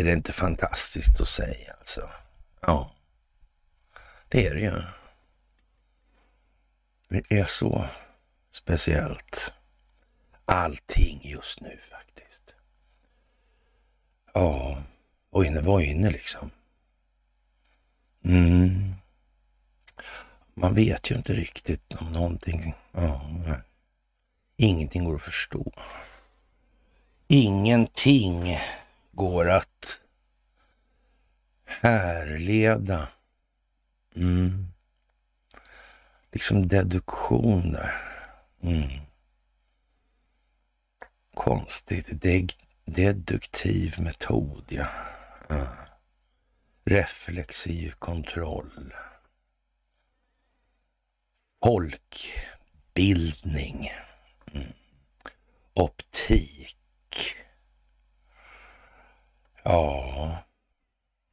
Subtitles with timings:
[0.00, 2.10] Är det inte fantastiskt att säga alltså?
[2.60, 2.92] Ja,
[4.28, 4.82] det är det ju.
[7.08, 7.84] Det är så
[8.50, 9.52] speciellt.
[10.44, 12.56] Allting just nu faktiskt.
[14.34, 14.82] Ja,
[15.30, 16.50] och inne var inne liksom.
[18.24, 18.94] Mm.
[20.54, 22.74] Man vet ju inte riktigt om någonting.
[22.92, 23.60] Ja, nej.
[24.56, 25.72] Ingenting går att förstå.
[27.28, 28.58] Ingenting
[29.20, 30.02] går att
[31.64, 33.08] härleda.
[34.16, 34.72] Mm.
[36.32, 37.94] Liksom deduktioner.
[38.62, 38.88] Mm.
[41.34, 42.22] Konstigt.
[42.22, 42.48] De
[42.84, 44.86] deduktiv metod, ja.
[45.48, 45.66] ja.
[46.84, 48.94] Reflexiv kontroll.
[51.64, 53.92] Folkbildning.
[54.52, 54.72] Mm.
[55.74, 56.59] Optik.
[59.72, 60.38] Ja,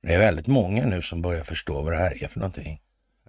[0.01, 2.81] det är väldigt många nu som börjar förstå vad det här är för någonting.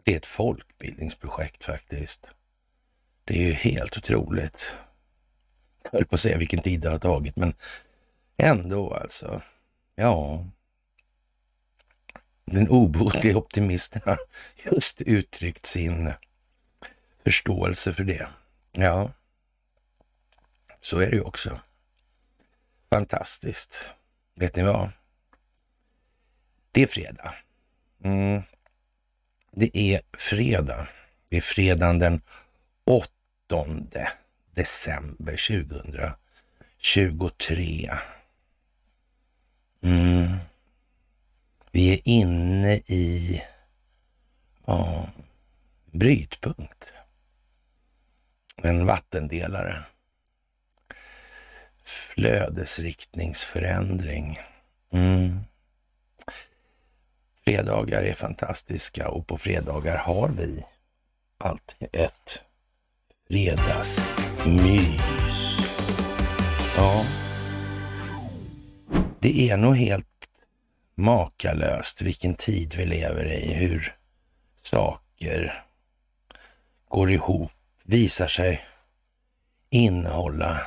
[0.04, 2.32] Det är ett folkbildningsprojekt faktiskt.
[3.24, 4.74] Det är ju helt otroligt.
[5.82, 7.54] Jag höll på att säga vilken tid det har tagit, men
[8.36, 9.42] ändå alltså.
[9.94, 10.46] Ja,
[12.44, 14.18] den obotliga optimisten har
[14.64, 16.12] just uttryckt sin
[17.24, 18.28] förståelse för det.
[18.72, 19.12] Ja,
[20.80, 21.60] så är det ju också.
[22.90, 23.92] Fantastiskt.
[24.34, 24.90] Vet ni vad?
[26.78, 27.34] Det är fredag.
[28.04, 28.42] Mm.
[29.52, 30.88] Det är fredag.
[31.28, 32.20] Det är fredagen den
[32.84, 33.08] 8
[34.54, 35.36] december
[36.78, 37.90] 2023.
[39.82, 40.36] Mm.
[41.70, 43.42] Vi är inne i
[44.66, 45.08] ja,
[45.92, 46.94] brytpunkt.
[48.56, 49.84] En vattendelare.
[51.84, 54.38] Flödesriktningsförändring.
[54.92, 55.40] Mm.
[57.48, 60.64] Fredagar är fantastiska och på fredagar har vi
[61.38, 62.42] alltid ett
[63.28, 64.90] fredagsmys.
[66.76, 67.04] Ja,
[69.20, 70.28] det är nog helt
[70.94, 73.96] makalöst vilken tid vi lever i, hur
[74.56, 75.64] saker
[76.88, 77.52] går ihop,
[77.84, 78.64] visar sig
[79.70, 80.60] innehålla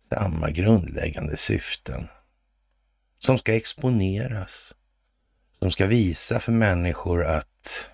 [0.00, 2.08] samma grundläggande syften
[3.18, 4.74] som ska exponeras,
[5.60, 7.90] som ska visa för människor att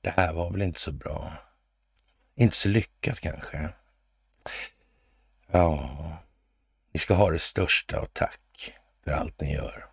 [0.00, 1.32] det här var väl inte så bra.
[2.36, 3.68] Inte så lyckat kanske.
[5.52, 5.96] Ja,
[6.92, 8.74] ni ska ha det största av tack
[9.04, 9.86] för allt ni gör.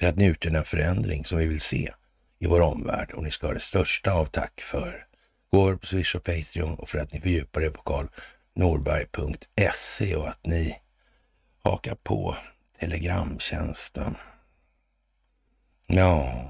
[0.00, 1.92] För att ni utgör den förändring som vi vill se
[2.38, 5.06] i vår omvärld och ni ska ha det största av tack för.
[5.52, 10.46] Går på Swish och Patreon och för att ni fördjupar er på karlnorberg.se och att
[10.46, 10.76] ni
[11.62, 12.36] hakar på
[12.78, 14.16] Telegramtjänsten.
[15.92, 16.44] Ja,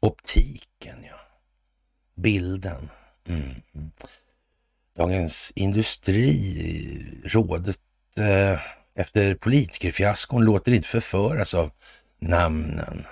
[0.00, 1.20] optiken ja.
[2.14, 2.90] Bilden.
[3.28, 3.54] Mm.
[4.96, 7.76] Dagens Industri, rådet
[8.18, 8.60] eh,
[8.94, 11.70] efter politikerfiaskon låter inte förföras av
[12.18, 13.04] namnen.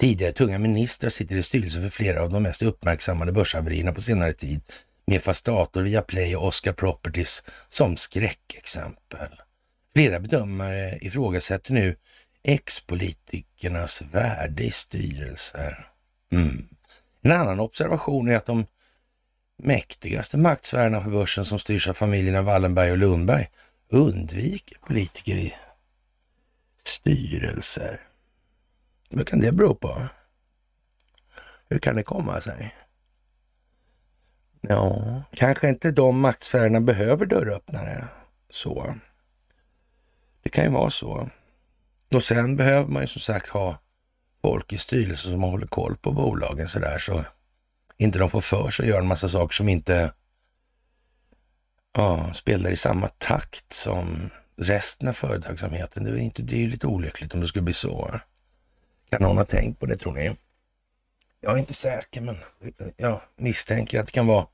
[0.00, 4.32] Tidigare tunga ministrar sitter i styrelsen för flera av de mest uppmärksammade börshaverierna på senare
[4.32, 4.60] tid
[5.06, 9.28] med Fastator, Viaplay och Oscar Properties som skräckexempel.
[9.92, 11.96] Flera bedömare ifrågasätter nu
[12.44, 15.90] ex-politikernas värde i styrelser.
[16.32, 16.68] Mm.
[17.22, 18.66] En annan observation är att de
[19.62, 23.50] mäktigaste maktsfärerna för börsen som styrs av familjerna Wallenberg och Lundberg
[23.88, 25.54] undviker politiker i
[26.82, 28.00] styrelser.
[29.10, 30.06] Vad kan det bero på?
[31.68, 32.74] Hur kan det komma sig?
[34.60, 38.04] Ja, kanske inte de maktsfärerna behöver dörröppnare.
[38.50, 38.94] Så.
[40.42, 41.28] Det kan ju vara så.
[42.14, 43.78] Och sen behöver man ju som sagt ha
[44.42, 47.24] folk i styrelsen som håller koll på bolagen sådär så
[47.96, 50.12] inte de får för sig att göra en massa saker som inte
[51.96, 56.04] ja, spelar i samma takt som resten av företagsamheten.
[56.04, 58.20] Det är, inte, det är ju lite olyckligt om det skulle bli så.
[59.10, 60.36] Kan någon ha tänkt på det tror ni?
[61.40, 62.36] Jag är inte säker, men
[62.96, 64.46] jag misstänker att det kan vara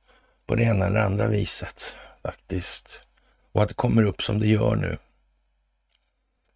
[0.46, 3.06] på det ena eller andra viset faktiskt.
[3.52, 4.98] Och att det kommer upp som det gör nu.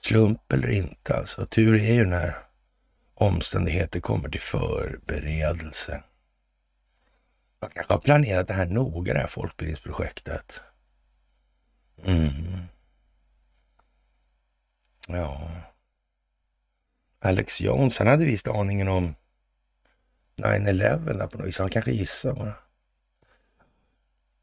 [0.05, 1.47] Slump eller inte alltså.
[1.47, 2.37] Tur är ju när
[3.15, 6.03] omständigheter kommer till förberedelse.
[7.61, 10.63] Man kanske har planerat det här noga, det här folkbildningsprojektet.
[12.05, 12.63] Mm.
[15.09, 15.51] Ja.
[17.21, 19.15] Alex Jones, han hade visst aningen om
[20.37, 21.59] 9-11 där på något vis.
[21.59, 22.55] Han kanske gissade bara.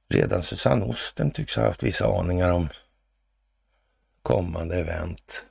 [0.09, 2.69] Redan Susanne Osten tycks ha haft vissa aningar om
[4.21, 5.45] kommande event.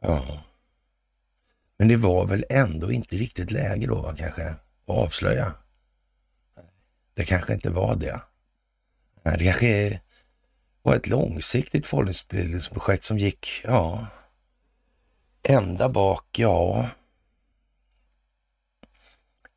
[0.00, 0.42] Ja.
[1.78, 5.54] Men det var väl ändå inte riktigt läge då kanske att avslöja.
[7.14, 8.20] Det kanske inte var det.
[9.22, 10.00] Det kanske
[10.82, 14.06] var ett långsiktigt folkbildningsprojekt som gick, ja,
[15.42, 16.90] ända bak, ja,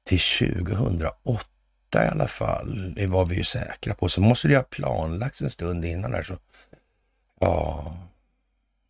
[0.04, 1.46] till 2008
[1.94, 2.94] i alla fall.
[2.96, 4.10] Det var vi ju säkra på.
[4.10, 6.24] Så måste det ha planlagts en stund innan där.
[6.24, 6.38] Så,
[7.40, 7.98] ja,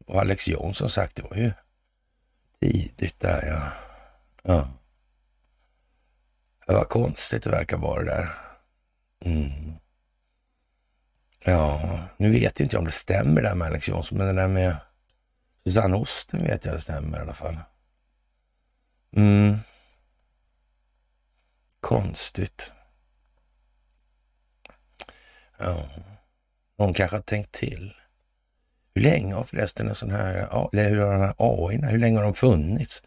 [0.10, 1.52] och Alex Jonsson sagt, det var ju
[2.60, 3.72] tidigt där ja.
[4.44, 4.70] ja.
[6.68, 8.30] Det var konstigt det verkar vara det där.
[9.26, 9.74] Mm.
[11.46, 14.42] Ja, nu vet jag inte om det stämmer det där med Alex Jonsson, men det
[14.42, 14.76] där med
[15.64, 17.58] Susanne Osten vet jag det stämmer i alla fall.
[19.16, 19.58] Mm.
[21.80, 22.74] Konstigt.
[25.58, 25.90] Ja,
[26.78, 27.94] någon kanske har tänkt till.
[29.00, 30.36] Hur länge har förresten en sån här,
[30.74, 33.04] eller hur har den här AI, hur länge har de funnits?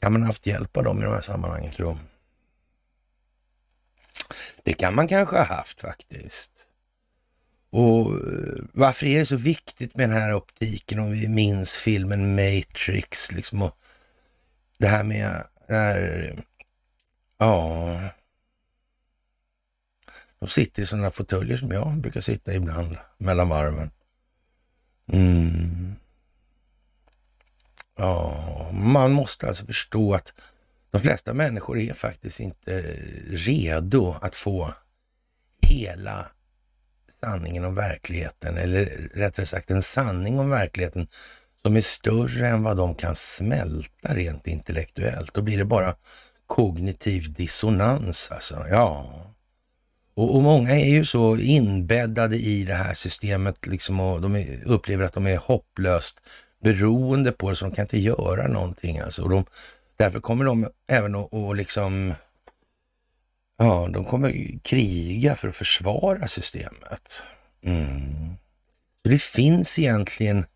[0.00, 1.98] Kan man ha haft hjälp av dem i de här sammanhangen tror
[4.62, 6.50] Det kan man kanske ha haft faktiskt.
[7.70, 12.34] Och eh, varför är det så viktigt med den här optiken om vi minns filmen
[12.34, 13.78] Matrix liksom och
[14.78, 16.34] det här med, när,
[17.38, 18.00] ja,
[20.38, 23.90] de sitter i sådana fåtöljer som jag brukar sitta ibland mellan varven.
[25.12, 25.94] Mm.
[27.96, 30.32] Ja, man måste alltså förstå att
[30.90, 32.80] de flesta människor är faktiskt inte
[33.28, 34.74] redo att få
[35.62, 36.26] hela
[37.08, 41.08] sanningen om verkligheten, eller rättare sagt en sanning om verkligheten
[41.62, 45.34] som är större än vad de kan smälta rent intellektuellt.
[45.34, 45.94] Då blir det bara
[46.46, 48.66] kognitiv dissonans alltså.
[48.70, 49.33] Ja,
[50.14, 54.64] och, och, många är ju så inbäddade i det här systemet liksom och de är,
[54.64, 56.20] upplever att de är hopplöst
[56.62, 58.98] beroende på det, så de kan inte göra någonting.
[58.98, 59.22] Alltså.
[59.22, 59.44] Och de,
[59.96, 62.14] därför kommer de även att och liksom,
[63.58, 67.22] ja, de kommer kriga för att försvara systemet.
[67.62, 68.34] Mm.
[69.02, 70.46] Så det finns egentligen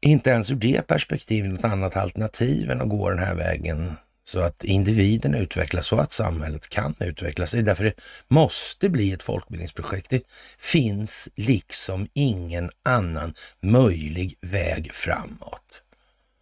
[0.00, 4.40] inte ens ur det perspektivet något annat alternativ än att gå den här vägen så
[4.40, 7.52] att individen utvecklas så att samhället kan utvecklas.
[7.52, 7.94] Det är därför det
[8.28, 10.10] måste bli ett folkbildningsprojekt.
[10.10, 10.22] Det
[10.58, 15.82] finns liksom ingen annan möjlig väg framåt.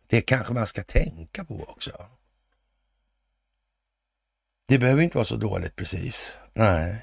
[0.06, 1.90] Det kanske man ska tänka på också.
[4.68, 6.38] Det behöver inte vara så dåligt precis.
[6.52, 6.96] Nej.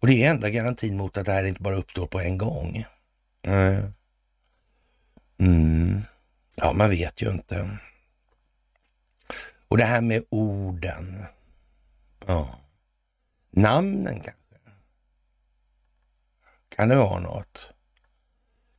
[0.00, 2.84] Och det är enda garantin mot att det här inte bara uppstår på en gång.
[3.42, 3.82] Nej.
[5.38, 6.00] Mm.
[6.56, 7.78] Ja, man vet ju inte.
[9.72, 11.24] Och det här med orden.
[12.26, 12.58] Ja.
[13.50, 14.58] Namnen kanske?
[16.68, 17.72] Kan det vara något?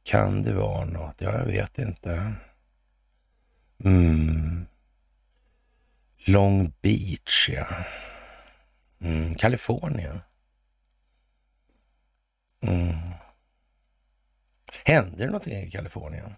[0.03, 1.21] Kan det vara något?
[1.21, 2.33] Ja, jag vet inte.
[3.85, 4.65] Mm.
[6.17, 7.67] Long Beach, ja.
[8.99, 9.35] Mm.
[9.35, 10.19] Kalifornien.
[12.61, 12.95] Mm.
[14.85, 16.35] Hände det någonting i Kalifornien?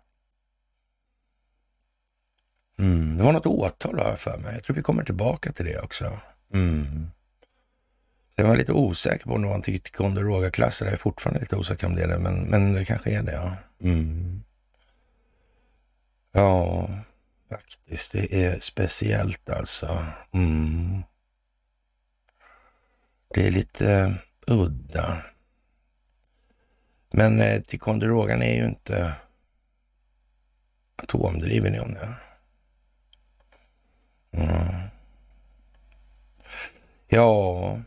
[2.79, 3.17] Mm.
[3.17, 4.53] Det var något åtal har jag för mig.
[4.53, 6.20] Jag tror vi kommer tillbaka till det också.
[6.53, 7.12] Mm.
[8.36, 10.82] jag var lite osäker på om det var en Ticonderoga-klass.
[10.82, 13.34] Jag är fortfarande lite osäker om det är men, men det kanske är det.
[13.34, 13.55] Ja.
[13.82, 14.44] Mm.
[16.32, 16.89] ja,
[17.50, 18.12] faktiskt.
[18.12, 20.05] Det är speciellt alltså.
[20.34, 21.03] Mm.
[23.34, 24.15] Det är lite
[24.48, 25.17] udda.
[27.12, 29.13] Men eh, Ticonderogan är ju inte
[30.96, 32.13] atomdriven om det.
[34.38, 34.89] Mm.
[37.08, 37.82] Ja,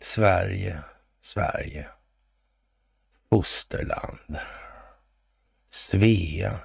[0.00, 0.82] Sverige,
[1.20, 1.88] Sverige.
[3.30, 4.38] Fosterland.
[5.68, 6.60] Svea.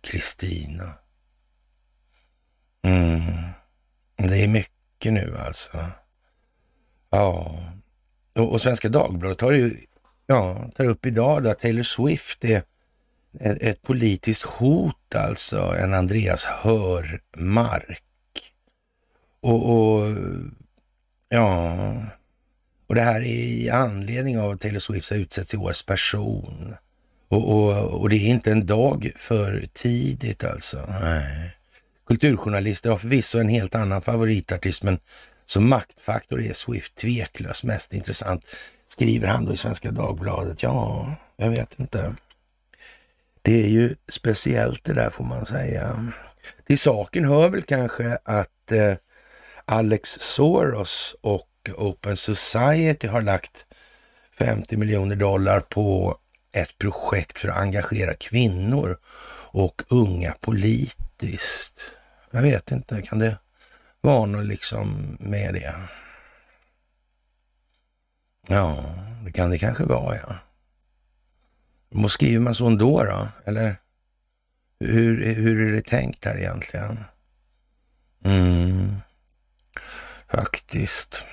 [0.00, 0.94] Kristina.
[2.82, 3.32] Mm.
[4.16, 5.78] Det är mycket nu alltså.
[7.10, 7.58] Ja,
[8.34, 9.86] och, och Svenska Dagbladet tar ju
[10.26, 12.62] ja, tar upp idag att Taylor Swift är
[13.40, 18.02] ett politiskt hot alltså, en Andreas Hörmark.
[19.40, 20.16] Och, och
[21.28, 21.94] ja,
[22.86, 26.74] och det här är i anledning av att Taylor Swift har utsetts till årets person.
[27.28, 30.86] Och, och, och, det är inte en dag för tidigt alltså.
[31.00, 31.56] Nej.
[32.06, 34.98] Kulturjournalister har förvisso en helt annan favoritartist, men
[35.44, 38.44] som maktfaktor är Swift tveklöst mest intressant,
[38.86, 40.62] skriver han då i Svenska Dagbladet.
[40.62, 42.14] Ja, jag vet inte.
[43.42, 46.12] Det är ju speciellt det där får man säga.
[46.66, 48.94] Till saken hör väl kanske att eh,
[49.64, 53.66] Alex Soros och Open Society har lagt
[54.38, 56.18] 50 miljoner dollar på
[56.52, 58.98] ett projekt för att engagera kvinnor
[59.52, 61.98] och unga politiskt.
[62.30, 63.38] Jag vet inte, kan det
[64.00, 65.74] vara något liksom med det?
[68.48, 68.84] Ja,
[69.24, 70.36] det kan det kanske vara, ja.
[71.92, 73.76] Måste skriver man så ändå då, eller?
[74.80, 77.04] Hur, hur är det tänkt här egentligen?
[78.24, 78.96] Mm,
[80.30, 81.24] faktiskt.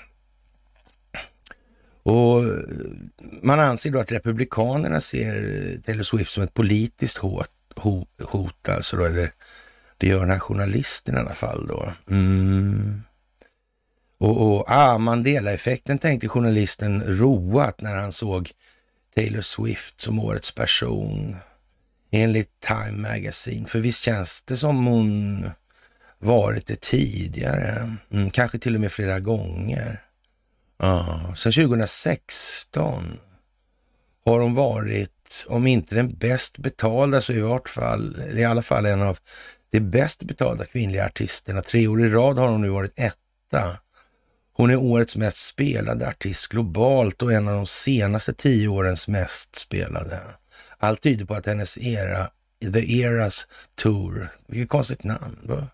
[2.04, 2.44] Och
[3.42, 5.34] man anser då att Republikanerna ser
[5.86, 7.52] Taylor Swift som ett politiskt hot,
[8.20, 9.32] hot alltså då, eller
[9.98, 11.92] det gör den här journalisten i alla fall då.
[12.10, 13.02] Mm.
[14.18, 18.52] Och, och ah, Mandela-effekten tänkte journalisten roat när han såg
[19.16, 21.36] Taylor Swift som årets person
[22.12, 23.68] enligt Time Magazine.
[23.68, 25.50] För visst känns det som hon
[26.20, 30.02] varit det tidigare, mm, kanske till och med flera gånger.
[30.80, 33.20] Ja, sen 2016
[34.26, 38.62] har hon varit, om inte den bäst betalda, så i vart fall, eller i alla
[38.62, 39.18] fall en av
[39.72, 41.62] de bäst betalda kvinnliga artisterna.
[41.62, 43.78] Tre år i rad har hon nu varit etta.
[44.60, 49.56] Hon är årets mest spelade artist globalt och en av de senaste tio årens mest
[49.56, 50.20] spelade.
[50.78, 52.30] Allt tyder på att hennes era,
[52.74, 55.38] The Eras Tour, vilket konstigt namn.
[55.44, 55.68] Va?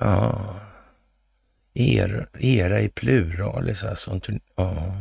[0.00, 0.56] Ja,
[1.74, 4.10] era, era i pluralis alltså.
[4.10, 4.96] En turné, ja.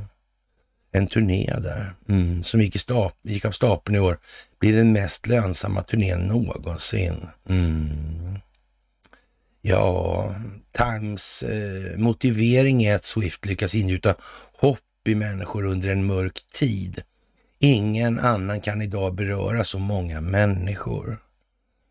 [0.92, 4.18] en turné där mm, som gick, i stap, gick av stapeln i år
[4.60, 7.28] blir den mest lönsamma turnén någonsin.
[7.50, 8.40] Mm.
[9.68, 10.36] Ja,
[10.72, 14.16] Times eh, motivering är att Swift lyckas ingjuta
[14.54, 17.02] hopp i människor under en mörk tid.
[17.60, 21.18] Ingen annan kan idag beröra så många människor.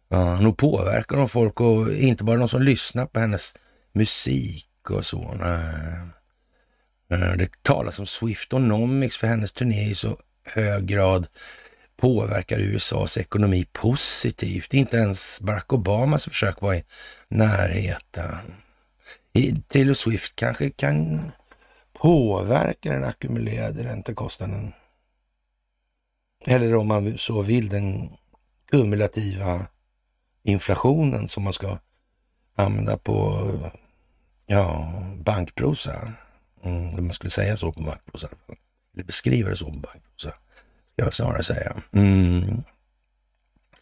[0.08, 3.54] Ja, nog påverkar de folk och inte bara de som lyssnar på hennes
[3.92, 5.34] musik och så.
[5.40, 5.98] Nej.
[7.10, 11.26] Eh, det talas om Swiftonomics för hennes turné i så hög grad
[11.96, 14.74] påverkar USAs ekonomi positivt.
[14.74, 16.84] Inte ens Barack Obamas försök var i
[17.28, 18.54] närheten.
[19.68, 21.30] Taylor Swift kanske kan
[21.92, 24.72] påverka den ackumulerade räntekostnaden.
[26.46, 28.10] Eller om man så vill den
[28.70, 29.66] kumulativa
[30.42, 31.78] inflationen som man ska
[32.54, 33.48] använda på
[34.46, 36.12] ja, bankprosa.
[36.62, 38.28] Mm, man skulle säga så på bankprosa.
[38.94, 40.32] Eller beskriva det så på bankprosa,
[40.94, 41.76] ska jag snarare säga.
[41.92, 42.62] Mm.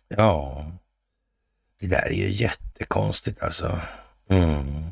[0.09, 0.67] Ja,
[1.81, 3.81] det där är ju jättekonstigt alltså.
[4.29, 4.85] Mm.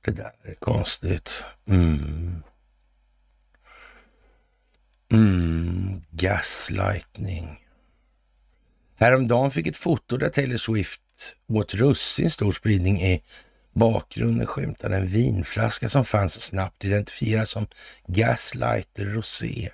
[0.00, 1.44] Det där är konstigt.
[1.68, 2.42] Mm.
[5.12, 6.02] Mm.
[6.10, 7.66] Gaslightning.
[8.98, 11.00] Häromdagen fick ett foto där Taylor Swift
[11.48, 13.22] åt russin stor spridning i
[13.72, 17.66] bakgrunden skymtade en vinflaska som fanns snabbt identifierad som
[18.06, 19.70] Gaslighter Rosé.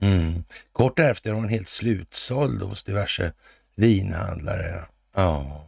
[0.00, 0.44] Mm.
[0.72, 3.32] Kort därefter var den helt slutsåld hos diverse
[3.74, 4.86] vinhandlare.
[5.14, 5.64] Ja,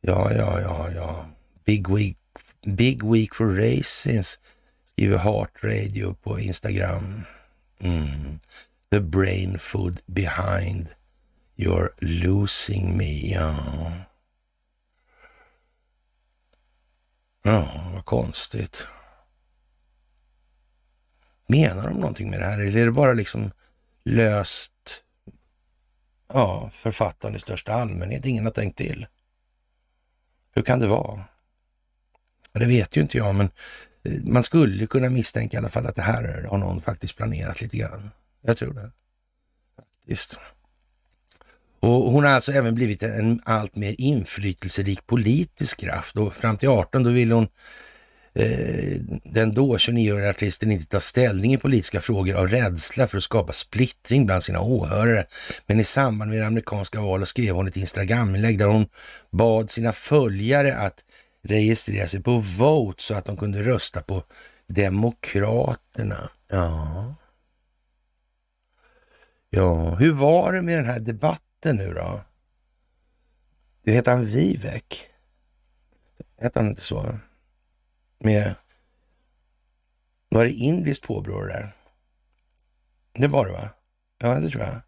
[0.00, 1.26] ja, ja, ja, ja.
[1.64, 2.18] Big week,
[2.66, 4.38] big week for racings,
[4.84, 7.22] skriver Heart Radio på Instagram.
[7.80, 8.38] Mm
[8.94, 10.94] the brain food behind
[11.56, 13.32] you're losing me.
[13.32, 13.56] Ja.
[17.42, 18.88] ja, vad konstigt.
[21.46, 23.50] Menar de någonting med det här eller är det bara liksom
[24.04, 25.04] löst
[26.28, 28.26] ja, författaren i största allmänhet?
[28.26, 29.06] Ingen har tänkt till.
[30.54, 31.24] Hur kan det vara?
[32.52, 33.50] Det vet ju inte jag, men
[34.02, 37.60] eh, man skulle kunna misstänka i alla fall att det här har någon faktiskt planerat
[37.60, 38.10] lite grann.
[38.42, 38.90] Jag tror det.
[39.76, 40.38] Faktiskt.
[41.80, 46.16] Och hon har alltså även blivit en allt mer inflytelserik politisk kraft.
[46.16, 47.48] Och fram till 18 då ville hon,
[48.34, 53.24] eh, den då 29-åriga artisten, inte tar ställning i politiska frågor av rädsla för att
[53.24, 55.26] skapa splittring bland sina åhörare.
[55.66, 58.86] Men i samband med det amerikanska valet skrev hon ett Instagram-inlägg där hon
[59.30, 61.04] bad sina följare att
[61.42, 64.22] registrera sig på Vote så att de kunde rösta på
[64.66, 66.30] Demokraterna.
[66.48, 67.14] Ja.
[69.50, 72.20] Ja, hur var det med den här debatten nu då?
[73.84, 75.06] Det heter han Vivek?
[76.40, 77.18] Hette han inte så?
[78.24, 78.54] Med,
[80.28, 81.72] var det indiskt påbrå det där?
[83.12, 83.68] Det var det va?
[84.18, 84.80] Ja, det tror jag.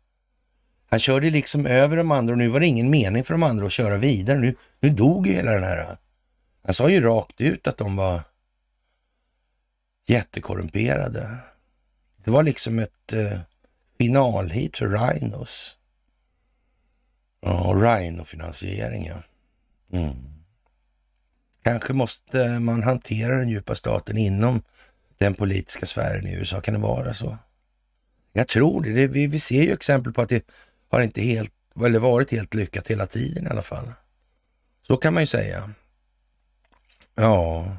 [0.86, 3.66] Han körde liksom över de andra och nu var det ingen mening för de andra
[3.66, 4.38] att köra vidare.
[4.38, 5.98] Nu, nu dog ju hela den här.
[6.62, 8.20] Han sa ju rakt ut att de var
[10.06, 11.36] jättekorrumperade.
[12.16, 13.40] Det var liksom ett eh,
[13.98, 15.76] finalhit för Rhinos.
[17.40, 19.22] Ja, Rhino-finansiering ja.
[19.98, 20.35] Mm.
[21.66, 24.62] Kanske måste man hantera den djupa staten inom
[25.18, 26.60] den politiska sfären i USA.
[26.60, 27.38] Kan det vara så?
[28.32, 28.92] Jag tror det.
[28.92, 30.44] det vi, vi ser ju exempel på att det
[30.90, 31.52] har inte helt,
[31.84, 33.92] eller varit helt lyckat hela tiden i alla fall.
[34.82, 35.70] Så kan man ju säga.
[37.14, 37.76] Ja,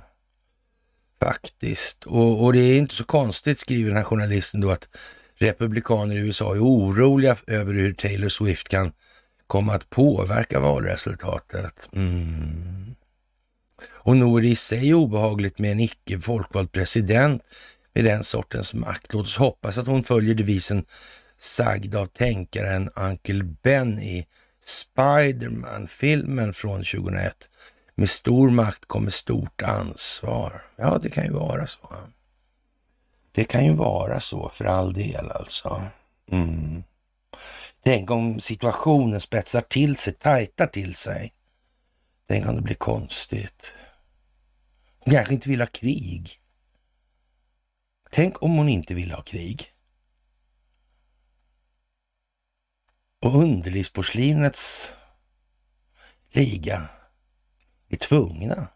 [1.21, 2.03] faktiskt.
[2.03, 4.89] Och, och det är inte så konstigt, skriver den här journalisten då, att
[5.35, 8.91] republikaner i USA är oroliga över hur Taylor Swift kan
[9.47, 11.89] komma att påverka valresultatet.
[11.93, 12.86] Mm.
[13.89, 17.43] Och nog är det i sig obehagligt med en icke folkvald president
[17.93, 19.13] med den sortens makt.
[19.13, 20.85] Låt oss hoppas att hon följer devisen
[21.37, 24.27] sagd av tänkaren Uncle Ben i
[24.63, 27.35] Spiderman-filmen från 2001.
[27.95, 30.61] Med stor makt kommer stort ansvar.
[30.75, 31.97] Ja, det kan ju vara så.
[33.31, 35.83] Det kan ju vara så för all del alltså.
[36.31, 36.83] Mm.
[37.83, 41.33] Tänk om situationen spetsar till sig, tajtar till sig.
[42.27, 43.73] Tänk om det blir konstigt.
[44.99, 46.41] Hon kanske inte vill ha krig.
[48.11, 49.73] Tänk om hon inte vill ha krig.
[53.21, 54.95] Och underlivsporslinets
[56.29, 56.89] liga
[57.87, 58.67] är tvungna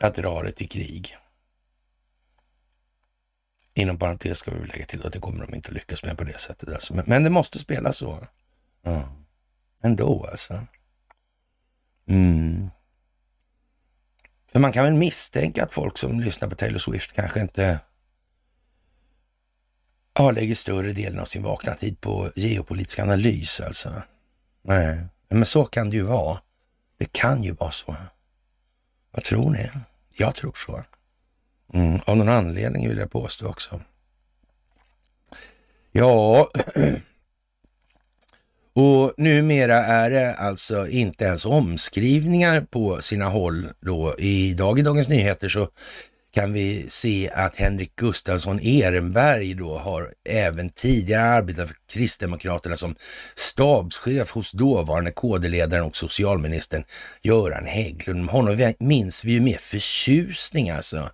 [0.00, 1.16] att dra det till krig.
[3.74, 6.24] Inom parentes ska vi lägga till att det kommer de inte att lyckas med på
[6.24, 6.68] det sättet.
[6.68, 6.94] Alltså.
[6.94, 8.26] Men, men det måste spelas så.
[8.82, 9.16] Ja.
[9.82, 10.66] Ändå alltså.
[12.08, 12.70] Mm.
[14.52, 17.80] För man kan väl misstänka att folk som lyssnar på Taylor Swift kanske inte
[20.14, 24.02] ja, lägger större delen av sin vakna tid på geopolitisk analys alltså.
[24.62, 26.40] Nej, men så kan det ju vara.
[26.98, 27.96] Det kan ju vara så.
[29.10, 29.70] Vad tror ni?
[30.16, 30.84] Jag tror så.
[31.72, 33.80] Mm, av någon anledning vill jag påstå också.
[35.92, 36.48] Ja,
[38.74, 44.14] och numera är det alltså inte ens omskrivningar på sina håll då.
[44.18, 45.68] Idag i Dagens Nyheter så
[46.34, 52.94] kan vi se att Henrik Gustafsson Ehrenberg då har även tidigare arbetat för Kristdemokraterna som
[53.34, 56.84] stabschef hos dåvarande KD-ledaren och socialministern
[57.22, 58.30] Göran Hägglund.
[58.30, 61.10] Honom minns vi ju med förtjusning alltså.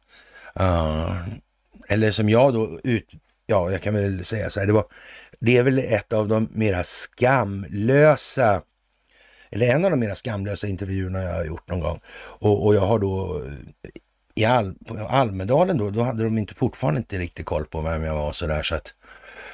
[0.61, 1.17] Uh,
[1.89, 3.07] eller som jag då ut,
[3.47, 4.85] ja, jag kan väl säga så här, det, var,
[5.39, 8.63] det är väl ett av de mera skamlösa
[9.51, 12.01] eller en av de mera skamlösa intervjuerna jag har gjort någon gång.
[12.17, 13.45] Och, och jag har då
[14.35, 18.03] i Al på Almedalen då, då hade de inte fortfarande inte riktigt koll på vem
[18.03, 18.63] jag var och sådär.
[18.63, 18.95] Så att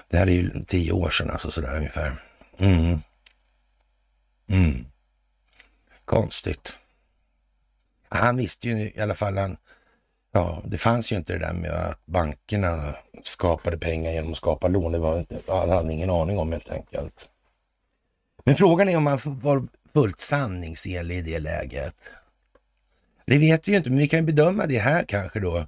[0.08, 2.22] det här är ju tio år sedan alltså sådär ungefär.
[2.58, 2.98] Mm.
[4.48, 4.86] Mm.
[6.04, 6.78] Konstigt.
[8.08, 9.56] Han visste ju i alla fall, han,
[10.32, 14.68] ja, det fanns ju inte det där med att bankerna skapade pengar genom att skapa
[14.68, 14.92] lån.
[14.92, 17.28] Det var, han hade ingen aning om helt enkelt.
[18.44, 21.94] Men frågan är om man var fullt sanningsenlig i det läget.
[23.26, 25.66] Det vet vi ju inte, men vi kan bedöma det här kanske då.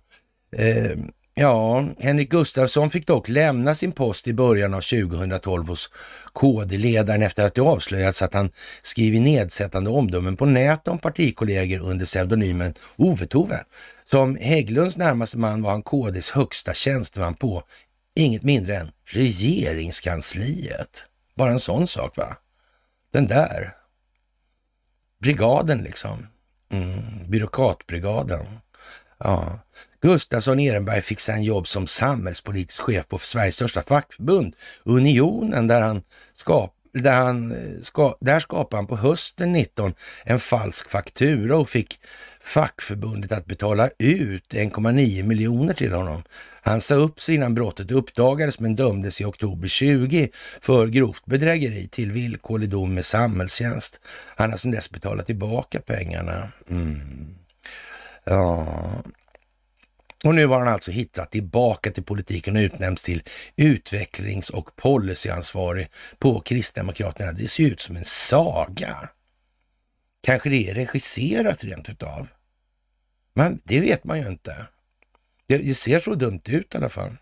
[0.57, 0.99] Eh,
[1.35, 5.91] ja, Henrik Gustafsson fick dock lämna sin post i början av 2012 hos
[6.33, 8.51] KD-ledaren efter att det avslöjats att han
[8.83, 13.59] skrivit nedsättande omdömen på nät om partikollegor under pseudonymen Ove-Tove.
[14.05, 17.63] Som Hägglunds närmaste man var han KDs högsta tjänsteman på
[18.15, 21.07] inget mindre än regeringskansliet.
[21.35, 22.37] Bara en sån sak va?
[23.13, 23.77] Den där
[25.21, 26.27] brigaden liksom.
[26.73, 28.47] Mm, byråkratbrigaden.
[29.19, 29.59] Ja.
[30.01, 36.03] Gustafsson Ehrenberg fick sedan jobb som samhällspolitisk chef på Sveriges största fackförbund, Unionen, där han
[36.33, 41.69] skap där, han, eh, ska, där skapade han på hösten 19 en falsk faktura och
[41.69, 42.01] fick
[42.41, 46.23] fackförbundet att betala ut 1,9 miljoner till honom.
[46.63, 50.29] Han sa upp sig innan brottet uppdagades men dömdes i oktober 20
[50.61, 54.01] för grovt bedrägeri till villkorlig dom med samhällstjänst.
[54.37, 56.49] Han har sedan dess betalat tillbaka pengarna.
[56.69, 57.35] Mm.
[58.25, 58.67] Ja,
[60.25, 63.23] och nu har han alltså hittat tillbaka till politiken och utnämnts till
[63.57, 67.33] utvecklings och policyansvarig på Kristdemokraterna.
[67.33, 69.09] Det ser ut som en saga.
[70.23, 72.29] Kanske det är regisserat rent utav.
[73.35, 74.67] Men det vet man ju inte.
[75.47, 77.17] Det, det ser så dumt ut i alla fall.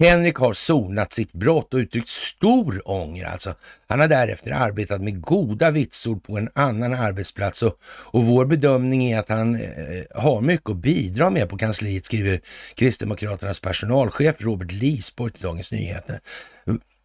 [0.00, 3.54] Henrik har sonat sitt brott och uttryckt stor ånger alltså.
[3.88, 9.04] Han har därefter arbetat med goda vitsord på en annan arbetsplats och, och vår bedömning
[9.04, 12.40] är att han eh, har mycket att bidra med på kansliet, skriver
[12.74, 16.20] Kristdemokraternas personalchef Robert Lisborg till Dagens Nyheter.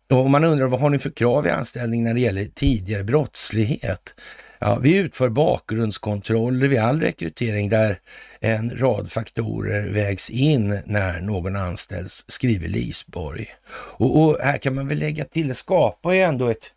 [0.09, 4.13] Och man undrar vad har ni för krav i anställning när det gäller tidigare brottslighet?
[4.59, 7.99] Ja, vi utför bakgrundskontroller vid all rekrytering där
[8.39, 13.47] en rad faktorer vägs in när någon anställs, skriver Lisborg.
[13.97, 16.71] Och, och här kan man väl lägga till, det skapar ju ändå ett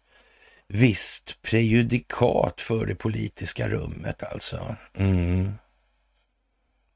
[0.69, 4.77] visst prejudikat för det politiska rummet alltså.
[4.97, 5.53] Mm.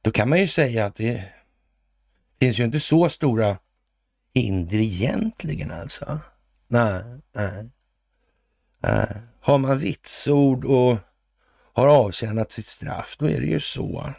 [0.03, 1.25] Då kan man ju säga att det
[2.41, 3.57] finns ju inte så stora
[4.35, 6.21] hinder egentligen alltså.
[6.69, 7.03] Nej,
[7.35, 7.71] nej.
[8.79, 9.23] nej.
[9.43, 10.99] Har man vitsord och
[11.73, 14.15] har avtjänat sitt straff, då är det ju så.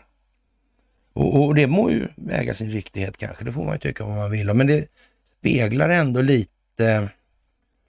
[1.13, 4.17] Och, och, det må ju väga sin riktighet kanske, det får man ju tycka vad
[4.17, 4.87] man vill Men det
[5.23, 7.09] speglar ändå lite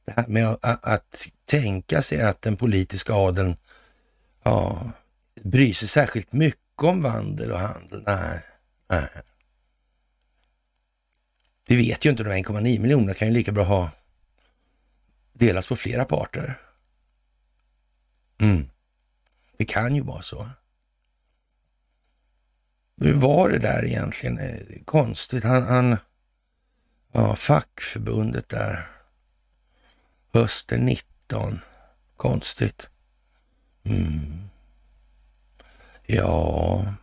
[0.06, 3.56] det här med att, att tänka sig att den politiska adeln
[4.42, 4.90] ja,
[5.42, 8.02] bryr sig särskilt mycket om vandel och handel.
[8.06, 8.40] Nej,
[8.88, 9.08] nej.
[11.66, 13.90] Vi vet ju inte, de 1,9 miljonerna kan ju lika bra ha
[15.32, 16.58] delats på flera parter.
[18.38, 18.70] Mm.
[19.56, 20.50] Det kan ju vara så.
[22.96, 24.38] Hur var det där egentligen?
[24.38, 25.44] Eh, konstigt.
[25.44, 25.96] Han, han
[27.12, 28.86] ja, fackförbundet där.
[30.32, 31.60] Hösten 19.
[32.16, 32.90] Konstigt.
[33.84, 34.48] Mm.
[36.06, 36.94] Ja.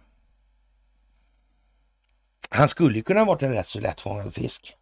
[2.50, 4.76] Han skulle ju kunna ha varit en rätt så lättfångad fisk.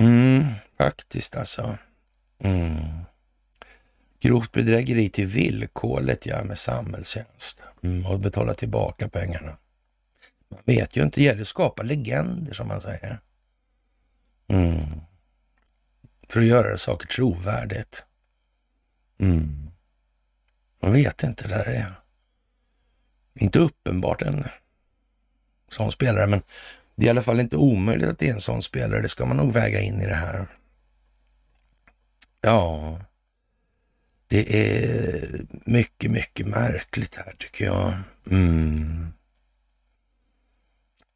[0.00, 0.44] Mm,
[0.78, 1.78] faktiskt alltså.
[2.38, 3.04] Mm.
[4.26, 7.62] Grovt bedrägeri till villkorligt, ja, med samhällstjänst.
[7.82, 9.56] Mm, och betala tillbaka pengarna.
[10.48, 13.20] Man vet ju inte, det gäller att skapa legender som man säger.
[14.48, 15.00] Mm.
[16.28, 18.04] För att göra saker trovärdigt.
[19.18, 19.70] Mm.
[20.82, 21.94] Man vet inte, det är
[23.34, 24.44] inte uppenbart en
[25.68, 26.42] sån spelare, men
[26.94, 29.02] det är i alla fall inte omöjligt att det är en sån spelare.
[29.02, 30.46] Det ska man nog väga in i det här.
[32.40, 32.98] Ja,
[34.28, 37.92] det är mycket, mycket märkligt här tycker jag.
[38.30, 39.12] Mm.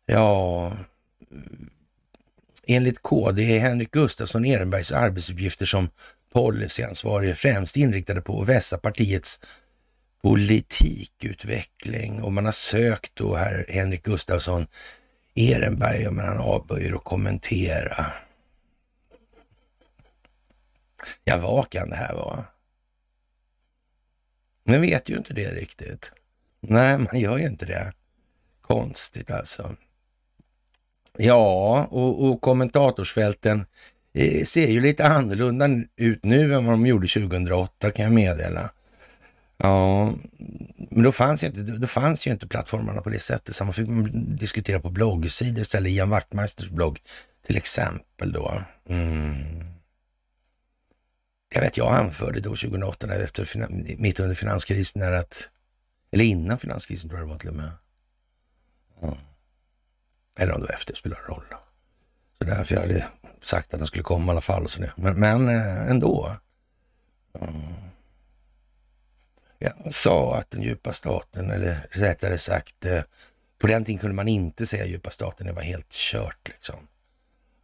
[0.07, 0.73] Ja,
[2.67, 5.89] enligt KD är Henrik Gustafsson Ehrenbergs arbetsuppgifter som
[6.33, 9.41] policyansvarig främst inriktade på att vässa partiets
[10.23, 14.67] politikutveckling och man har sökt då här Henrik Gustafsson
[15.35, 18.07] Ehrenberg, men han avböjer att kommentera.
[21.25, 22.45] Ja, vad kan det här vara?
[24.71, 26.13] Men vet ju inte det riktigt.
[26.61, 27.93] Nej, man gör ju inte det.
[28.63, 29.77] Konstigt alltså.
[31.19, 33.67] Ja, och, och kommentatorsfälten
[34.15, 38.71] eh, ser ju lite annorlunda ut nu än vad de gjorde 2008 kan jag meddela.
[39.57, 40.13] Ja,
[40.91, 43.75] men då fanns ju inte, då fanns ju inte plattformarna på det sättet, så man
[43.75, 46.99] fick diskutera på bloggsidor istället, Ian Wachtmeisters blogg
[47.47, 48.63] till exempel då.
[48.89, 49.70] Mm.
[51.55, 53.67] Jag vet, jag anförde då 2008, där efter,
[53.99, 55.51] mitt under finanskrisen, när att,
[56.11, 57.71] eller innan finanskrisen tror jag det var till och med.
[59.03, 59.15] Mm.
[60.39, 61.45] Eller om det var efter, det spelar roll.
[62.39, 63.07] Så därför jag hade
[63.41, 64.69] sagt att den skulle komma i alla fall.
[64.69, 64.93] Så det.
[64.97, 66.37] Men, men eh, ändå.
[67.41, 67.63] Mm.
[69.59, 73.03] Jag sa att den djupa staten, eller rättare sagt, eh,
[73.59, 76.87] på den tiden kunde man inte säga djupa staten, det var helt kört liksom.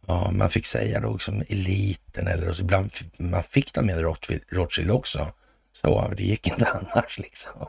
[0.07, 4.01] Ja, man fick säga då liksom eliten eller ibland man fick ta med
[4.49, 5.31] Rothschild också.
[5.71, 7.67] Så det gick inte annars liksom.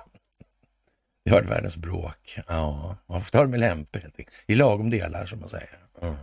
[1.24, 2.38] Det var världens bråk.
[2.48, 4.44] Ja, man får ta det med lämpor helt enkelt.
[4.46, 5.79] I lagom delar som man säger.
[6.03, 6.16] Mm.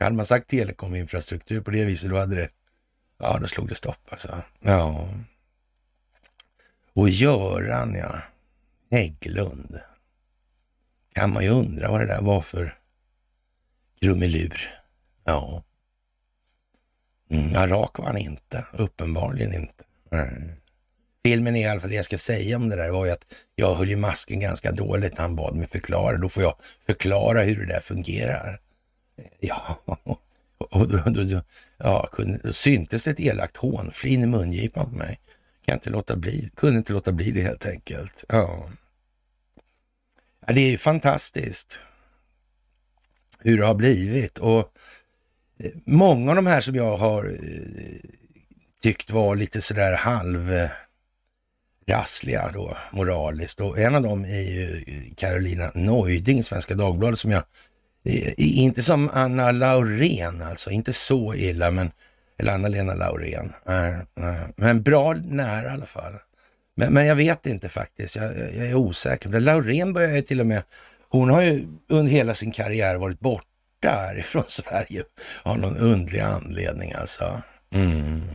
[0.00, 2.48] Hade man sagt telekominfrastruktur på det viset, då hade det,
[3.18, 4.42] ja då slog det stopp alltså.
[4.60, 5.08] Ja.
[6.92, 8.18] Och Göran, ja.
[8.90, 9.80] Hägglund.
[11.12, 12.78] Kan man ju undra vad det där var för
[14.00, 14.81] krumelur.
[15.24, 15.62] Ja.
[17.30, 18.66] Mm, ja, rak var han inte.
[18.72, 19.84] Uppenbarligen inte.
[20.10, 20.52] Mm.
[21.24, 23.34] Filmen är i alla fall det jag ska säga om det där var ju att
[23.54, 26.16] jag höll ju masken ganska dåligt när han bad mig förklara.
[26.16, 26.56] Då får jag
[26.86, 28.60] förklara hur det där fungerar.
[29.40, 29.78] Ja,
[30.58, 31.42] och då, då, då,
[31.78, 35.20] ja, kunde, då syntes det ett elakt hånflin i mungipan på mig.
[35.66, 38.24] Kan inte låta bli, kunde inte låta bli det helt enkelt.
[38.28, 38.68] Ja.
[40.46, 41.80] ja det är ju fantastiskt
[43.38, 44.72] hur det har blivit och
[45.84, 48.10] många av de här som jag har eh,
[48.82, 50.68] tyckt var lite sådär halv
[51.86, 57.30] rassliga då moraliskt och en av dem är ju eh, Carolina Neuding, Svenska Dagbladet som
[57.30, 57.42] jag,
[58.04, 61.90] eh, inte som Anna Laurén alltså, inte så illa men
[62.38, 63.52] eller Anna-Lena Laurén.
[64.56, 66.12] Men bra nära i alla fall.
[66.74, 68.16] Men, men jag vet inte faktiskt.
[68.16, 69.28] Jag, jag är osäker.
[69.28, 70.62] Laurén börjar ju till och med...
[71.08, 73.51] Hon har ju under hela sin karriär varit borta
[73.82, 75.04] därifrån Sverige
[75.42, 77.42] av någon underlig anledning alltså.
[77.70, 78.28] Mm.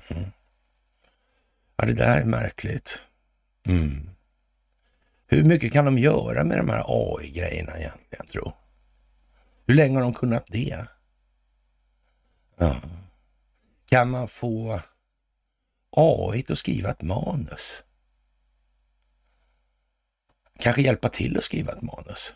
[1.75, 3.03] Ja, det där är märkligt.
[3.67, 4.09] Mm.
[5.27, 8.53] Hur mycket kan de göra med de här AI-grejerna egentligen, tro?
[9.65, 10.85] Hur länge har de kunnat det?
[12.57, 12.75] Ja.
[13.89, 14.81] Kan man få
[15.91, 17.83] AI att skriva ett manus.
[20.59, 22.33] Kanske hjälpa till att skriva ett manus.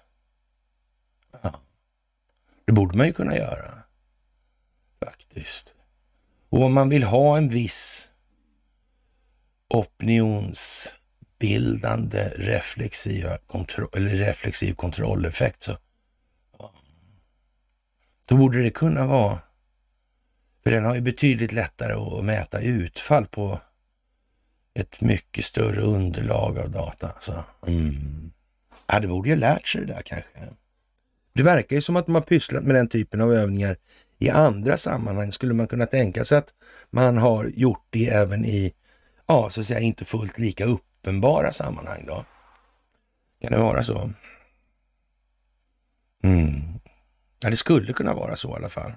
[2.66, 3.84] Det borde man ju kunna göra.
[5.06, 5.76] Faktiskt.
[6.50, 8.12] Och om man vill ha en viss
[9.70, 15.78] opinionsbildande reflexiva kontroll, eller reflexiv kontrolleffekt så
[18.32, 19.40] då borde det kunna vara,
[20.64, 23.60] för den har ju betydligt lättare att mäta utfall på
[24.74, 27.08] ett mycket större underlag av data.
[27.08, 27.44] Alltså.
[27.68, 28.32] Mm.
[28.88, 30.30] Ja, det borde ju lärt sig det där kanske.
[31.34, 33.78] Det verkar ju som att de har pysslat med den typen av övningar
[34.20, 35.32] i andra sammanhang.
[35.32, 36.54] Skulle man kunna tänka sig att
[36.90, 38.74] man har gjort det även i,
[39.28, 42.26] ja, så att säga inte fullt lika uppenbara sammanhang då?
[43.42, 44.12] Kan det vara så?
[46.24, 46.62] Mm.
[47.44, 48.94] Ja, det skulle kunna vara så i alla fall.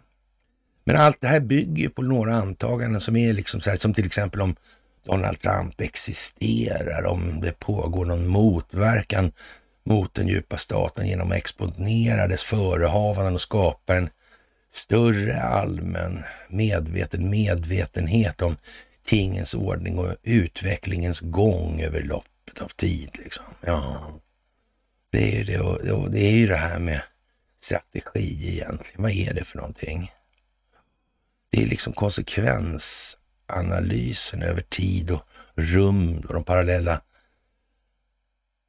[0.85, 4.07] Men allt det här bygger på några antaganden som är liksom så här, som till
[4.07, 4.57] exempel om
[5.05, 9.33] Donald Trump existerar, om det pågår någon motverkan
[9.85, 14.09] mot den djupa staten genom att exponera dess förehavanden och skapa en
[14.71, 18.57] större allmän medveten medvetenhet om
[19.05, 23.11] tingens ordning och utvecklingens gång över loppet av tid.
[23.19, 23.45] Liksom.
[23.61, 24.13] Ja,
[25.11, 25.61] det är det,
[25.93, 27.03] och det, är ju det här med
[27.59, 29.03] strategi egentligen.
[29.03, 30.13] Vad är det för någonting?
[31.51, 35.23] Det är liksom konsekvensanalysen över tid och
[35.55, 37.01] rum och de parallella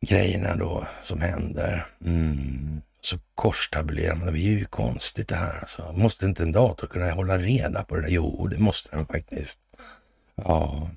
[0.07, 1.85] grejerna då som händer.
[2.05, 2.81] Mm.
[3.01, 4.33] Så korstabulerar man.
[4.33, 5.59] Det är ju konstigt det här.
[5.59, 5.93] Alltså.
[5.95, 8.09] Måste inte en dator kunna hålla reda på det där?
[8.09, 9.59] Jo, det måste den faktiskt.
[10.35, 10.89] Ja.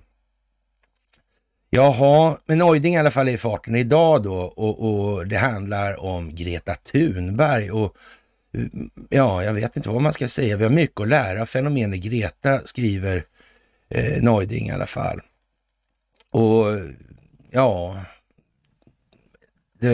[1.70, 6.00] Jaha, men Ojding i alla fall är i farten idag då och, och, det handlar
[6.00, 7.96] om Greta Thunberg och
[8.54, 10.56] mm, ja, jag vet inte vad man ska säga.
[10.56, 11.42] Vi har mycket att lära.
[11.42, 13.24] av Fenomenet Greta skriver
[13.90, 15.20] eh, Neuding i alla fall.
[16.32, 16.66] Och
[17.50, 17.96] ja,
[19.80, 19.88] det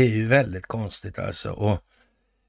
[0.00, 1.50] är ju väldigt konstigt alltså.
[1.50, 1.82] Och,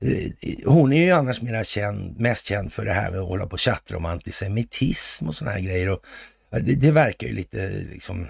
[0.01, 0.31] eh,
[0.65, 3.53] hon är ju annars mera känd, mest känd för det här med att hålla på
[3.53, 5.89] och tjattra om antisemitism och såna här grejer.
[5.89, 6.05] Och
[6.49, 8.27] det, det verkar ju lite liksom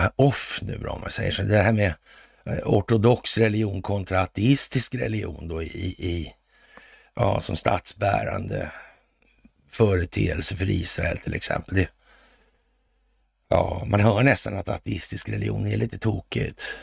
[0.00, 1.42] eh, off nu då om man säger så.
[1.42, 1.94] Det här med
[2.44, 6.34] eh, ortodox religion kontra ateistisk religion då i, i
[7.14, 8.70] ja, som statsbärande
[9.70, 11.74] företeelse för Israel till exempel.
[11.74, 11.88] Det,
[13.48, 16.78] ja, man hör nästan att ateistisk religion är lite tokigt.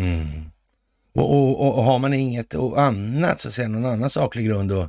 [0.00, 0.50] Mm.
[1.14, 4.88] Och, och, och, har man inget annat, så att säga, någon annan saklig grund då,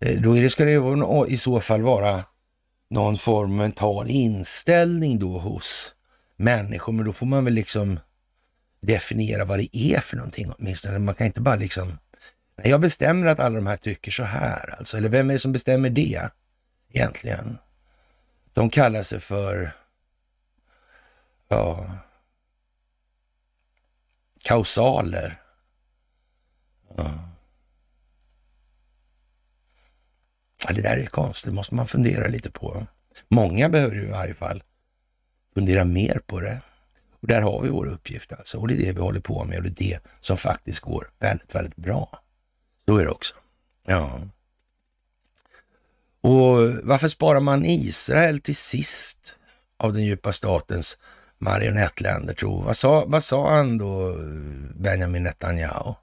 [0.00, 2.24] eh, då är det, ska det i så fall vara
[2.90, 5.94] någon form av mental inställning då hos
[6.36, 8.00] människor, men då får man väl liksom
[8.80, 10.98] definiera vad det är för någonting åtminstone.
[10.98, 11.98] Man kan inte bara liksom,
[12.62, 15.52] jag bestämmer att alla de här tycker så här alltså, eller vem är det som
[15.52, 16.30] bestämmer det
[16.90, 17.58] egentligen?
[18.52, 19.72] De kallar sig för,
[21.48, 21.90] ja,
[24.44, 25.40] kausaler.
[26.96, 27.18] Ja.
[30.66, 30.74] ja.
[30.74, 32.86] det där är konstigt, det måste man fundera lite på.
[33.28, 34.62] Många behöver i varje fall
[35.54, 36.60] fundera mer på det.
[37.20, 38.58] Och där har vi vår uppgift alltså.
[38.58, 41.10] Och det är det vi håller på med och det är det som faktiskt går
[41.18, 42.20] väldigt, väldigt bra.
[42.84, 43.34] Så är det också.
[43.86, 44.20] Ja.
[46.20, 49.38] Och varför sparar man Israel till sist
[49.76, 50.98] av den djupa statens
[51.38, 52.62] marionettländer tro?
[52.62, 54.16] Vad sa, vad sa han då,
[54.74, 55.94] Benjamin Netanyahu?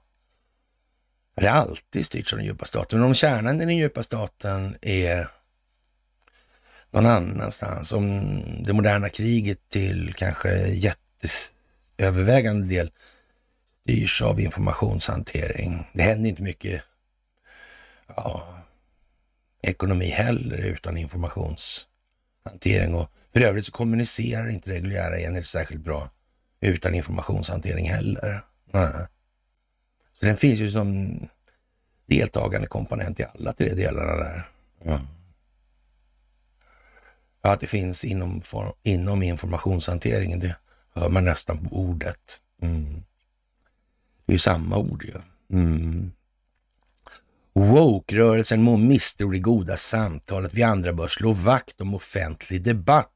[1.36, 2.98] Det är alltid styrt av den djupa staten.
[2.98, 5.28] Men om kärnan i den djupa staten är
[6.90, 7.92] någon annanstans.
[7.92, 8.32] Om
[8.64, 12.90] det moderna kriget till kanske jätteövervägande del
[13.82, 15.86] styrs av informationshantering.
[15.92, 16.82] Det händer inte mycket
[18.16, 18.58] ja,
[19.62, 22.94] ekonomi heller utan informationshantering.
[22.94, 26.10] Och för övrigt så kommunicerar inte reguljära enheter särskilt bra
[26.60, 28.44] utan informationshantering heller.
[28.72, 29.06] Nej.
[30.14, 31.18] Så den finns ju som
[32.06, 34.48] deltagande komponent i alla tre delarna där.
[34.84, 35.00] Mm.
[37.42, 38.42] Ja, att det finns inom,
[38.82, 40.56] inom informationshanteringen, det
[40.94, 42.40] hör man nästan på ordet.
[42.62, 43.02] Mm.
[44.26, 45.14] Det är ju samma ord ju.
[45.58, 46.12] Mm.
[47.54, 50.54] Woke-rörelsen må misstro det goda samtalet.
[50.54, 53.12] Vi andra bör slå vakt om offentlig debatt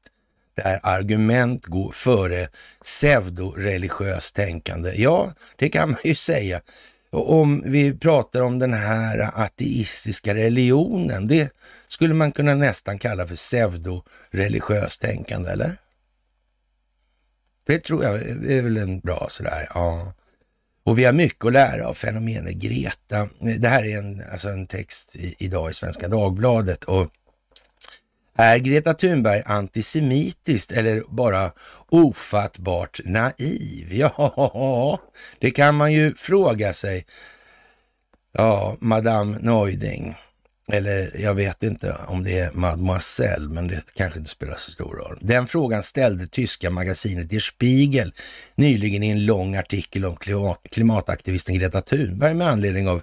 [0.53, 2.49] där argument går före
[2.81, 4.93] pseudoreligiöst tänkande.
[4.95, 6.61] Ja, det kan man ju säga.
[7.09, 11.51] Och om vi pratar om den här ateistiska religionen, det
[11.87, 15.77] skulle man kunna nästan kalla för pseudoreligiöst tänkande, eller?
[17.67, 18.15] Det tror jag
[18.51, 20.13] är väl en bra sådär, ja.
[20.87, 23.29] Och vi har mycket att lära av fenomenet Greta.
[23.59, 27.07] Det här är en, alltså en text i, idag i Svenska Dagbladet och
[28.37, 31.51] Är Greta Thunberg antisemitiskt eller bara
[31.89, 33.87] ofattbart naiv?
[33.93, 34.99] Ja,
[35.39, 37.05] det kan man ju fråga sig.
[38.31, 40.15] Ja, Madame Neuding.
[40.71, 44.95] Eller jag vet inte om det är mademoiselle, men det kanske inte spelar så stor
[44.95, 45.17] roll.
[45.21, 48.13] Den frågan ställde tyska magasinet Der Spiegel
[48.55, 50.15] nyligen i en lång artikel om
[50.71, 53.01] klimataktivisten Greta Thunberg med anledning av,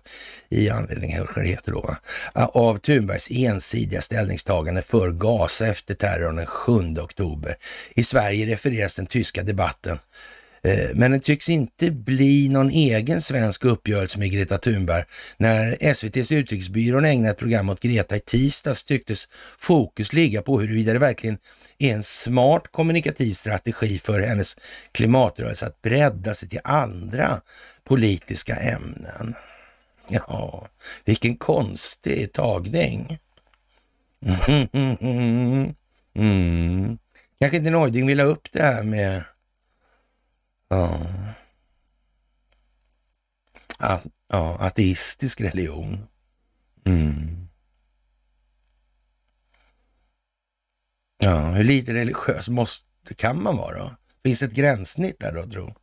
[0.49, 1.97] i anledning det heter då,
[2.35, 7.57] av Thunbergs ensidiga ställningstagande för Gaza efter terrorn den 7 oktober.
[7.95, 9.99] I Sverige refereras den tyska debatten
[10.65, 15.05] Eh, men det tycks inte bli någon egen svensk uppgörelse med Greta Thunberg.
[15.37, 20.93] När SVTs utrikesbyrån ägnade ett program åt Greta i tisdags tycktes fokus ligga på huruvida
[20.93, 21.39] det verkligen
[21.79, 24.57] är en smart kommunikativ strategi för hennes
[24.93, 27.41] klimatrörelse att bredda sig till andra
[27.85, 29.35] politiska ämnen.
[30.09, 30.69] Ja,
[31.05, 33.19] vilken konstig tagning.
[34.47, 34.97] Mm.
[36.15, 36.99] mm.
[37.41, 39.23] Kanske inte Neuding vill ha upp det här med
[40.69, 41.07] Ja.
[43.79, 46.07] Att, ja, ateistisk religion.
[46.85, 47.49] Mm.
[51.19, 53.97] Ja, hur lite religiös måste, kan man vara då?
[54.23, 55.75] Finns ett gränssnitt där då, tro?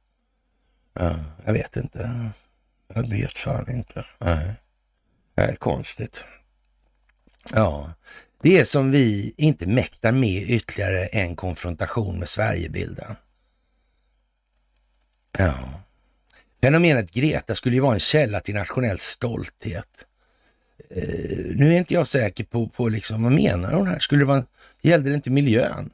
[0.94, 1.16] Ja,
[1.46, 2.30] jag vet inte.
[2.94, 4.06] Jag vet fan inte.
[4.18, 4.54] Nej.
[5.36, 6.26] Det är konstigt.
[7.54, 7.94] Ja,
[8.42, 13.16] det är som vi inte mäktar med ytterligare en konfrontation med Sverigebilden.
[15.38, 15.54] Ja.
[16.62, 20.06] Fenomenet Greta skulle ju vara en källa till nationell stolthet.
[20.98, 24.00] Uh, nu är inte jag säker på, på liksom, vad menar hon här?
[24.00, 24.46] Skulle det vara,
[24.82, 25.90] gällde det inte miljön?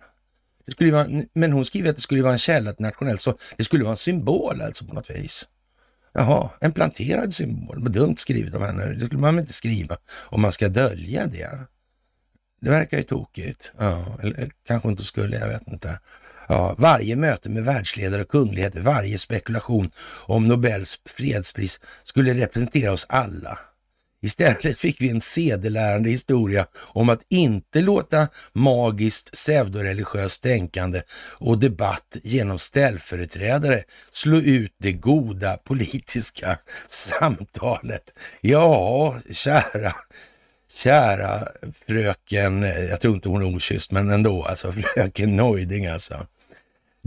[0.65, 3.54] Det skulle vara, men hon skriver att det skulle vara en källa till nationell stolthet.
[3.58, 5.47] Det skulle vara en symbol alltså på något vis.
[6.13, 7.84] Jaha, en planterad symbol.
[7.84, 8.86] Vad dumt skrivet av henne.
[8.86, 11.60] Det skulle man väl inte skriva om man ska dölja det.
[12.62, 13.71] Det verkar ju tokigt.
[13.78, 16.00] Ja, eller kanske inte skulle, jag vet inte.
[16.47, 19.89] Ja, varje möte med världsledare och kungligheter, varje spekulation
[20.25, 23.60] om Nobels fredspris skulle representera oss alla.
[24.21, 31.01] Istället fick vi en sedelärande historia om att inte låta magiskt pseudoreligiöst tänkande
[31.38, 38.13] och debatt genom ställföreträdare slå ut det goda politiska samtalet.
[38.41, 39.95] Ja, kära
[40.73, 41.48] kära
[41.87, 46.27] fröken, jag tror inte hon är okysst, men ändå, alltså fröken Neuding alltså.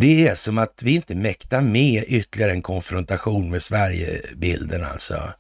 [0.00, 5.32] Det är som att vi inte mäktar med ytterligare en konfrontation med Sverigebilden alltså.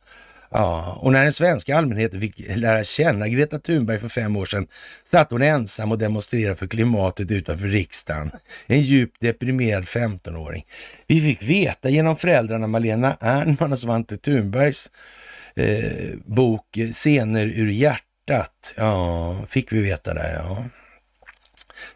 [0.50, 4.66] Ja, och när den svenska allmänheten fick lära känna Greta Thunberg för fem år sedan
[5.02, 8.30] satt hon ensam och demonstrerade för klimatet utanför riksdagen.
[8.66, 10.64] En djupt deprimerad 15-åring.
[11.06, 14.90] Vi fick veta genom föräldrarna Malena Ernman och Svante Thunbergs
[15.56, 15.84] eh,
[16.24, 18.74] bok Scener ur hjärtat.
[18.76, 20.64] Ja, fick vi veta det, ja.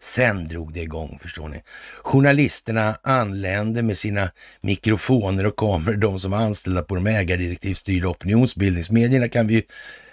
[0.05, 1.63] Sen drog det igång, förstår ni.
[2.03, 4.31] Journalisterna anlände med sina
[4.61, 9.57] mikrofoner och kameror, de som var anställda på de ägardirektivstyrda opinionsbildningsmedierna kan vi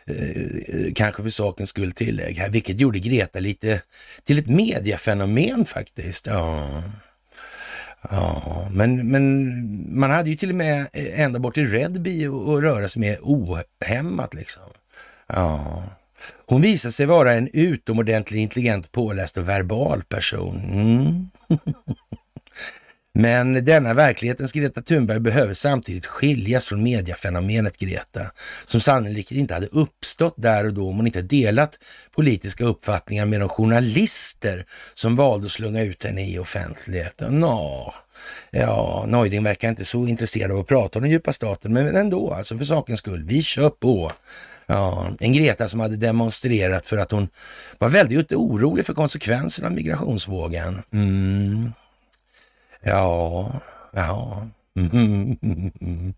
[0.05, 3.81] eh, eh, kanske för sakens skull tillägga, vilket gjorde Greta lite
[4.23, 6.25] till ett mediafenomen faktiskt.
[6.27, 6.83] Ja.
[8.09, 12.63] Ja, men, men man hade ju till och med eh, ända bort till Redby att
[12.63, 14.63] röra sig med ohämmat liksom.
[15.27, 15.83] Ja.
[16.45, 20.61] Hon visar sig vara en utomordentligt intelligent, påläst och verbal person.
[20.71, 21.29] Mm.
[23.13, 28.31] Men denna verklighetens Greta Thunberg behöver samtidigt skiljas från mediafenomenet Greta,
[28.65, 31.79] som sannolikt inte hade uppstått där och då om hon inte delat
[32.15, 37.39] politiska uppfattningar med de journalister som valde att slunga ut henne i offentligheten.
[37.39, 37.93] Nå,
[38.51, 42.33] ja, Neuding verkar inte så intresserad av att prata om den djupa staten, men ändå,
[42.33, 44.11] alltså för sakens skull, vi kör på.
[44.65, 47.27] Ja, en Greta som hade demonstrerat för att hon
[47.77, 50.81] var väldigt orolig för konsekvenserna av migrationsvågen.
[50.91, 51.73] Mm.
[52.83, 53.51] Ja,
[53.93, 54.47] ja.
[54.75, 55.37] Mm.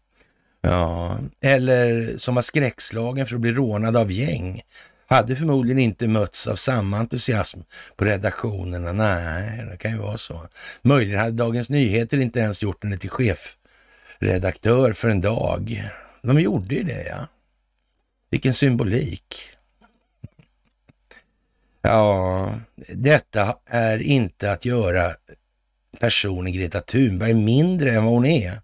[0.65, 4.61] Ja, eller som var skräckslagen för att bli rånad av gäng.
[5.07, 7.59] Hade förmodligen inte mötts av samma entusiasm
[7.95, 8.91] på redaktionerna.
[8.91, 10.47] Nej, det kan ju vara så.
[10.81, 15.89] Möjligen hade Dagens Nyheter inte ens gjort henne till chefredaktör för en dag.
[16.21, 17.27] De gjorde ju det, ja.
[18.33, 19.35] Vilken symbolik.
[21.81, 22.55] Ja,
[22.87, 25.11] detta är inte att göra
[25.99, 28.61] personen Greta Thunberg mindre än vad hon är.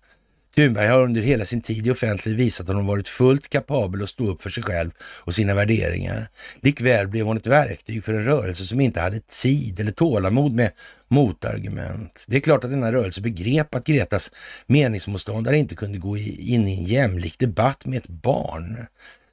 [0.55, 4.09] Thunberg har under hela sin tid i offentlighet visat att hon varit fullt kapabel att
[4.09, 6.30] stå upp för sig själv och sina värderingar.
[6.61, 10.72] Likväl blev hon ett verktyg för en rörelse som inte hade tid eller tålamod med
[11.07, 12.26] motargument.
[12.28, 14.32] Det är klart att denna rörelse begrep att Gretas
[14.65, 18.86] meningsmotståndare inte kunde gå in i en jämlik debatt med ett barn.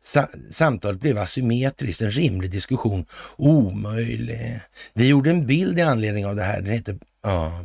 [0.06, 4.60] Sa samtalet blev asymmetriskt, en rimlig diskussion omöjlig.
[4.94, 6.60] Vi gjorde en bild i anledning av det här.
[6.60, 7.64] Den heter ja,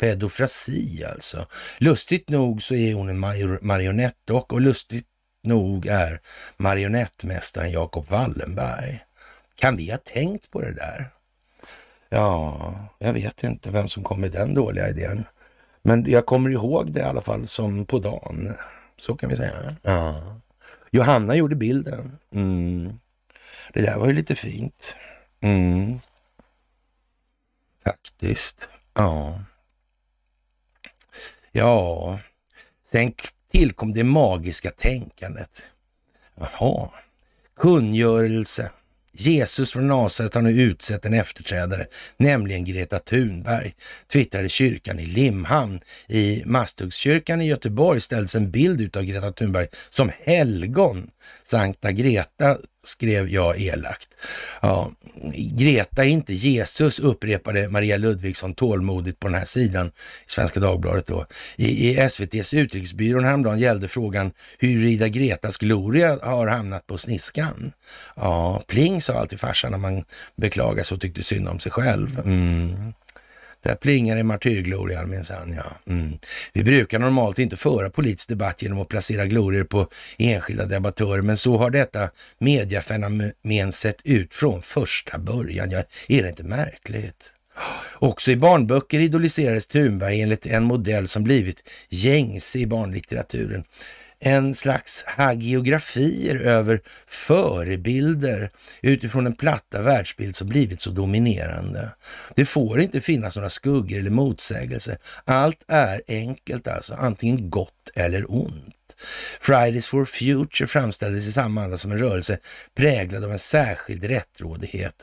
[0.00, 1.46] pedofrasi alltså.
[1.78, 3.18] Lustigt nog så är hon en
[3.66, 5.06] marionettdock och lustigt
[5.42, 6.20] nog är
[6.56, 9.04] marionettmästaren Jakob Wallenberg.
[9.54, 11.10] Kan vi ha tänkt på det där?
[12.08, 15.24] Ja, jag vet inte vem som kom med den dåliga idén.
[15.82, 18.54] Men jag kommer ihåg det i alla fall som på dagen.
[18.98, 19.76] Så kan vi säga.
[19.82, 20.36] Ja.
[20.90, 22.18] Johanna gjorde bilden.
[22.32, 22.98] Mm.
[23.72, 24.96] Det där var ju lite fint.
[25.40, 26.00] Mm.
[27.84, 28.70] Faktiskt.
[28.94, 29.40] Ja.
[31.52, 32.18] Ja,
[32.84, 33.12] sen
[33.50, 35.64] tillkom det magiska tänkandet.
[36.34, 36.90] Jaha,
[37.56, 38.70] kungörelse
[39.18, 41.86] Jesus från Nasaret har nu utsett en efterträdare,
[42.16, 43.74] nämligen Greta Thunberg,
[44.12, 45.80] twittrade kyrkan i Limhamn.
[46.08, 51.10] I Masthuggskyrkan i Göteborg ställdes en bild ut av Greta Thunberg som helgon.
[51.42, 54.08] Sankta Greta skrev jag elakt.
[54.62, 54.92] Ja,
[55.34, 59.90] Greta är inte Jesus, upprepade Maria Ludvigsson tålmodigt på den här sidan i
[60.30, 61.26] Svenska Dagbladet då.
[61.56, 67.72] I, i SVTs utrikesbyrån häromdagen gällde frågan huruvida Gretas Gloria har hamnat på sniskan.
[68.16, 70.04] Ja, pling sa alltid farsan när man
[70.36, 72.20] beklagade sig och tyckte synd om sig själv.
[72.24, 72.92] Mm.
[73.66, 75.92] Där plingar det martyrglorian minsann, ja.
[75.92, 76.18] Mm.
[76.52, 79.88] Vi brukar normalt inte föra politisk debatt genom att placera glorior på
[80.18, 85.70] enskilda debattörer, men så har detta mediafenomen sett ut från första början.
[85.70, 87.32] Ja, är det inte märkligt?
[87.98, 93.64] Också i barnböcker idoliserades Thunberg enligt en modell som blivit gängse i barnlitteraturen
[94.20, 98.50] en slags hagiografier över förebilder
[98.82, 101.90] utifrån den platta världsbild som blivit så dominerande.
[102.34, 104.98] Det får inte finnas några skuggor eller motsägelser.
[105.24, 108.75] Allt är enkelt alltså, antingen gott eller ont.
[109.40, 112.38] Fridays for Future framställdes i samma anda som en rörelse
[112.74, 114.94] präglad av en särskild rättrådighet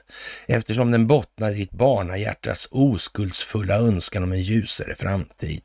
[0.47, 5.61] eftersom den bottnade i ett barnahjärtas oskuldsfulla önskan om en ljusare framtid.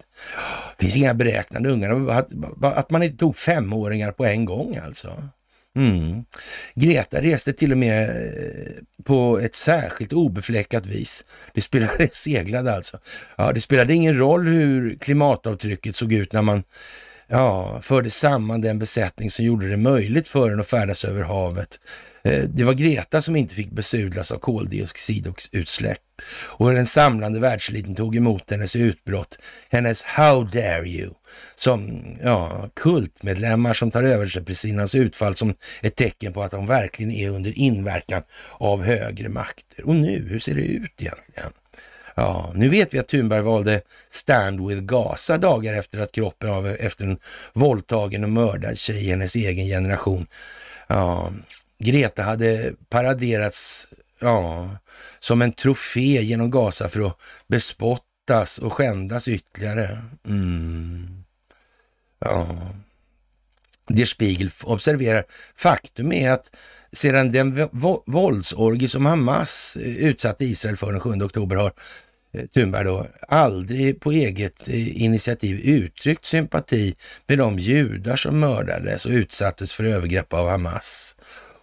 [0.76, 2.28] Det finns inga beräknande ungar, att,
[2.62, 5.28] att man inte tog femåringar på en gång alltså.
[5.76, 6.24] Mm.
[6.74, 11.24] Greta reste till och med eh, på ett särskilt obefläckat vis.
[11.54, 12.98] Det spelade, seglade alltså.
[13.36, 16.62] Ja, det spelade ingen roll hur klimatavtrycket såg ut när man
[17.28, 21.80] ja, förde samman den besättning som gjorde det möjligt för den att färdas över havet.
[22.22, 25.98] Eh, det var Greta som inte fick besudlas av koldioxidutsläpp
[26.46, 31.10] och den samlande världseliten tog emot hennes utbrott, hennes How dare you,
[31.56, 34.26] som ja, kultmedlemmar som tar över
[34.86, 38.22] sig utfall som ett tecken på att de verkligen är under inverkan
[38.52, 39.86] av högre makter.
[39.86, 41.52] Och nu, hur ser det ut egentligen?
[42.18, 46.66] Ja, nu vet vi att Thunberg valde Stand with Gaza dagar efter att kroppen av
[46.66, 47.18] efter en
[47.52, 50.26] våldtagen och mördad tjej i hennes egen generation.
[50.86, 51.32] Ja,
[51.78, 53.88] Greta hade paraderats
[54.20, 54.70] ja,
[55.18, 60.02] som en trofé genom Gaza för att bespottas och skändas ytterligare.
[60.26, 61.24] Mm.
[62.18, 62.58] Ja.
[63.88, 66.50] Der Spiegel observerar, faktum är att
[66.92, 67.68] sedan den
[68.06, 71.72] våldsorgie som Hamas eh, utsatte Israel för den 7 oktober har
[72.32, 76.94] Eh, Thunberg då, aldrig på eget eh, initiativ uttryckt sympati
[77.26, 81.16] med de judar som mördades och utsattes för övergrepp av Hamas.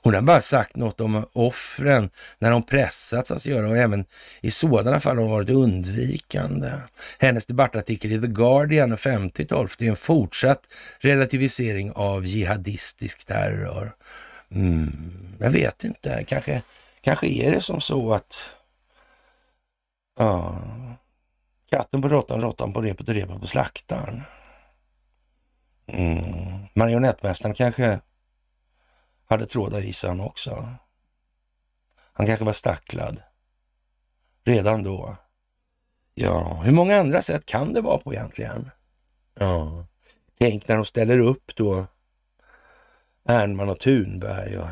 [0.06, 2.10] Hon har bara sagt något om offren
[2.40, 4.06] när de pressats att göra och även
[4.42, 6.72] i sådana fall har hon varit undvikande.
[7.20, 10.62] Hennes debattartikel i The Guardian den 50 är en fortsatt
[11.00, 13.96] relativisering av jihadistisk terror.
[14.52, 14.92] Mm,
[15.40, 16.62] jag vet inte, kanske,
[17.02, 18.55] kanske är det som så att
[20.18, 20.62] Ja.
[21.70, 24.22] Katten på råttan, råttan på repet och repet på slaktaren.
[25.88, 26.66] Mm.
[26.74, 28.00] Marionettmästaren kanske
[29.26, 30.70] hade trådar i sig han också.
[32.14, 33.22] Han kanske var stacklad.
[34.44, 35.16] Redan då.
[36.14, 38.72] Ja, hur många andra sätt kan det vara på egentligen?
[39.40, 39.86] Ja,
[40.40, 41.88] tänk när de ställer upp då
[43.26, 44.68] Ernman och Thunberg och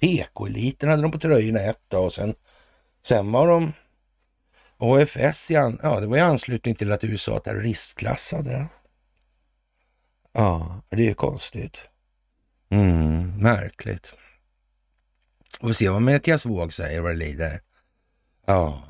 [0.00, 2.34] PK-eliten hade de på tröjorna ett dag och sen,
[3.02, 3.72] sen var de
[4.82, 8.66] AFS, ja, det var i anslutning till att USA terroristklassade
[10.32, 11.88] Ja, det är ju konstigt.
[12.70, 14.14] Mm, märkligt.
[15.60, 17.60] Och vi se vad Mattias Våg säger vad det lider.
[18.46, 18.82] Ja.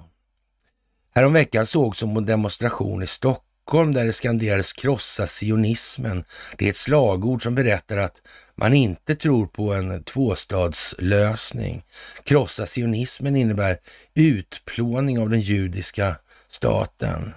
[1.14, 6.24] Häromveckan sågs som en demonstration i Stockholm Stockholm där det skanderades krossa sionismen.
[6.58, 8.22] Det är ett slagord som berättar att
[8.54, 11.82] man inte tror på en tvåstadslösning.
[12.24, 13.78] Krossa sionismen innebär
[14.14, 16.16] utplåning av den judiska
[16.48, 17.34] staten.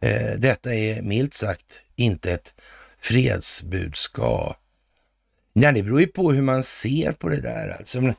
[0.00, 2.54] Eh, detta är milt sagt inte ett
[2.98, 4.56] fredsbudskap.
[5.52, 7.76] Nej, det beror ju på hur man ser på det där.
[7.78, 8.14] Alltså, eh,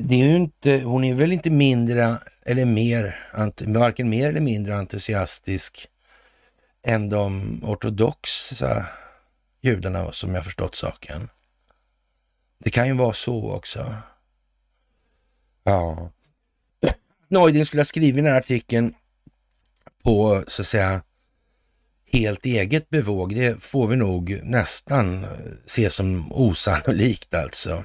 [0.00, 3.30] det är ju inte, hon är väl inte mindre eller mer,
[3.66, 5.88] varken mer eller mindre entusiastisk
[6.88, 8.86] än de ortodoxa
[9.60, 11.28] judarna som jag förstått saken.
[12.58, 13.94] Det kan ju vara så också.
[15.64, 16.10] Ja.
[17.28, 18.94] Neuding skulle ha skrivit den här artikeln
[20.02, 21.02] på, så att säga,
[22.12, 23.34] helt eget bevåg.
[23.34, 25.26] Det får vi nog nästan
[25.66, 27.84] se som osannolikt alltså.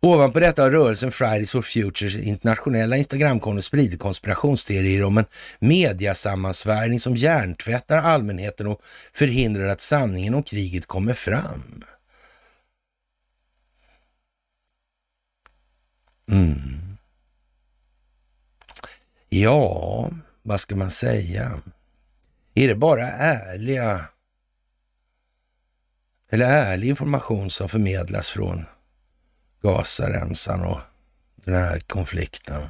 [0.00, 5.24] Ovanpå detta har rörelsen Fridays for Futures internationella Instagramkonto spridit konspirationsteorier om en
[5.58, 8.82] mediasammansvärjning som hjärntvättar allmänheten och
[9.12, 11.84] förhindrar att sanningen om kriget kommer fram.
[16.30, 16.96] Mm.
[19.28, 20.10] Ja,
[20.42, 21.62] vad ska man säga?
[22.54, 24.04] Är det bara ärliga
[26.30, 28.64] eller ärlig information som förmedlas från
[29.62, 30.80] Gazaremsan och
[31.36, 32.66] den här konflikten?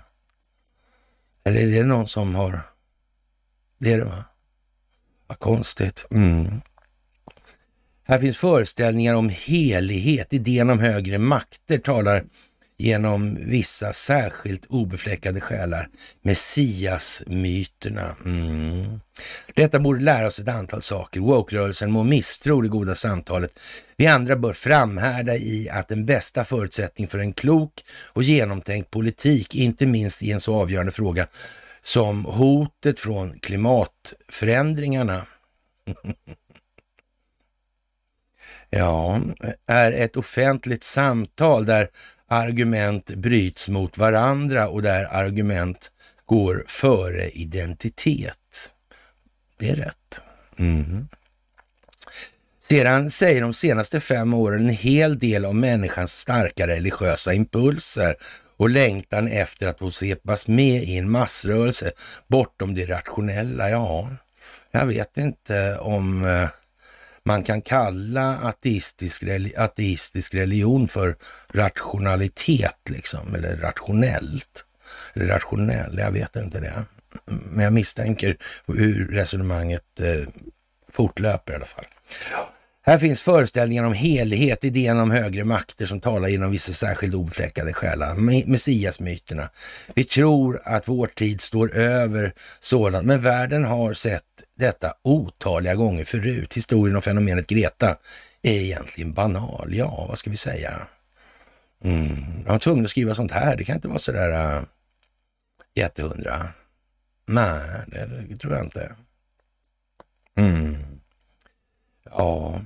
[1.44, 2.62] Eller är det någon som har...
[3.78, 4.24] Det är det va?
[5.26, 6.06] Vad konstigt.
[6.10, 6.60] Mm.
[8.02, 10.32] Här finns föreställningar om helighet.
[10.32, 12.24] Idén om högre makter talar
[12.78, 15.88] genom vissa särskilt obefläckade själar,
[16.22, 18.16] Messias-myterna.
[18.24, 19.00] Mm.
[19.54, 21.20] Detta borde lära oss ett antal saker.
[21.20, 23.58] Woke-rörelsen må misstro det goda samtalet.
[23.96, 27.72] Vi andra bör framhärda i att den bästa förutsättningen för en klok
[28.12, 31.26] och genomtänkt politik, inte minst i en så avgörande fråga
[31.80, 35.26] som hotet från klimatförändringarna.
[38.70, 39.20] ja,
[39.66, 41.88] är ett offentligt samtal där
[42.28, 45.90] argument bryts mot varandra och där argument
[46.26, 48.72] går före identitet.
[49.58, 50.20] Det är rätt.
[50.58, 51.08] Mm.
[52.60, 58.14] Sedan säger de senaste fem åren en hel del om människans starka religiösa impulser
[58.56, 61.92] och längtan efter att få svepas med i en massrörelse
[62.26, 63.70] bortom det rationella.
[63.70, 64.08] Ja,
[64.70, 66.48] jag vet inte om eh,
[67.28, 69.24] man kan kalla ateistisk,
[69.56, 71.16] ateistisk religion för
[71.52, 74.64] rationalitet, liksom, eller rationellt.
[75.14, 76.84] Eller rationell, jag vet inte det.
[77.24, 80.28] Men jag misstänker hur resonemanget eh,
[80.88, 81.84] fortlöper i alla fall.
[82.86, 87.72] Här finns föreställningar om helighet, idén om högre makter som talar genom vissa särskilt obefläckade
[87.72, 88.14] själar,
[88.46, 89.50] messiasmyterna.
[89.94, 94.22] Vi tror att vår tid står över sådant, men världen har sett
[94.58, 96.54] detta otaliga gånger förut.
[96.54, 97.96] Historien om fenomenet Greta
[98.42, 99.74] är egentligen banal.
[99.74, 100.86] Ja, vad ska vi säga?
[101.84, 102.24] Mm.
[102.44, 103.56] Jag var tvungen att skriva sånt här.
[103.56, 104.62] Det kan inte vara sådär äh,
[105.74, 106.48] jättehundra.
[107.26, 108.94] Nej, det, det tror jag inte.
[110.34, 110.76] Mm.
[112.04, 112.60] Ja,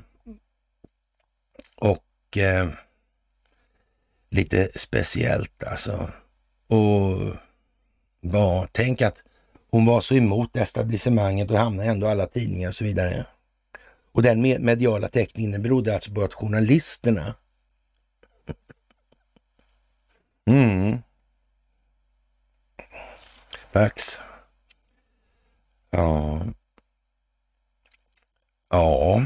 [1.77, 2.69] och eh,
[4.31, 6.11] lite speciellt alltså.
[6.69, 7.37] Och
[8.21, 9.23] ja, tänk att
[9.73, 13.27] hon var så emot etablissemanget och hamnade ändå i alla tidningar och så vidare.
[14.13, 17.35] Och den mediala täckningen berodde alltså på att journalisterna
[20.47, 20.99] Mm.
[23.73, 24.21] Pax.
[25.91, 26.47] Ja.
[28.71, 29.23] Ja,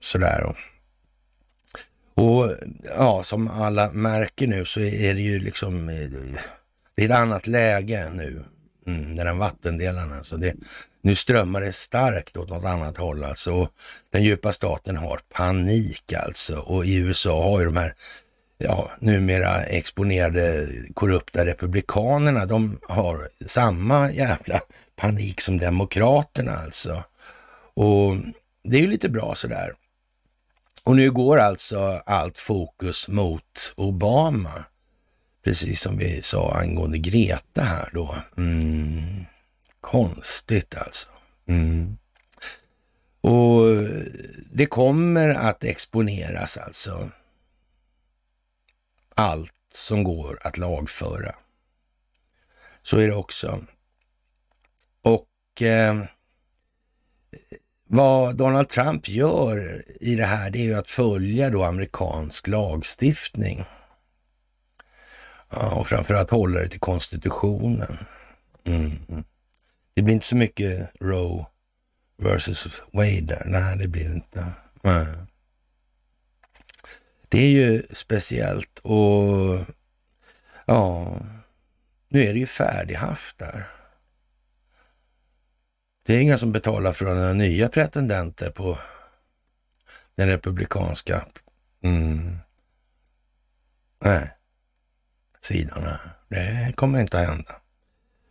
[0.00, 0.54] sådär då.
[2.22, 2.56] Och
[2.96, 6.08] ja, som alla märker nu så är det ju liksom, eh,
[6.94, 8.44] det är ett annat läge nu,
[8.86, 10.36] mm, den vattendelaren alltså.
[10.36, 10.54] det,
[11.00, 13.54] nu strömmar det starkt åt något annat håll alltså.
[13.54, 13.68] Och
[14.10, 16.58] den djupa staten har panik alltså.
[16.58, 17.94] Och i USA har ju de här,
[18.58, 24.60] ja, numera exponerade korrupta republikanerna, de har samma jävla
[24.96, 27.04] panik som demokraterna alltså.
[27.74, 28.16] Och
[28.64, 29.74] det är ju lite bra sådär.
[30.84, 34.64] Och nu går alltså allt fokus mot Obama,
[35.46, 38.16] precis som vi sa angående Greta här då.
[38.36, 39.24] Mm.
[39.80, 41.08] Konstigt alltså.
[41.48, 41.96] Mm.
[43.20, 43.66] Och
[44.52, 47.10] det kommer att exponeras alltså
[49.14, 51.34] allt som går att lagföra.
[52.82, 53.64] Så är det också.
[55.02, 56.04] Och eh,
[57.84, 63.64] vad Donald Trump gör i det här, det är ju att följa då amerikansk lagstiftning.
[65.50, 67.98] Ja, och framförallt hålla det till konstitutionen.
[68.64, 69.24] Mm.
[69.94, 71.46] Det blir inte så mycket Roe
[72.18, 73.42] versus Wade där.
[73.46, 74.52] Nej, det blir det inte.
[74.82, 75.06] Nej.
[77.28, 79.58] Det är ju speciellt och
[80.66, 81.16] ja,
[82.08, 83.68] nu är det ju färdighaft där.
[86.02, 88.78] Det är inga som betalar för några nya pretendenter på
[90.14, 91.26] den republikanska
[91.82, 92.38] Mm.
[94.04, 94.35] Nej,
[95.46, 96.00] sidorna.
[96.28, 97.60] Det kommer inte att hända.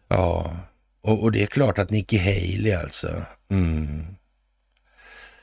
[0.07, 0.57] Ja,
[1.01, 3.25] och, och det är klart att Nikki Haley alltså.
[3.49, 4.15] Mm.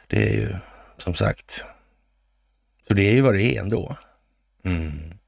[0.06, 0.56] Det är ju
[0.98, 1.64] som sagt.
[2.88, 3.96] Så det är ju vad det är ändå.
[4.64, 5.18] Mm.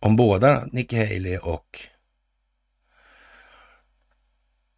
[0.00, 1.88] Om båda Nikki Haley och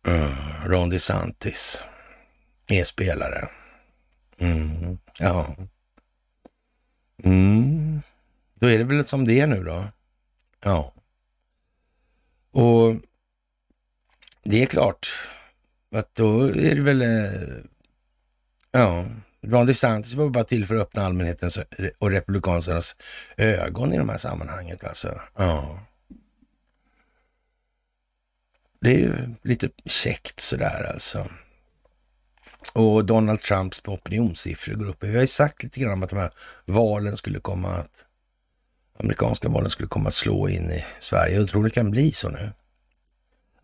[0.09, 1.83] uh, Ron DeSantis
[2.67, 3.49] är spelare.
[4.39, 4.99] Mm.
[5.19, 5.57] Ja.
[7.25, 8.01] Mm.
[8.55, 9.85] Då är det väl som det är nu då.
[10.63, 10.95] Ja.
[12.51, 12.97] Och
[14.43, 15.09] det är klart
[15.95, 17.03] att då är det väl...
[17.03, 17.65] Eh,
[18.71, 19.07] ja,
[19.43, 21.59] Ron DeSantis var bara till för att öppna allmänhetens
[21.99, 22.97] och republikanernas
[23.37, 24.79] ögon i de här sammanhangen.
[24.83, 25.21] Alltså.
[25.37, 25.87] Ja.
[28.81, 31.27] Det är ju lite käckt sådär alltså.
[32.75, 35.05] Och Donald Trumps opinionssiffror går upp.
[35.05, 36.33] Vi har ju sagt lite grann om att de här
[36.65, 38.07] valen skulle komma att,
[38.99, 41.37] amerikanska valen skulle komma att slå in i Sverige.
[41.37, 42.53] Jag tror det kan bli så nu.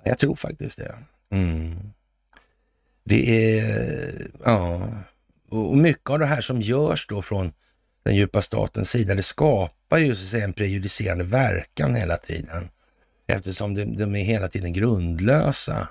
[0.04, 0.98] Jag tror faktiskt det.
[1.30, 1.92] Mm.
[3.04, 4.88] Det är, ja,
[5.48, 7.52] och mycket av det här som görs då från
[8.02, 12.68] den djupa statens sida, det skapar ju så att säga en prejudicerande verkan hela tiden.
[13.26, 15.88] Eftersom de, de är hela tiden grundlösa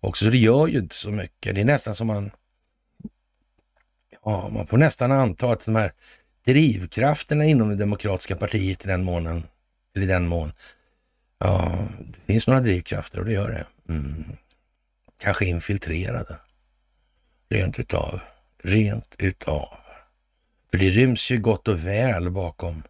[0.00, 0.24] också.
[0.24, 1.54] Så det gör ju inte så mycket.
[1.54, 2.30] Det är nästan som man
[4.24, 5.92] Ja, man får nästan anta att de här
[6.44, 9.46] drivkrafterna inom det demokratiska partiet i den månen,
[9.94, 10.52] eller i den mån,
[11.38, 13.92] ja, det finns några drivkrafter och det gör det.
[13.92, 14.24] Mm.
[15.18, 16.36] Kanske infiltrerade.
[17.48, 18.20] Rent utav.
[18.62, 19.68] Rent utav.
[20.70, 22.82] För det ryms ju gott och väl bakom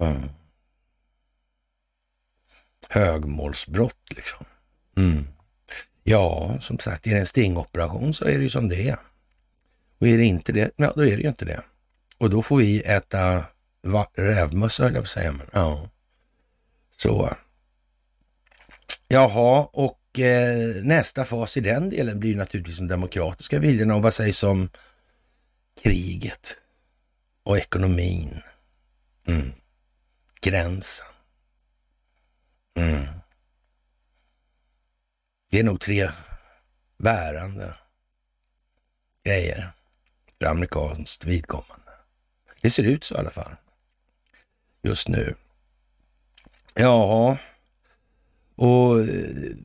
[0.00, 0.28] mm.
[2.88, 4.46] högmålsbrott liksom.
[4.96, 5.26] Mm.
[6.04, 8.98] Ja, som sagt, är det en stingoperation så är det ju som det är.
[9.98, 11.62] Och är det inte det, ja då är det ju inte det.
[12.22, 13.44] Och då får vi äta
[14.12, 15.32] rävmössa höll jag på att säga.
[15.32, 15.88] Men, ja.
[16.96, 17.36] Så.
[19.08, 23.94] Jaha, och eh, nästa fas i den delen blir naturligtvis de demokratiska viljorna.
[23.94, 24.70] Och vad sägs om
[25.82, 26.58] kriget
[27.42, 28.42] och ekonomin?
[29.26, 29.52] Mm.
[30.40, 31.06] Gränsen.
[32.74, 33.06] Mm.
[35.50, 36.10] Det är nog tre
[36.98, 37.76] bärande
[39.24, 39.72] grejer
[40.38, 41.81] för amerikanskt vidkommande.
[42.62, 43.56] Det ser ut så i alla fall
[44.82, 45.34] just nu.
[46.74, 47.38] Ja,
[48.56, 49.56] och eh,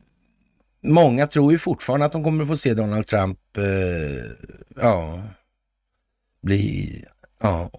[0.84, 4.26] många tror ju fortfarande att de kommer att få se Donald Trump eh,
[4.76, 5.24] ja,
[6.41, 7.06] bli
[7.41, 7.72] ja,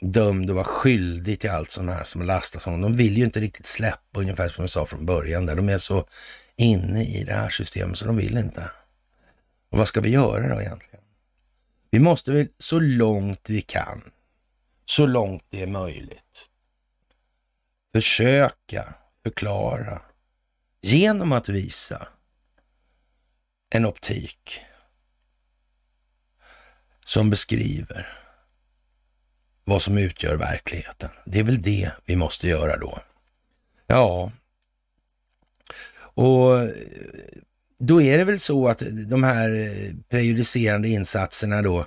[0.00, 2.82] dömd och vara skyldig till allt sånt här som lastas honom.
[2.82, 5.46] De vill ju inte riktigt släppa, ungefär som jag sa från början.
[5.46, 5.56] Där.
[5.56, 6.06] De är så
[6.56, 8.70] inne i det här systemet så de vill inte.
[9.70, 11.04] Och vad ska vi göra då egentligen?
[11.90, 14.02] Vi måste väl så långt vi kan,
[14.92, 16.50] så långt det är möjligt,
[17.94, 20.02] försöka förklara
[20.80, 22.08] genom att visa
[23.70, 24.60] en optik
[27.04, 28.18] som beskriver
[29.64, 31.10] vad som utgör verkligheten.
[31.26, 32.98] Det är väl det vi måste göra då.
[33.86, 34.32] Ja,
[35.94, 36.70] och eh,
[37.78, 41.86] då är det väl så att de här eh, prejudicerande insatserna då eh,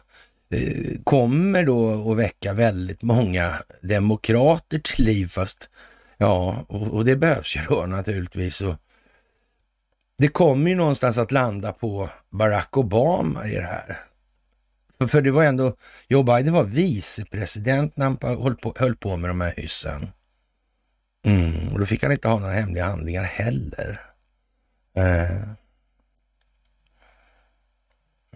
[0.50, 5.70] Eh, kommer då att väcka väldigt många demokrater till liv, fast
[6.18, 8.62] ja, och, och det behövs ju då naturligtvis.
[8.62, 8.76] Och
[10.18, 14.00] det kommer ju någonstans att landa på Barack Obama i det här.
[14.98, 15.76] För, för det var ändå,
[16.08, 20.08] Joe Biden var vicepresident när han höll på, höll på med de här hyssen.
[21.26, 24.02] Mm, och då fick han inte ha några hemliga handlingar heller.
[24.98, 25.65] Eh.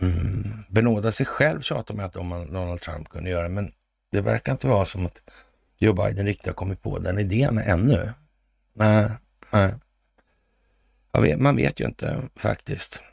[0.02, 0.64] Mm.
[0.70, 3.72] Benåda sig själv tjatar man att om Donald Trump kunde göra, men
[4.12, 5.22] det verkar inte vara som att
[5.78, 8.14] Joe Biden riktigt har kommit på den idén ännu.
[8.74, 9.10] Nej,
[9.52, 9.74] nej.
[11.12, 13.04] Vet, man vet ju inte faktiskt.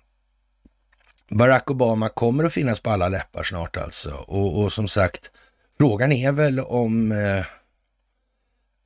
[1.28, 4.10] Barack Obama kommer att finnas på alla läppar snart alltså.
[4.10, 5.30] Och, och som sagt,
[5.78, 7.44] frågan är väl om eh,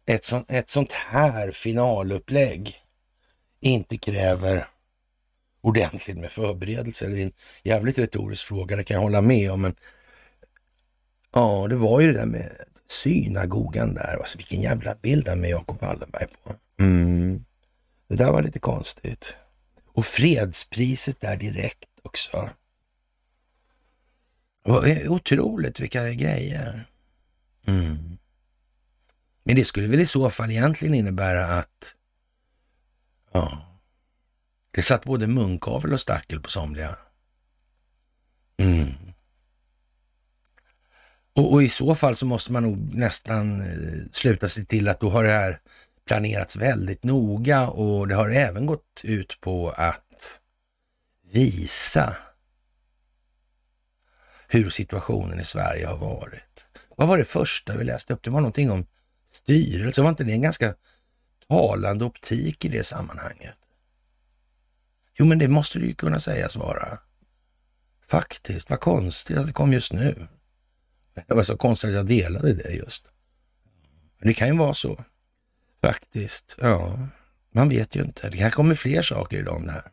[0.07, 2.76] ett, sånt, ett sånt här finalupplägg
[3.61, 4.68] inte kräver
[5.61, 7.09] ordentligt med förberedelser.
[7.09, 7.33] Det är en
[7.65, 9.61] jävligt retorisk fråga, det kan jag hålla med om.
[9.61, 9.75] Men
[11.35, 12.51] ja, det var ju det där med
[12.87, 14.17] synagogan där.
[14.21, 16.55] Alltså, vilken jävla bild med Jakob Wallenberg på.
[16.81, 17.45] Mm.
[18.09, 19.37] Det där var lite konstigt.
[19.87, 22.51] Och fredspriset där direkt också.
[25.09, 26.89] Otroligt vilka grejer.
[27.67, 28.19] Mm.
[29.45, 31.95] Men det skulle väl i så fall egentligen innebära att
[33.33, 33.70] ja,
[34.71, 36.97] det satt både munkavel och stackel på somliga.
[38.57, 38.95] Mm.
[41.33, 45.01] Och, och, i så fall så måste man nog nästan eh, sluta sig till att
[45.01, 45.61] då har det här
[46.07, 50.41] planerats väldigt noga och det har även gått ut på att
[51.33, 52.16] visa
[54.49, 56.68] hur situationen i Sverige har varit.
[56.97, 58.23] Vad var det första vi läste upp?
[58.23, 58.87] Det var någonting om
[59.31, 60.03] styrelse.
[60.03, 60.75] Var inte det en ganska
[61.49, 63.57] talande optik i det sammanhanget?
[65.21, 66.99] Jo, men det måste det ju kunna sägas vara.
[68.07, 70.14] Faktiskt, vad konstigt att det kom just nu.
[71.27, 73.12] Det var så konstigt att jag delade det just.
[74.18, 75.05] Men det kan ju vara så.
[75.83, 77.09] Faktiskt, ja.
[77.53, 78.31] Man vet ju inte.
[78.31, 79.91] Det kanske kommer fler saker idag om det här.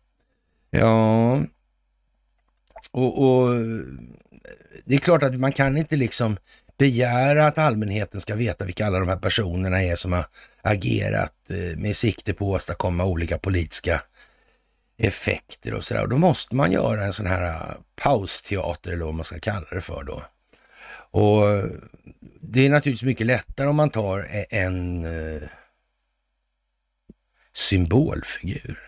[0.70, 1.44] Ja,
[2.92, 3.56] och, och
[4.86, 6.38] det är klart att man kan inte liksom
[6.78, 10.26] begära att allmänheten ska veta vilka alla de här personerna är som har
[10.62, 14.02] agerat eh, med sikte på att åstadkomma olika politiska
[14.98, 16.08] effekter och sådär.
[16.08, 19.82] Då måste man göra en sån här äh, pausteater eller vad man ska kalla det
[19.82, 20.24] för då.
[21.12, 21.66] Och äh,
[22.42, 25.50] det är naturligtvis mycket lättare om man tar e-, en äh,
[27.54, 28.84] symbolfigur.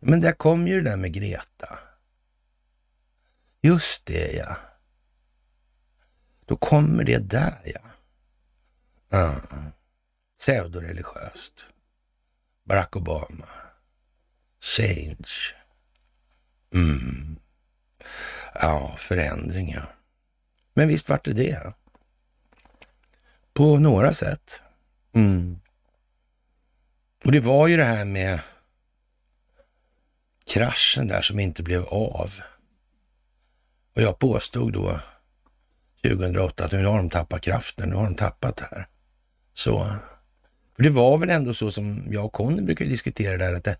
[0.00, 1.78] Men där kom ju det där med Greta.
[3.62, 4.56] Just det ja.
[6.46, 7.80] Då kommer det där ja.
[9.08, 9.40] ja.
[10.36, 11.70] Pseudoreligiöst.
[12.64, 13.63] Barack Obama.
[14.64, 15.54] Change.
[16.74, 17.36] Mm.
[18.54, 19.82] Ja, förändring ja.
[20.74, 21.72] Men visst vart det det.
[23.52, 24.64] På några sätt.
[25.14, 25.60] Mm.
[27.24, 28.40] Och det var ju det här med
[30.46, 32.32] kraschen där som inte blev av.
[33.94, 35.00] Och jag påstod då
[36.02, 38.88] 2008 att nu har de tappat kraften, nu har de tappat det här.
[39.54, 39.96] Så.
[40.76, 43.76] För det var väl ändå så som jag och Conny brukar diskutera där, att det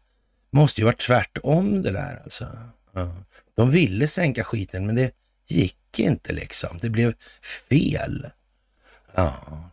[0.54, 2.58] måste ju vara tvärtom det där alltså.
[2.92, 3.14] Ja.
[3.54, 5.14] De ville sänka skiten, men det
[5.46, 6.78] gick inte liksom.
[6.82, 7.14] Det blev
[7.68, 8.26] fel.
[9.14, 9.70] Ja.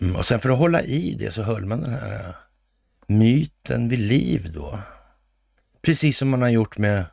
[0.00, 2.34] Mm, och sen för att hålla i det så höll man den här äh,
[3.06, 4.80] myten vid liv då.
[5.82, 7.04] Precis som man har gjort med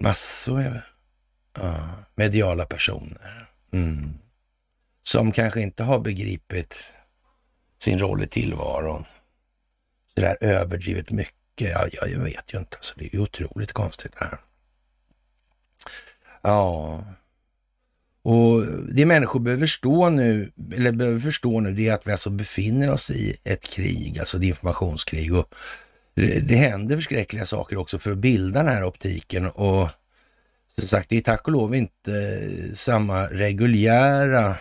[0.00, 0.82] massor
[1.58, 3.50] av ja, mediala personer.
[3.72, 4.14] Mm.
[5.02, 6.96] Som kanske inte har begripit
[7.78, 9.04] sin roll i tillvaron
[10.14, 11.70] sådär överdrivet mycket.
[11.92, 12.76] Ja, jag vet ju inte.
[12.76, 14.38] Alltså, det är ju otroligt konstigt det här.
[16.42, 17.04] Ja,
[18.24, 22.30] och det människor behöver förstå nu, eller behöver förstå nu, det är att vi alltså
[22.30, 25.34] befinner oss i ett krig, alltså ett informationskrig.
[25.34, 25.54] Och
[26.14, 29.46] det, det händer förskräckliga saker också för att bilda den här optiken.
[29.46, 29.88] Och
[30.78, 32.40] som sagt, det är tack och lov inte
[32.74, 34.56] samma reguljära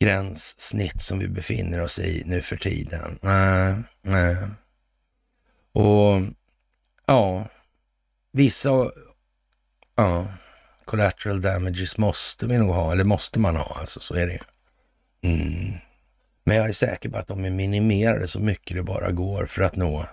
[0.00, 3.18] gränssnitt som vi befinner oss i nu för tiden.
[3.22, 4.36] Nej, nej.
[5.72, 6.22] Och
[7.06, 7.48] ja,
[8.32, 8.90] vissa,
[9.96, 10.26] ja,
[10.84, 14.38] collateral damages måste vi nog ha, eller måste man ha, alltså så är det ju.
[15.30, 15.72] Mm.
[16.44, 19.62] Men jag är säker på att de är minimerade så mycket det bara går för
[19.62, 20.06] att nå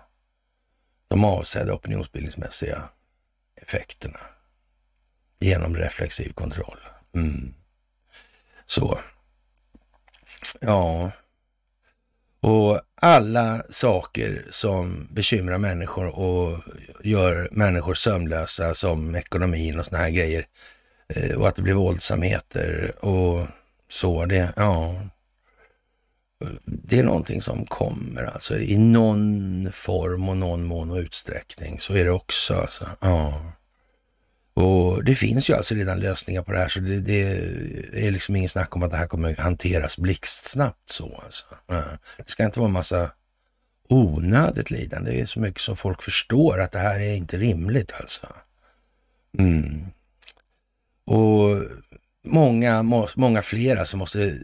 [1.08, 2.90] de avsedda opinionsbildningsmässiga
[3.62, 4.20] effekterna
[5.40, 6.80] genom reflexiv kontroll.
[7.16, 7.54] Mm.
[8.66, 9.00] Så,
[10.60, 11.12] ja.
[12.42, 16.60] Och alla saker som bekymrar människor och
[17.04, 20.46] gör människor sömnlösa som ekonomin och såna här grejer
[21.08, 23.48] eh, och att det blir våldsamheter och
[23.90, 24.96] så, det, ja.
[26.66, 31.80] Det är någonting som kommer alltså i någon form och någon mån och utsträckning.
[31.80, 32.88] Så är det också alltså.
[33.00, 33.42] Ja.
[34.54, 37.22] Och det finns ju alltså redan lösningar på det här, så det, det
[38.08, 41.22] är liksom ingen snack om att det här kommer hanteras blixtsnabbt så.
[41.26, 41.46] Alltså.
[42.18, 43.12] Det ska inte vara en massa
[43.90, 45.12] onödigt lidande.
[45.12, 48.28] Det är så mycket som folk förstår att det här är inte rimligt alltså.
[49.40, 49.86] Mm.
[51.06, 51.64] Och
[52.26, 52.84] många,
[53.16, 54.40] många fler alltså måste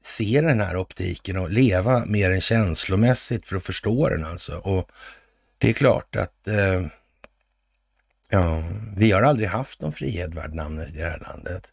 [0.00, 4.56] se den här optiken och leva mer än känslomässigt för att förstå den alltså.
[4.56, 4.90] Och
[5.58, 6.86] det är klart att eh,
[8.30, 8.62] Ja,
[8.96, 11.72] vi har aldrig haft någon frihet värd namnet i det här landet.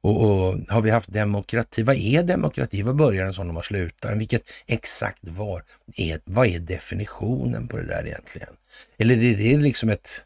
[0.00, 1.82] Och, och, har vi haft demokrati?
[1.82, 2.82] Vad är demokrati?
[2.82, 4.18] Vad börjar den som och vad slutar den?
[4.18, 5.62] Vilket exakt var?
[5.96, 8.56] Är, vad är definitionen på det där egentligen?
[8.98, 10.24] Eller är det liksom ett...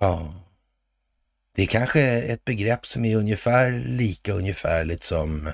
[0.00, 0.34] Ja,
[1.54, 5.52] det är kanske ett begrepp som är ungefär lika ungefärligt som...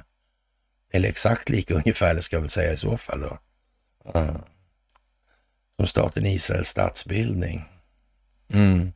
[0.92, 3.38] Eller exakt lika ungefärligt ska jag väl säga i så fall då.
[4.14, 4.40] Ja.
[5.76, 7.64] Som staten Israels statsbildning.
[8.53, 8.92] Mm.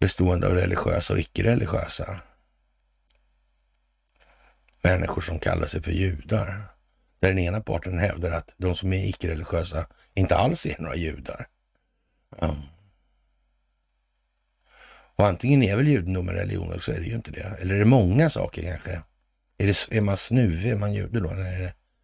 [0.00, 2.20] Bestående av religiösa och icke-religiösa.
[4.82, 6.74] Människor som kallar sig för judar.
[7.20, 11.48] Där den ena parten hävdar att de som är icke-religiösa inte alls är några judar.
[12.40, 12.56] Ja.
[15.16, 17.56] Och antingen är väl judendom en religion eller så är det ju inte det.
[17.60, 19.02] Eller är det många saker kanske?
[19.58, 21.30] Är, det, är man snuvig, är man jude då?
[21.30, 21.58] Eller är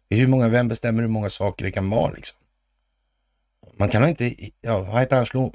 [0.09, 2.40] det, hur många, vem bestämmer hur många saker det kan vara liksom?
[3.81, 5.51] Man kan inte, ja, vad heter han,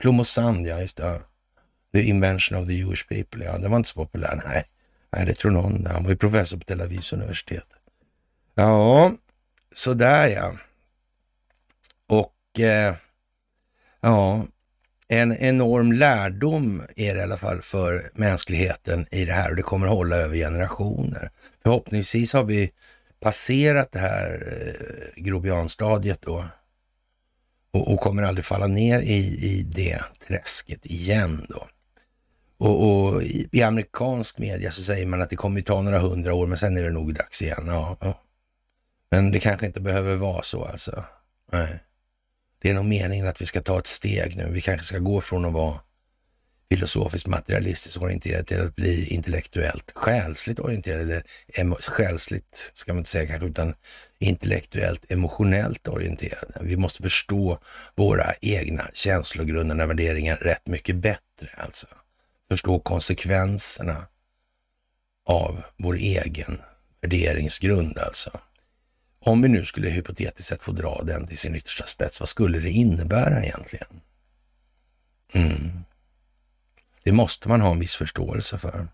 [0.00, 1.20] Shlomo Sand, ja just det.
[1.92, 4.64] The invention of the Jewish people, ja, den var inte så populär, nej.
[5.12, 5.86] Nej, det tror någon.
[5.86, 7.68] Han var ju professor på Tel Avivs universitet.
[8.54, 9.12] Ja,
[9.74, 10.52] sådär ja.
[12.06, 12.94] Och eh,
[14.00, 14.46] ja,
[15.08, 19.62] en enorm lärdom är det i alla fall för mänskligheten i det här och det
[19.62, 21.30] kommer hålla över generationer.
[21.62, 22.70] Förhoppningsvis har vi
[23.20, 26.44] passerat det här eh, grobianstadiet då
[27.76, 31.66] och, och, kommer aldrig falla ner i, i det träsket igen då.
[32.58, 36.34] Och, och i, i, amerikansk media så säger man att det kommer ta några hundra
[36.34, 37.64] år, men sen är det nog dags igen.
[37.66, 38.20] Ja, ja.
[39.10, 41.04] Men det kanske inte behöver vara så alltså.
[41.52, 41.78] Nej.
[42.58, 44.50] Det är nog meningen att vi ska ta ett steg nu.
[44.52, 45.80] Vi kanske ska gå från att vara
[46.68, 51.22] filosofiskt materialistiskt orienterad till att bli intellektuellt själsligt orienterad.
[51.48, 53.74] Eller själsligt ska man inte säga kanske, utan
[54.18, 56.52] intellektuellt emotionellt orienterad.
[56.60, 57.58] Vi måste förstå
[57.94, 61.86] våra egna känslogrunder och värderingar rätt mycket bättre alltså
[62.48, 64.06] förstå konsekvenserna
[65.26, 66.60] av vår egen
[67.00, 68.40] värderingsgrund alltså.
[69.18, 72.58] Om vi nu skulle hypotetiskt sett få dra den till sin yttersta spets, vad skulle
[72.58, 74.00] det innebära egentligen?
[75.32, 75.84] Mm.
[77.06, 78.88] Det måste man ha en viss förståelse för.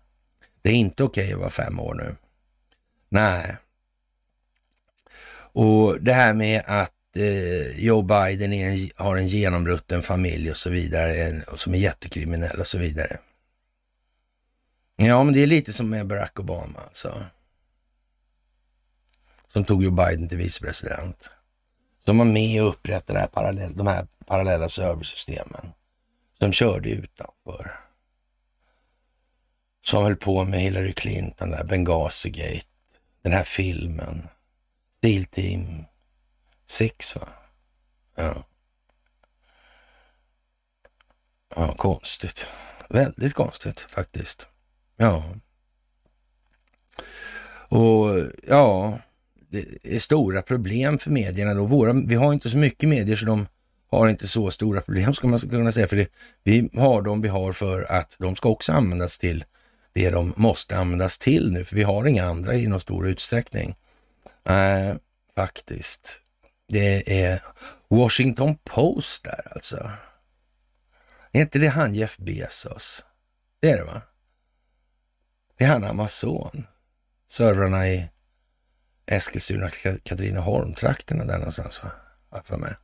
[0.61, 2.15] Det är inte okej okay att vara fem år nu.
[3.09, 3.57] Nej.
[5.53, 10.69] Och det här med att eh, Joe Biden en, har en genomrutten familj och så
[10.69, 13.19] vidare, en, och som är jättekriminell och så vidare.
[14.95, 17.25] Ja, men det är lite som med Barack Obama alltså.
[19.53, 21.29] Som tog Joe Biden till vicepresident.
[22.05, 25.71] Som var med och upprättade här parallell, de här parallella serversystemen.
[26.39, 27.82] Som körde utanför.
[29.85, 32.65] Som höll på med Hillary Clinton, där Benghazi-gate,
[33.21, 34.27] den här filmen.
[34.91, 35.85] Steel Team
[36.65, 37.27] 6 va?
[38.15, 38.43] Ja.
[41.55, 42.47] Ja, konstigt.
[42.89, 44.47] Väldigt konstigt faktiskt.
[44.97, 45.23] Ja.
[47.69, 48.09] Och
[48.47, 48.99] ja,
[49.49, 51.65] det är stora problem för medierna då.
[51.65, 53.47] Våra, vi har inte så mycket medier så de
[53.87, 55.87] har inte så stora problem ska man kunna säga.
[55.87, 56.07] För det,
[56.43, 59.45] vi har dem vi har för att de ska också användas till
[59.93, 61.65] det de måste användas till nu.
[61.65, 63.75] För vi har inga andra i någon stor utsträckning.
[64.43, 64.95] Nej, äh,
[65.35, 66.19] faktiskt.
[66.67, 67.41] Det är
[67.87, 69.91] Washington Post där alltså.
[71.31, 73.05] Är inte det han Jeff Bezos?
[73.59, 74.01] Det är det va?
[75.57, 76.67] Det är han Amazon.
[77.27, 78.09] Servrarna i
[79.05, 79.69] Eskilstuna,
[80.03, 81.91] Katrineholm-trakterna där någonstans va?
[82.29, 82.75] Varför med?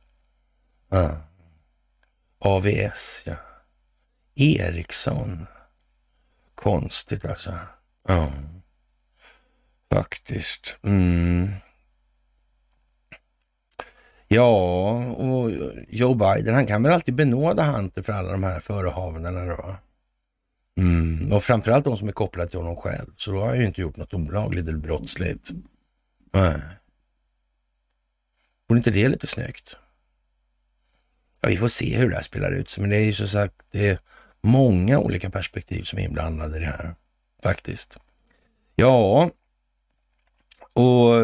[0.88, 1.22] Ja.
[2.38, 3.34] AVS ja.
[4.34, 5.46] Ericsson.
[6.60, 7.58] Konstigt alltså.
[8.08, 8.32] Ja.
[9.90, 10.76] Faktiskt.
[10.82, 11.48] Mm.
[14.28, 15.50] Ja, och
[15.88, 19.76] Joe Biden, han kan väl alltid benåda Hunter för alla de här förehavandena då?
[20.78, 21.32] Mm.
[21.32, 23.12] Och framförallt de som är kopplade till honom själv.
[23.16, 25.50] Så då har han ju inte gjort något olagligt eller brottsligt.
[26.32, 26.62] Nej.
[28.68, 29.78] Vore inte det lite snyggt?
[31.40, 33.28] Ja, vi får se hur det här spelar ut sig, men det är ju så
[33.28, 33.98] sagt det är
[34.42, 36.94] många olika perspektiv som är inblandade i det här
[37.42, 37.98] faktiskt.
[38.74, 39.30] Ja,
[40.74, 41.14] och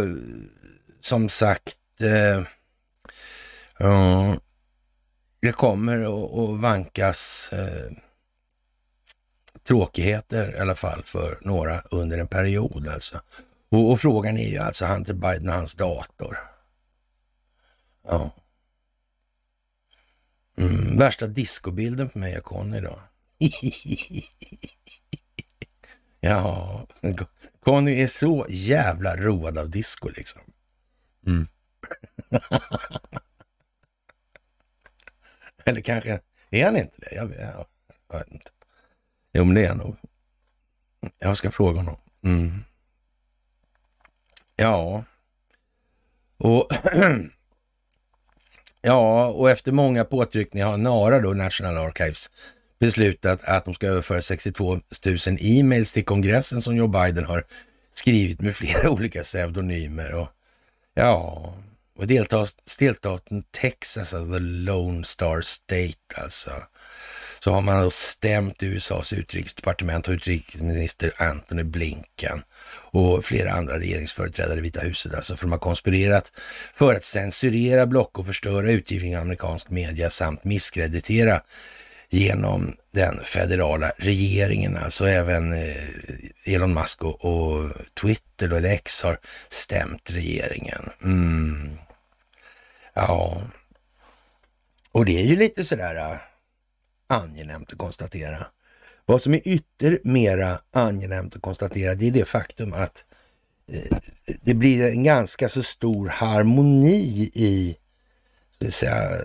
[1.00, 2.42] som sagt, eh,
[3.78, 4.36] ja,
[5.40, 7.92] det kommer att vankas eh,
[9.66, 13.20] tråkigheter i alla fall för några under en period alltså.
[13.68, 16.38] Och, och frågan är ju alltså Hunter Biden och hans dator.
[18.08, 18.30] Ja.
[20.56, 23.00] Mm, värsta discobilden på mig och Conny då.
[26.20, 26.86] ja,
[27.60, 30.42] Conny är så jävla road av disco liksom.
[31.26, 31.46] Mm.
[35.64, 37.14] Eller kanske är han inte det?
[37.14, 37.40] Jag vet,
[38.08, 38.50] jag vet inte.
[39.32, 39.96] Jo, men det är jag nog.
[41.18, 41.96] Jag ska fråga honom.
[42.22, 42.64] Mm.
[44.56, 45.04] Ja,
[46.36, 46.68] och
[48.86, 52.30] ja, och efter många påtryckningar har NARA då, National Archives,
[52.78, 54.80] beslutat att de ska överföra 62 000
[55.40, 57.44] e-mails till kongressen som Joe Biden har
[57.90, 60.14] skrivit med flera olika pseudonymer.
[60.14, 60.28] Och,
[60.94, 61.54] ja,
[61.98, 66.50] och delstaten Texas, alltså the Lone Star State alltså
[67.46, 72.42] så har man då stämt USAs utrikesdepartement och utrikesminister Antony Blinken
[72.90, 76.32] och flera andra regeringsföreträdare i Vita huset, alltså för de har konspirerat
[76.74, 81.42] för att censurera block och förstöra utgivning av amerikansk media samt misskreditera
[82.10, 84.76] genom den federala regeringen.
[84.76, 87.72] Alltså även eh, Elon Musk och, och
[88.02, 89.18] Twitter då, eller X har
[89.48, 90.90] stämt regeringen.
[91.02, 91.78] Mm.
[92.94, 93.42] Ja,
[94.92, 96.16] och det är ju lite sådär eh,
[97.06, 98.46] angenämt att konstatera.
[99.04, 103.04] Vad som är yttermera angenämt att konstatera, det är det faktum att
[103.72, 103.98] eh,
[104.42, 107.76] det blir en ganska så stor harmoni i,
[108.62, 109.22] så säga,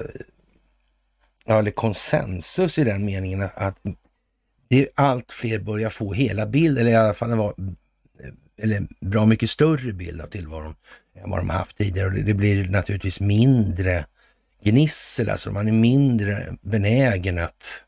[1.45, 3.77] eller konsensus i den meningen att
[4.67, 7.75] det är allt fler börjar få hela bilden, eller i alla fall en
[8.61, 10.75] eller bra mycket större bild av tillvaron
[11.15, 12.07] än vad de haft tidigare.
[12.07, 14.05] Och det blir naturligtvis mindre
[14.62, 17.86] gnissel, alltså man är mindre benägen att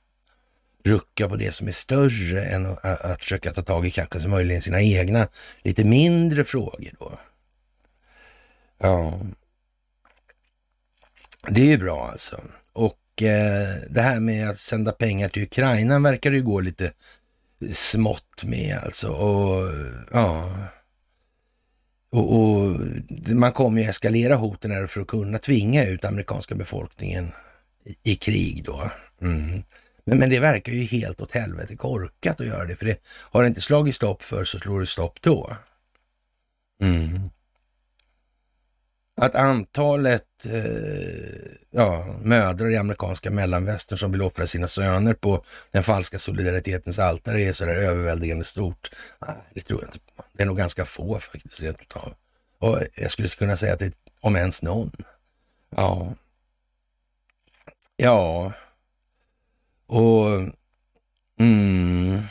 [0.84, 4.62] rucka på det som är större än att, att försöka ta tag i kanske möjligen
[4.62, 5.28] sina egna
[5.62, 7.20] lite mindre frågor då.
[8.78, 9.20] Ja,
[11.48, 12.44] det är ju bra alltså.
[12.74, 16.92] Och eh, det här med att sända pengar till Ukraina verkar det ju gå lite
[17.72, 19.10] smått med alltså.
[19.10, 19.74] Och
[20.12, 20.52] ja,
[22.14, 22.80] och, och,
[23.28, 27.32] man kommer ju eskalera hoten här för att kunna tvinga ut amerikanska befolkningen
[27.86, 28.92] i, i krig då.
[29.22, 29.64] Mm.
[30.06, 33.42] Men, men det verkar ju helt åt helvete korkat att göra det, för det har
[33.42, 35.58] det inte slagit stopp för så slår det stopp då.
[36.82, 37.30] Mm.
[39.16, 45.84] Att antalet eh, ja, mödrar i amerikanska mellanvästern som vill offra sina söner på den
[45.84, 48.92] falska solidaritetens altare är sådär överväldigande stort.
[49.20, 50.24] Nej, det tror jag inte på.
[50.34, 52.14] Det är nog ganska få faktiskt rent utav.
[52.60, 54.92] Och jag skulle kunna säga att det är om ens någon.
[55.76, 56.14] Ja.
[57.96, 58.52] Ja.
[59.88, 60.28] Och...
[61.40, 62.22] Mm.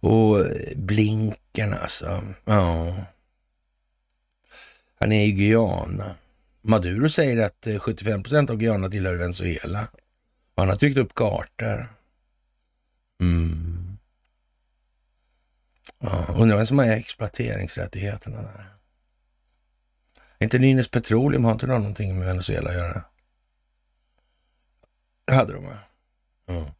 [0.00, 0.46] Och
[0.76, 2.22] Blinken alltså.
[2.44, 2.94] Ja.
[5.02, 6.14] Han är i Guyana.
[6.60, 9.88] Maduro säger att eh, 75 procent av Guyana tillhör Venezuela.
[10.56, 11.88] Han har tryckt upp kartor.
[13.20, 13.98] Mm.
[15.98, 18.74] Ja, undrar vem som har exploateringsrättigheterna där.
[20.38, 23.04] Inte Nynäs Petroleum, har inte de någonting med Venezuela att göra?
[25.24, 25.78] Det hade de va?
[26.46, 26.74] Ja.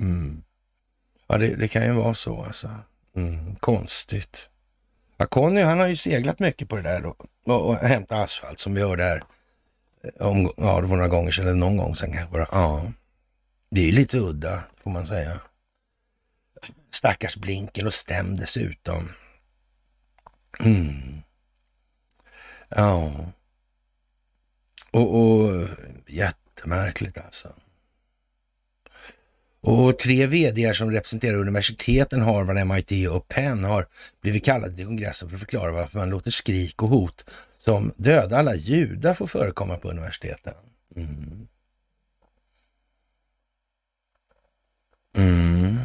[0.00, 0.42] Mm.
[1.26, 2.70] Ja, det, det, kan ju vara så alltså.
[3.16, 3.56] Mm.
[3.56, 4.50] Konstigt.
[5.24, 8.58] Ja, Conny, han har ju seglat mycket på det där då, och, och hämtat asfalt
[8.58, 9.24] som vi hörde här.
[10.04, 12.48] Eh, om, ja, det var några gånger sedan, eller någon gång sedan kanske bara.
[12.52, 12.92] Ja,
[13.70, 15.40] det är ju lite udda, får man säga.
[16.90, 19.08] Stackars Blinken och stäm dessutom.
[20.60, 21.22] Mm.
[22.68, 23.12] Ja.
[24.90, 25.68] Och, och
[26.06, 27.52] jättemärkligt alltså.
[29.66, 33.86] Och tre vd som representerar universiteten Harvard, MIT och Penn har
[34.20, 37.24] blivit kallade till kongressen för att förklara varför man låter skrik och hot
[37.58, 40.54] som döda alla judar få förekomma på universiteten.
[40.96, 41.48] Mm.
[45.16, 45.78] Mm.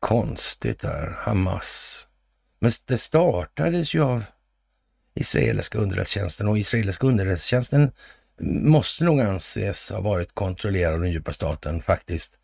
[0.00, 2.06] Konstigt där, Hamas.
[2.58, 4.24] Men det startades ju av
[5.14, 7.92] israeliska underrättelsetjänsten och israeliska underrättelsetjänsten
[8.40, 12.34] måste nog anses ha varit kontrollerad av den djupa staten faktiskt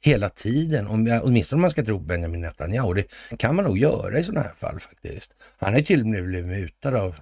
[0.00, 2.94] hela tiden, om, åtminstone om man ska tro Benjamin Netanyahu.
[2.94, 5.32] Det kan man nog göra i sådana här fall faktiskt.
[5.58, 7.16] Han har till och med blivit mutad av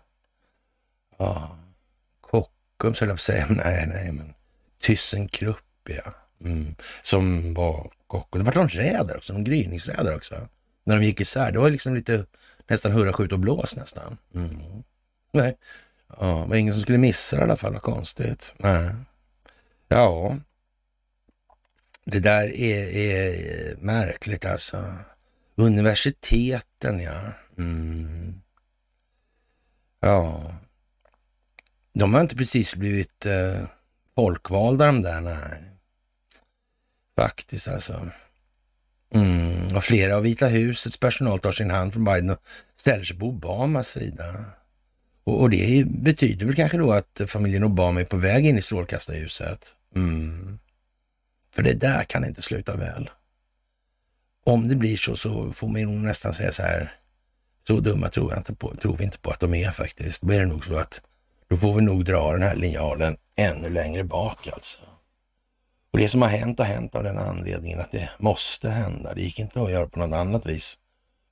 [1.19, 1.59] ja,
[2.21, 3.47] Kockums, höll jag på att säga.
[3.51, 4.35] Nej, nej, men
[4.87, 6.15] ThyssenKrupp, ja.
[6.45, 6.75] Mm.
[7.03, 8.45] Som var Kockums.
[8.45, 10.49] Det var någon räder också, någon gryningsräder också.
[10.85, 11.53] När de gick isär.
[11.53, 12.25] Det var liksom lite
[12.69, 14.17] nästan hurra, skjut och blås nästan.
[14.35, 14.83] Mm.
[15.33, 15.57] Nej.
[16.17, 18.55] Ja, det var ingen som skulle missa det i alla fall, vad konstigt.
[18.57, 18.91] Nej.
[19.89, 20.37] Ja,
[22.05, 24.95] det där är, är märkligt alltså.
[25.55, 27.21] Universiteten, ja.
[27.59, 28.41] Mm.
[30.01, 30.55] Ja.
[31.93, 33.65] De har inte precis blivit eh,
[34.15, 35.63] folkvalda de där, nej.
[37.17, 38.11] Faktiskt alltså.
[39.15, 39.77] Mm.
[39.77, 42.39] Och flera av Vita husets personal tar sin hand från Biden och
[42.75, 44.45] ställer sig på Obamas sida.
[45.29, 48.63] Och, och, det betyder väl kanske då att familjen Obama är på väg in i
[48.63, 49.77] strålkastarljuset.
[49.97, 50.59] Mm.
[51.55, 53.11] För det där kan inte sluta väl.
[54.45, 56.95] Om det blir så, så får man nog nästan säga så här,
[57.67, 60.23] så dumma tror, jag inte på, tror vi inte på att de är faktiskt.
[60.23, 61.03] Då är det nog så att
[61.49, 64.81] då får vi nog dra den här linjalen ännu längre bak alltså.
[65.93, 69.15] Och det som har hänt har hänt av den anledningen att det måste hända.
[69.15, 70.79] Det gick inte att göra på något annat vis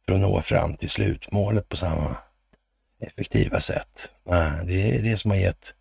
[0.06, 2.16] för att nå fram till slutmålet på samma
[3.00, 4.12] effektiva sätt.
[4.24, 5.74] Ah, det är det som har gett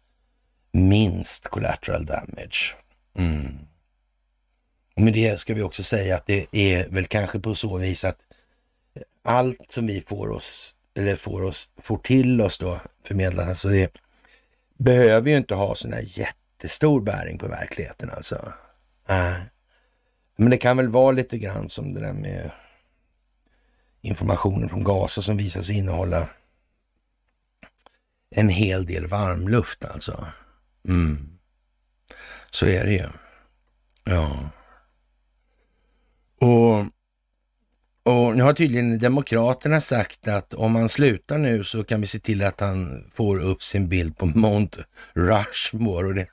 [0.71, 2.75] minst collateral damage.
[3.17, 3.57] Mm.
[4.95, 8.05] Och med det ska vi också säga att det är väl kanske på så vis
[8.05, 8.19] att
[9.23, 13.93] allt som vi får oss, eller får oss, får till oss då, förmedlarna, så det
[14.77, 18.53] behöver ju inte ha sån här jättestor bäring på verkligheten alltså.
[19.07, 19.35] Äh.
[20.35, 22.51] Men det kan väl vara lite grann som det där med
[24.01, 26.27] informationen från Gaza som visar sig innehålla
[28.37, 30.27] en hel del varmluft alltså.
[30.87, 31.37] Mm.
[32.51, 33.07] Så är det ju.
[34.03, 34.49] Ja.
[36.39, 36.77] Och,
[38.13, 42.19] och nu har tydligen Demokraterna sagt att om han slutar nu så kan vi se
[42.19, 46.07] till att han får upp sin bild på Mount Rushmore.
[46.07, 46.27] Och det,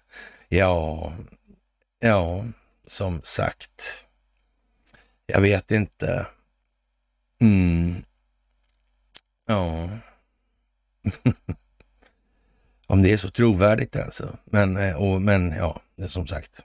[0.48, 1.12] ja,
[2.00, 2.44] ja,
[2.86, 4.04] som sagt.
[5.26, 6.26] Jag vet inte.
[7.40, 7.94] Mm.
[9.46, 9.88] Ja.
[12.92, 14.38] Om det är så trovärdigt alltså.
[14.44, 16.64] Men, eh, och, men ja, som sagt.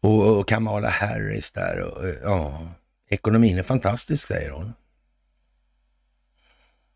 [0.00, 1.80] Och, och Kamala Harris där.
[1.80, 2.68] Och, eh, ja,
[3.08, 4.74] ekonomin är fantastisk säger hon.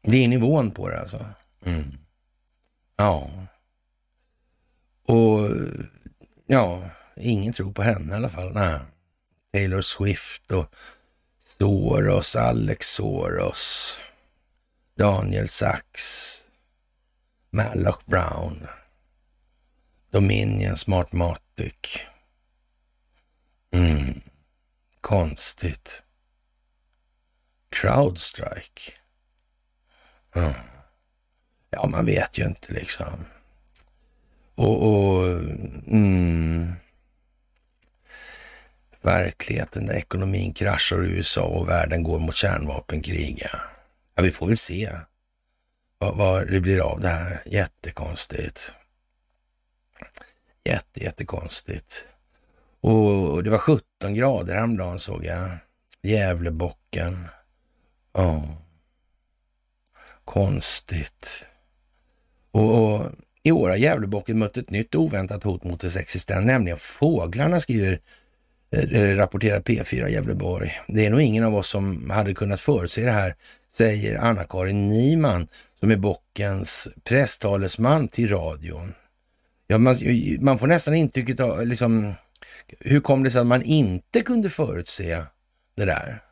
[0.03, 1.27] Det är nivån på det alltså.
[1.65, 1.85] Mm.
[2.97, 3.31] Ja.
[5.07, 5.51] Och
[6.47, 8.53] ja, ingen tror på henne i alla fall.
[8.53, 8.79] Nej.
[9.53, 10.75] Taylor Swift och
[11.39, 14.01] Soros, Alex Soros,
[14.97, 16.48] Daniel Sachs,
[17.51, 18.67] Malloch Brown,
[20.11, 22.07] Dominion Smartmatic.
[23.71, 24.21] Mm.
[25.01, 26.05] Konstigt.
[27.71, 28.93] Crowdstrike.
[30.35, 30.53] Mm.
[31.71, 33.25] Ja, man vet ju inte liksom.
[34.55, 35.27] Och, och
[35.87, 36.73] mm,
[39.03, 43.47] verkligheten där ekonomin kraschar i USA och världen går mot kärnvapenkrig.
[44.15, 44.91] Ja, vi får väl se
[45.99, 47.43] vad, vad det blir av det här.
[47.47, 48.75] Jättekonstigt.
[50.65, 52.07] Jätte, jättekonstigt.
[52.81, 55.51] Och det var 17 grader häromdagen såg jag.
[56.03, 57.27] Gävlebocken.
[58.13, 58.43] Ja.
[60.25, 61.47] Konstigt.
[62.51, 63.13] Och, och
[63.43, 68.01] i år har Gävlebocken mött ett nytt oväntat hot mot dess existens, nämligen fåglarna, skriver
[68.73, 70.81] eh, eh, rapporterar P4 Gävleborg.
[70.89, 73.35] Det är nog ingen av oss som hade kunnat förutse det här,
[73.73, 75.49] säger Anna-Karin Niman
[75.81, 78.95] som är bockens presstalesman till radion.
[79.67, 79.97] Ja, man,
[80.41, 82.15] man får nästan intrycket av, liksom,
[82.81, 85.23] hur kom det sig att man inte kunde förutse
[85.77, 86.23] det där?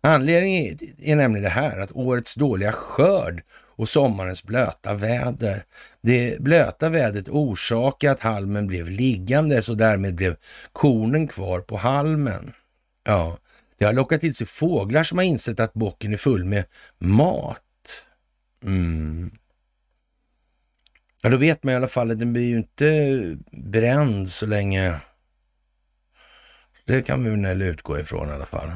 [0.00, 5.64] Anledningen är nämligen det här att årets dåliga skörd och sommarens blöta väder.
[6.00, 10.36] Det blöta vädret orsakade att halmen blev liggandes och därmed blev
[10.72, 12.52] kornen kvar på halmen.
[13.04, 13.38] Ja,
[13.78, 16.64] det har lockat till sig fåglar som har insett att bocken är full med
[16.98, 17.62] mat.
[18.62, 19.30] Mm.
[21.22, 25.00] Ja, då vet man i alla fall att den blir ju inte bränd så länge.
[26.84, 28.70] Det kan vi väl utgå ifrån i alla fall.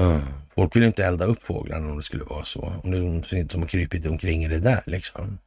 [0.00, 0.22] Mm.
[0.54, 2.80] Folk vill inte elda upp fåglarna om det skulle vara så.
[2.84, 5.38] Om det finns som har krypit omkring i det där liksom.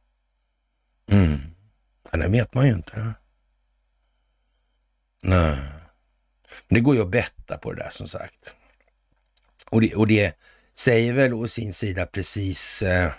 [1.10, 1.38] Mm.
[2.10, 3.12] Ja, det vet man ju inte.
[5.22, 5.58] Nej.
[6.68, 8.54] Men det går ju att betta på det där som sagt.
[9.70, 10.34] Och det, och det
[10.78, 13.12] säger väl å sin sida precis eh,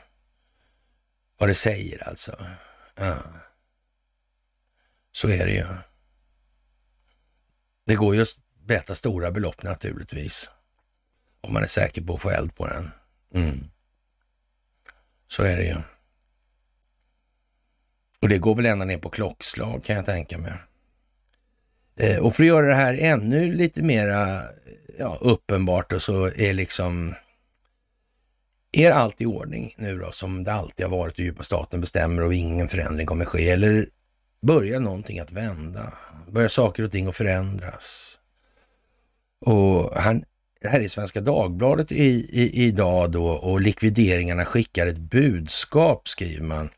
[1.38, 2.46] vad det säger alltså.
[2.96, 3.18] Ja.
[5.12, 5.66] Så är det ju.
[7.86, 10.52] Det går ju att betta stora belopp naturligtvis.
[11.42, 12.92] Om man är säker på att få eld på den.
[13.34, 13.60] Mm.
[15.28, 15.78] Så är det ju.
[18.22, 20.54] Och det går väl ända ner på klockslag kan jag tänka mig.
[21.96, 24.44] Eh, och för att göra det här ännu lite mera
[24.98, 27.16] ja, uppenbart och så är liksom
[28.72, 32.24] är allt i ordning nu då som det alltid har varit och djupa staten bestämmer
[32.24, 33.50] och ingen förändring kommer ske?
[33.50, 33.90] Eller
[34.42, 35.94] börjar någonting att vända?
[36.28, 38.20] Börjar saker och ting att förändras?
[39.46, 40.24] Och han
[40.62, 42.06] det här är Svenska Dagbladet i,
[42.42, 46.70] i, idag då och likvideringarna skickar ett budskap skriver man.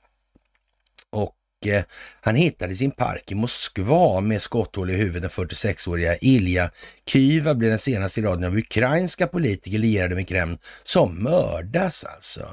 [1.09, 1.35] Och
[1.65, 1.83] han
[2.21, 5.21] han hittade sin park i Moskva med skotthål i huvudet.
[5.21, 6.71] Den 46-åriga Ilja
[7.05, 12.47] Kyva blir den senaste i raden av ukrainska politiker lierade med Kreml som mördas alltså.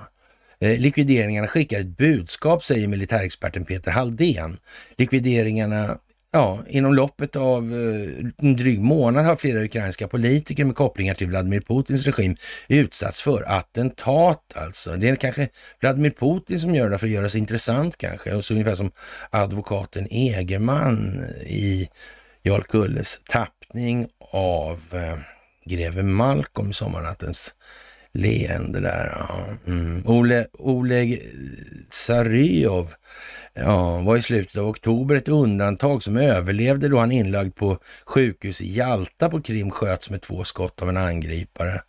[0.60, 4.56] Eh, likvideringarna skickar ett budskap, säger militärexperten Peter Halldén.
[4.96, 5.98] Likvideringarna
[6.30, 11.26] Ja, inom loppet av eh, en dryg månad har flera ukrainska politiker med kopplingar till
[11.26, 12.36] Vladimir Putins regim
[12.68, 14.96] utsatts för attentat alltså.
[14.96, 15.48] Det är kanske
[15.80, 18.34] Vladimir Putin som gör det för att göra sig intressant kanske.
[18.34, 18.90] Och så ungefär som
[19.30, 21.88] advokaten Egerman i
[22.42, 25.18] Jarl Kulles tappning av eh,
[25.64, 27.54] greve Malcolm i sommarnattens
[28.12, 29.16] leende där.
[29.18, 29.46] Ja.
[29.66, 30.02] Mm.
[30.06, 31.22] Ole, Oleg
[31.90, 32.94] Saryov
[33.54, 38.60] ja, var i slutet av oktober ett undantag som överlevde då han inlagd på sjukhus
[38.60, 41.82] i Jalta på Krim sköts med två skott av en angripare.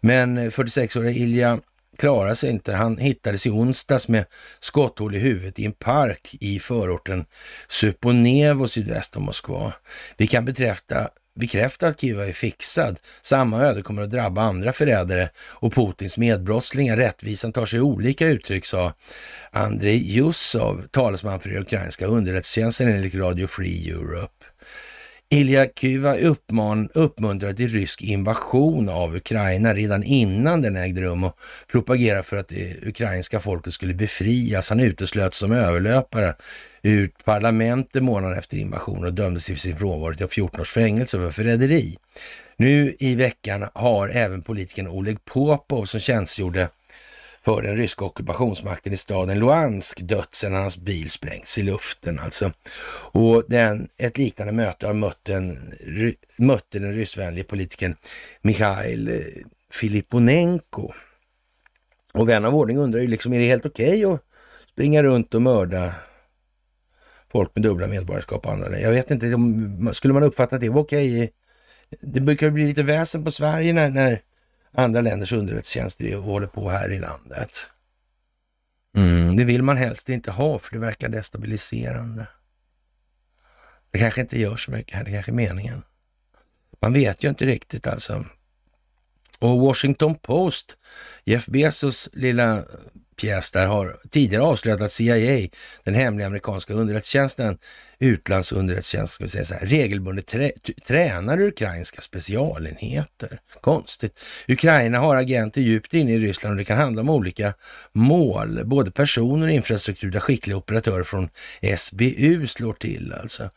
[0.00, 1.60] Men eh, 46-åriga Ilja
[1.98, 2.72] klarade sig inte.
[2.72, 4.24] Han hittades i onsdags med
[4.58, 7.24] skotthål i huvudet i en park i förorten
[7.68, 9.72] Suponevo sydväst om Moskva.
[10.16, 12.98] Vi kan bekräfta, bekräfta att Kiva är fixad.
[13.22, 16.96] Samma öde kommer att drabba andra förrädare och Putins medbrottslingar.
[16.96, 18.92] Rättvisan tar sig olika uttryck, sa
[19.50, 24.44] Andrei Jusov, talesman för den ukrainska underrättelsetjänsten enligt Radio Free Europe.
[25.28, 31.38] Ilja Kyva uppman, uppmuntrade till rysk invasion av Ukraina redan innan den ägde rum och
[31.72, 34.70] propagerade för att det ukrainska folket skulle befrias.
[34.70, 36.34] Han uteslöts som överlöpare
[36.82, 41.30] ur parlamentet månaden efter invasionen och dömdes i sin frånvaro till 14 års fängelse för
[41.30, 41.96] förräderi.
[42.56, 46.68] Nu i veckan har även politikern Oleg Popov som tjänstgjorde
[47.46, 52.52] för den ryska ockupationsmakten i staden Luansk dött sedan hans bil sprängts i luften alltså.
[53.12, 55.74] Och den, ett liknande möte har mött den,
[56.36, 57.96] mötte den ryssvänlige politikern
[58.42, 59.72] Mikhail eh, Filiponenko.
[59.72, 60.92] Filipponenko.
[62.14, 64.20] Och vän av ordning undrar ju liksom, är det helt okej okay att
[64.70, 65.94] springa runt och mörda
[67.32, 68.80] folk med dubbla medborgarskap och andra?
[68.80, 69.26] Jag vet inte,
[69.92, 71.14] skulle man uppfatta att det var okej?
[71.14, 71.28] Okay?
[72.00, 74.20] Det brukar bli lite väsen på Sverige när, när
[74.76, 77.70] andra länders underrättelsetjänster håller på här i landet.
[78.96, 82.26] Mm, det vill man helst inte ha för det verkar destabiliserande.
[83.90, 85.82] Det kanske inte gör så mycket här, det kanske är meningen.
[86.80, 88.24] Man vet ju inte riktigt alltså.
[89.40, 90.76] Och Washington Post,
[91.24, 92.64] Jeff Bezos lilla
[93.16, 95.48] pjäs där har tidigare avslöjat att CIA,
[95.84, 97.58] den hemliga amerikanska underrättelsetjänsten,
[97.98, 100.52] utlandsunderrättelsetjänst, ska vi säga så här, regelbundet trä,
[100.86, 103.40] tränar ukrainska specialenheter.
[103.60, 104.20] Konstigt.
[104.48, 107.54] Ukraina har agenter djupt inne i Ryssland och det kan handla om olika
[107.92, 111.28] mål, både personer och infrastruktur där skickliga operatörer från
[111.76, 113.50] SBU slår till alltså.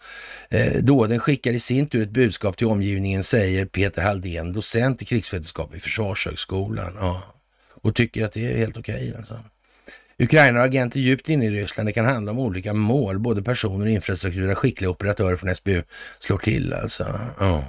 [0.50, 5.06] Eh, Dåden skickar i sin tur ett budskap till omgivningen, säger Peter Halldén, docent i
[5.06, 6.98] krigsvetenskap vid Försvarshögskolan.
[7.00, 7.36] Ja
[7.82, 9.08] och tycker att det är helt okej.
[9.08, 9.40] Okay, alltså.
[10.20, 11.90] Ukraina har agenter djupt inne i Ryssland.
[11.90, 15.84] Det kan handla om olika mål, både personer och infrastruktur där skickliga operatörer från SBU
[16.20, 16.74] slår till.
[16.74, 17.04] Alltså.
[17.40, 17.64] Oh.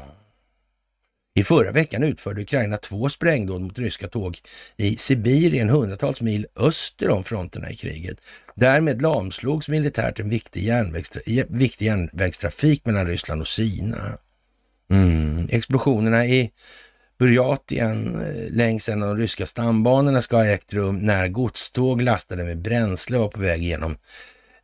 [1.35, 4.39] I förra veckan utförde Ukraina två sprängdåd mot ryska tåg
[4.77, 8.19] i Sibirien, hundratals mil öster om fronterna i kriget.
[8.55, 14.19] Därmed lamslogs militärt en viktig, järnvägstra eh, viktig järnvägstrafik mellan Ryssland och Kina.
[14.91, 15.49] Mm.
[15.51, 16.51] Explosionerna i
[17.21, 22.45] Buryatien eh, längs en av de ryska stambanorna ska ha ägt rum när godståg lastade
[22.45, 23.97] med bränsle var på väg genom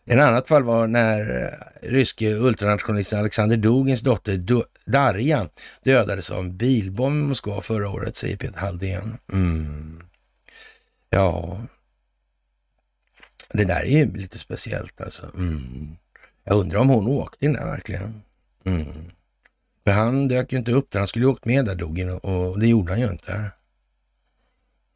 [0.05, 1.51] En annat fall var när eh,
[1.91, 4.45] ryske ultranationalisten Alexander Dugins dotter
[4.85, 5.49] Darja
[5.85, 9.19] dödades av en bilbomb i Moskva förra året, säger Peter Halldén.
[9.33, 10.03] Mm.
[11.11, 11.61] Ja,
[13.51, 15.31] det där är ju lite speciellt alltså.
[15.35, 15.97] Mm.
[16.45, 18.23] Jag undrar om hon åkte in där verkligen.
[18.65, 19.11] Mm.
[19.85, 20.99] För han dök ju inte upp där.
[20.99, 23.51] Han skulle ju åkt med där Dogin och det gjorde han ju inte.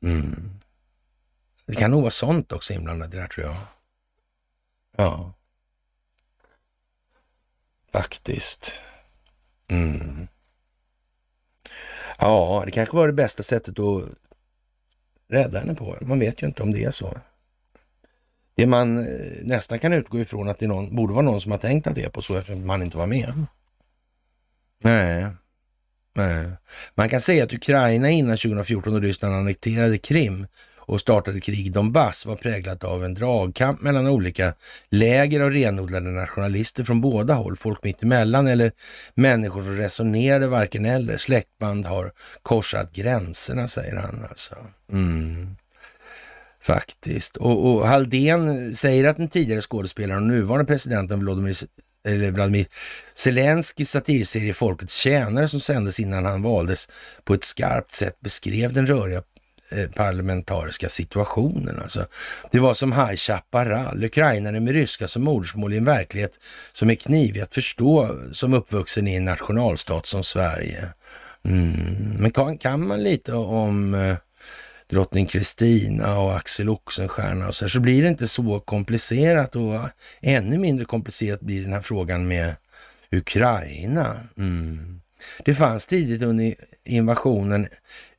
[0.03, 0.51] Mm.
[1.67, 3.57] Det kan nog vara sånt också inblandat i det där, tror jag.
[4.97, 5.33] Ja.
[7.93, 8.79] Faktiskt.
[9.69, 10.29] Mm.
[12.19, 14.05] Ja, det kanske var det bästa sättet att
[15.29, 15.99] rädda henne på.
[16.01, 17.19] Man vet ju inte om det är så.
[18.57, 19.05] Det man eh,
[19.43, 22.05] nästan kan utgå ifrån att det någon, borde vara någon som har tänkt att det
[22.05, 23.33] är på så eftersom man inte var med.
[24.83, 25.27] Nej.
[26.15, 26.47] Nej.
[26.95, 30.47] Man kan säga att Ukraina innan 2014 och Ryssland annekterade Krim
[30.87, 34.55] och startade krig i Donbass var präglat av en dragkamp mellan olika
[34.91, 37.57] läger av renodlade nationalister från båda håll.
[37.57, 38.73] Folk mitt emellan eller
[39.15, 41.17] människor som resonerade varken eller.
[41.17, 42.13] Släktband har
[42.43, 44.55] korsat gränserna, säger han alltså.
[44.93, 45.57] Mm.
[46.67, 47.37] Faktiskt.
[47.37, 51.57] Och, och Halldén säger att den tidigare skådespelaren och nuvarande presidenten Vladimir,
[52.09, 52.67] eller Vladimir
[53.15, 56.89] Zelenskyjs satirserie Folkets tjänare som sändes innan han valdes
[57.25, 59.23] på ett skarpt sätt beskrev den röriga
[59.71, 61.79] eh, parlamentariska situationen.
[61.83, 62.07] Alltså.
[62.51, 66.39] Det var som High Chaparral, ukrainare med ryska som modersmål i en verklighet
[66.73, 70.89] som är knivig att förstå som uppvuxen i en nationalstat som Sverige.
[71.45, 72.17] Mm.
[72.19, 74.17] Men kan, kan man lite om eh,
[74.91, 79.81] drottning Kristina och Axel Oxenstierna och så här, så blir det inte så komplicerat och
[80.21, 82.55] ännu mindre komplicerat blir den här frågan med
[83.11, 84.21] Ukraina.
[84.37, 85.01] Mm.
[85.45, 86.55] Det fanns tidigt under
[86.85, 87.69] invasionen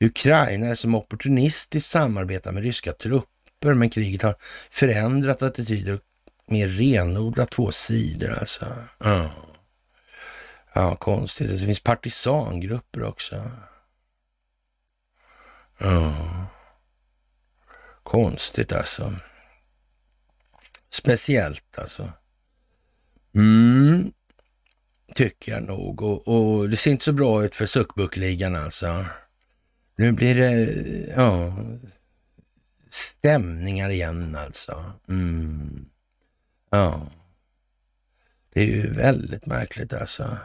[0.00, 4.36] ukrainare som opportunistiskt samarbetar med ryska trupper, men kriget har
[4.70, 6.00] förändrat attityder
[6.46, 8.66] mer renodlat två sidor alltså.
[8.98, 9.30] Ja,
[10.74, 11.50] ja konstigt.
[11.50, 13.50] Det finns partisangrupper också.
[15.78, 16.14] Ja.
[18.08, 19.12] Konstigt alltså.
[20.88, 22.12] Speciellt alltså.
[23.34, 24.12] Mm.
[25.14, 26.02] tycker jag nog.
[26.02, 29.04] Och, och det ser inte så bra ut för suckbuckligan alltså.
[29.96, 30.72] Nu blir det,
[31.16, 31.56] ja,
[32.88, 34.92] stämningar igen alltså.
[35.08, 35.88] Mm.
[36.70, 37.10] Ja.
[38.52, 40.38] Det är ju väldigt märkligt alltså.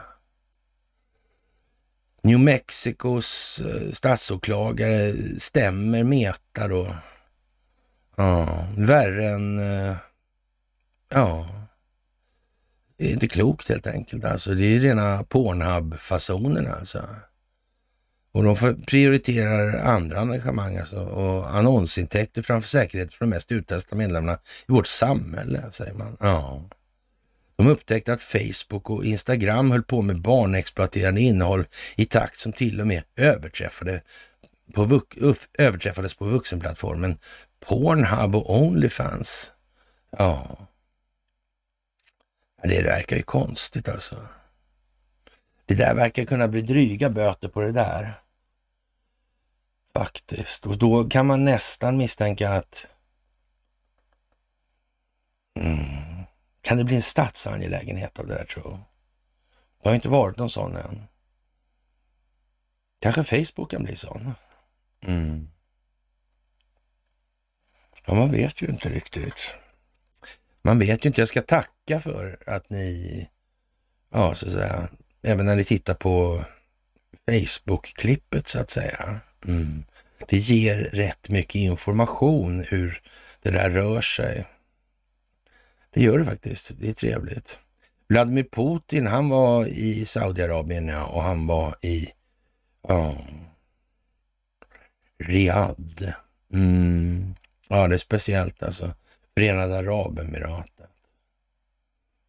[2.22, 6.94] New Mexicos eh, statsåklagare stämmer Meta då.
[8.16, 9.58] Ja, värre än...
[9.58, 9.96] Eh,
[11.08, 11.46] ja,
[12.98, 14.24] det är inte klokt helt enkelt.
[14.24, 17.06] Alltså, det är rena Pornhub-fasonen alltså.
[18.32, 24.38] Och de prioriterar andra engagemang alltså, och annonsintäkter framför säkerhet för de mest utsatta medlemmarna
[24.68, 26.16] i vårt samhälle, säger man.
[26.20, 26.62] Ja.
[27.56, 31.66] De upptäckte att Facebook och Instagram höll på med barnexploaterande innehåll
[31.96, 34.02] i takt som till och med överträffade
[34.74, 35.02] på
[35.58, 37.18] överträffades på vuxenplattformen
[37.68, 39.52] Pornhub och Onlyfans.
[40.10, 40.56] Ja.
[42.62, 44.28] Det verkar ju konstigt alltså.
[45.66, 48.20] Det där verkar kunna bli dryga böter på det där.
[49.94, 50.66] Faktiskt.
[50.66, 52.86] Och då kan man nästan misstänka att
[55.60, 56.24] mm,
[56.62, 58.80] kan det bli en statsangelägenhet av det där tror jag?
[59.82, 61.02] Det har inte varit någon sån än.
[63.00, 64.34] Kanske Facebook kan bli sån.
[65.00, 65.48] Mm.
[68.06, 69.54] Ja, man vet ju inte riktigt.
[70.62, 71.20] Man vet ju inte.
[71.20, 73.28] Jag ska tacka för att ni,
[74.12, 74.88] ja så att säga,
[75.22, 76.44] även när ni tittar på
[77.26, 79.20] Facebook-klippet så att säga.
[79.46, 79.84] Mm.
[80.28, 83.02] Det ger rätt mycket information hur
[83.42, 84.46] det där rör sig.
[85.90, 86.72] Det gör det faktiskt.
[86.80, 87.58] Det är trevligt.
[88.08, 92.08] Vladimir Putin, han var i Saudiarabien ja, och han var i
[92.88, 93.16] ja,
[95.18, 96.12] Riyadh.
[96.52, 97.34] Mm.
[97.70, 98.94] Ja, det är speciellt alltså.
[99.34, 100.86] Förenade Arabemiraten.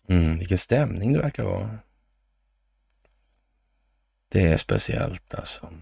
[0.10, 1.80] Mm, vilken stämning det verkar vara.
[4.30, 5.74] Det är speciellt alltså.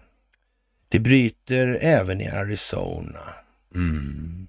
[0.90, 3.34] Det bryter även i Arizona.
[3.76, 4.48] Mm.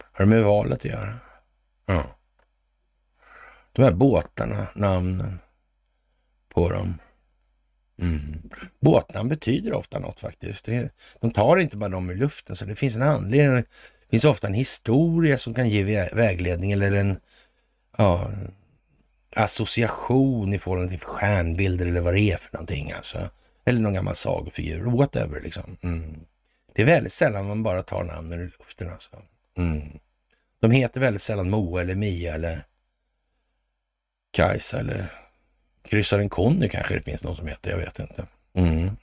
[0.00, 1.18] Har det med valet att göra?
[1.86, 2.16] Ja.
[3.72, 5.38] De här båtarna, namnen
[6.48, 6.98] på dem.
[8.02, 8.50] Mm.
[8.80, 10.64] Båtnamn betyder ofta något faktiskt.
[10.64, 13.56] Det, de tar inte bara dem i luften, så det finns en anledning.
[13.56, 17.16] Det finns ofta en historia som kan ge vägledning eller en
[17.98, 18.30] ja,
[19.36, 22.92] association i förhållande till stjärnbilder eller vad det är för någonting.
[22.92, 23.30] Alltså.
[23.64, 25.76] Eller någon gammal sagofigur, whatever liksom.
[25.82, 26.20] Mm.
[26.74, 29.22] Det är väldigt sällan man bara tar namnen ur luften alltså.
[29.56, 29.98] Mm.
[30.60, 32.64] De heter väldigt sällan Moa eller Mia eller
[34.30, 35.21] Kajsa eller
[35.82, 38.26] kryssaren Conny kanske det finns någon som heter, jag vet inte.
[38.54, 38.96] Mm.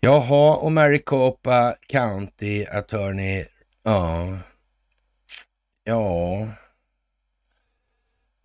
[0.00, 3.46] Jaha, och Maricopa County Attorney,
[3.82, 4.38] ja,
[5.84, 6.48] ja,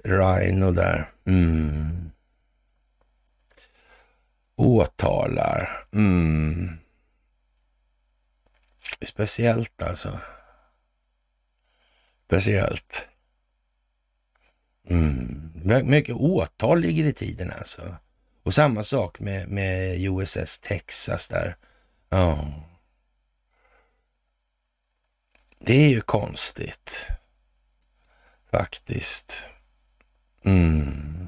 [0.03, 1.09] Rhino där.
[1.25, 2.11] Mm.
[4.55, 5.69] Åtalar.
[5.93, 6.77] Mm.
[9.01, 10.19] Speciellt alltså.
[12.25, 13.07] Speciellt.
[14.91, 15.51] Mm.
[15.89, 17.95] Mycket åtal ligger i tiden alltså.
[18.43, 21.55] Och samma sak med, med USS Texas där.
[22.09, 22.53] Ja.
[25.59, 27.07] Det är ju konstigt.
[28.51, 29.45] Faktiskt.
[30.45, 31.27] Mm.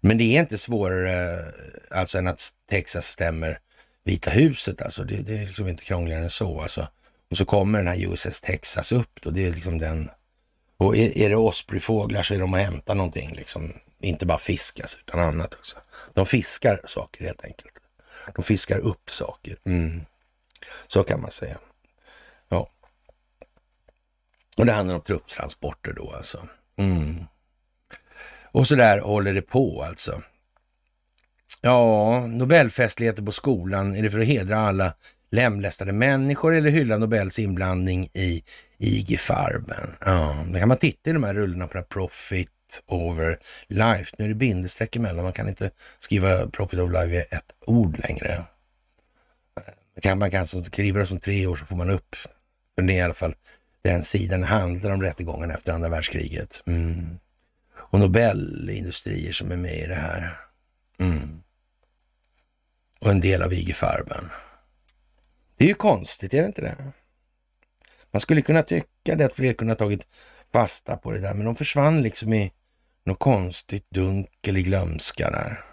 [0.00, 1.44] Men det är inte svårare
[1.90, 3.58] alltså än att Texas stämmer
[4.04, 4.82] Vita huset.
[4.82, 6.60] Alltså det, det är liksom inte krångligare än så.
[6.60, 6.88] Alltså.
[7.30, 9.30] Och så kommer den här USS Texas upp då.
[9.30, 10.10] Det är liksom den.
[10.82, 13.34] Och är, är det Ospreyfåglar så är de och hämtar någonting.
[13.34, 13.72] Liksom.
[14.00, 15.76] Inte bara fiskas utan annat också.
[16.14, 17.74] De fiskar saker helt enkelt.
[18.34, 19.58] De fiskar upp saker.
[19.64, 20.00] Mm.
[20.86, 21.58] Så kan man säga.
[22.48, 22.68] Ja.
[24.56, 26.48] Och det handlar om trupptransporter då alltså.
[26.76, 27.24] Mm.
[28.52, 30.22] Och så där håller det på alltså.
[31.60, 34.94] Ja, Nobelfestligheter på skolan, är det för att hedra alla
[35.32, 38.42] lemlästade människor eller hylla Nobels inblandning i
[38.78, 39.90] IG Farben?
[40.00, 42.50] Ja, då kan man titta i de här rullorna på det här Profit
[42.86, 44.14] over life.
[44.18, 47.98] Nu är det bindestreck emellan, man kan inte skriva Profit over life i ett ord
[48.08, 48.44] längre.
[50.02, 52.16] Kan man kan skriva det som tre år så får man upp,
[52.74, 53.34] för det är i alla fall
[53.82, 56.62] den sidan handlar om rättegången efter andra världskriget.
[56.66, 57.18] Mm
[57.92, 60.40] och Nobelindustrier som är med i det här.
[60.98, 61.42] Mm.
[63.00, 64.30] Och en del av IG Farben.
[65.56, 66.92] Det är ju konstigt, är det inte det?
[68.10, 70.06] Man skulle kunna tycka det att fler kunde ha tagit
[70.52, 72.52] fasta på det där, men de försvann liksom i
[73.04, 75.64] något konstigt dunkel i glömska där.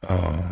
[0.00, 0.46] Ja.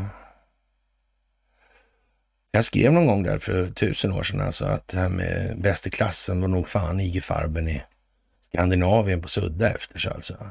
[2.50, 5.86] Jag skrev någon gång där för tusen år sedan alltså att det här med bäst
[5.86, 7.82] i klassen var nog fan IG Farben i
[8.40, 10.50] Skandinavien på sudda efter sig alltså.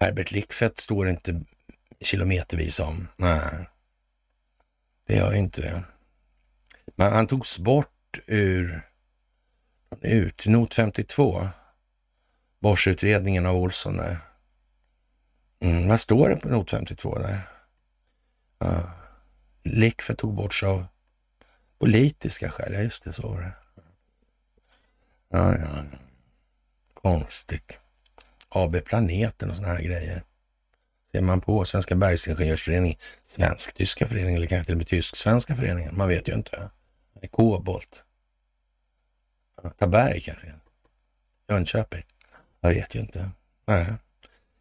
[0.00, 1.44] Herbert Lickfett står inte
[2.00, 3.08] kilometervis om.
[3.16, 3.68] Nej,
[5.06, 5.82] det gör ju inte det.
[7.00, 8.88] Men han togs bort ur
[10.00, 11.48] ut, not 52.
[12.58, 14.16] Borsutredningen av Olsson där.
[15.60, 17.40] Mm, vad står det på not 52 där?
[18.58, 18.90] Ja.
[19.62, 20.86] Lickfett tog bort av
[21.78, 22.72] politiska skäl.
[22.72, 23.52] Ja, just det, så var det.
[25.28, 25.84] Ja, ja.
[26.94, 27.78] Konstigt.
[28.48, 30.22] AB Planeten och såna här grejer.
[31.12, 35.96] Ser man på Svenska Bergsingenjörsföreningen, Svensk-tyska föreningen eller kanske till och med Tysk-svenska föreningen.
[35.96, 36.70] Man vet ju inte.
[37.28, 38.04] Kobolt.
[39.78, 40.52] Taberg kanske?
[41.48, 42.04] Jönköping?
[42.60, 43.30] Jag vet ju inte.
[43.66, 43.86] Nej,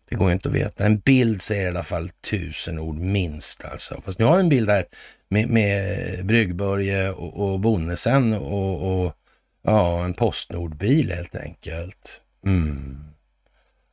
[0.09, 0.85] det går ju inte att veta.
[0.85, 4.01] En bild säger i alla fall tusen ord minst alltså.
[4.01, 4.85] Fast nu har vi en bild här
[5.29, 9.15] med, med Bryggbörje och, och Bonnesen och, och
[9.61, 12.21] ja, en Postnordbil helt enkelt.
[12.45, 12.99] Mm.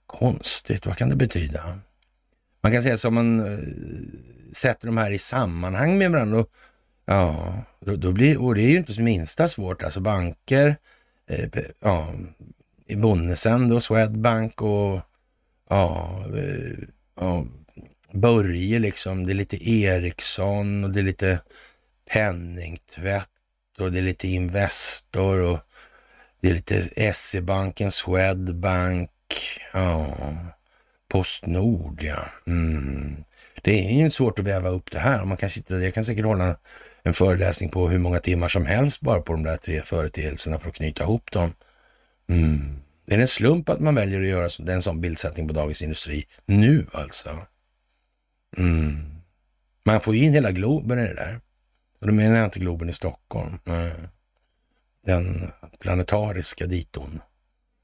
[0.06, 1.78] Konstigt, vad kan det betyda?
[2.60, 3.58] Man kan säga så om man eh,
[4.52, 6.38] sätter de här i sammanhang med varandra.
[6.38, 6.50] och
[7.06, 9.82] ja, då, då, blir, och det är ju inte så minsta svårt.
[9.82, 10.76] Alltså banker,
[11.30, 11.48] eh,
[11.80, 12.14] ja,
[12.86, 15.00] i Bonnesen då, Swedbank och
[15.70, 16.78] ja, eh,
[17.16, 17.46] ja,
[18.12, 19.26] Börje liksom.
[19.26, 21.40] Det är lite Ericsson och det är lite
[22.12, 23.28] penningtvätt
[23.78, 25.58] och det är lite Investor och
[26.40, 29.10] det är lite SE-banken, Swedbank,
[29.72, 30.16] ja,
[31.08, 32.24] Postnord ja.
[32.46, 33.24] Mm.
[33.62, 35.24] Det är ju inte svårt att väva upp det här.
[35.24, 36.56] Man kan sitta, jag kan säkert hålla
[37.06, 40.68] en föreläsning på hur många timmar som helst bara på de där tre företeelserna för
[40.68, 41.52] att knyta ihop dem.
[42.28, 42.76] Mm.
[43.04, 46.26] Det är en slump att man väljer att göra en sån bildsättning på Dagens Industri
[46.46, 47.30] nu alltså.
[48.56, 48.96] Mm.
[49.84, 51.40] Man får ju in hela Globen i det där.
[52.00, 53.58] Och då menar jag inte Globen i Stockholm.
[53.64, 53.92] Nej.
[55.04, 57.20] Den planetariska diton.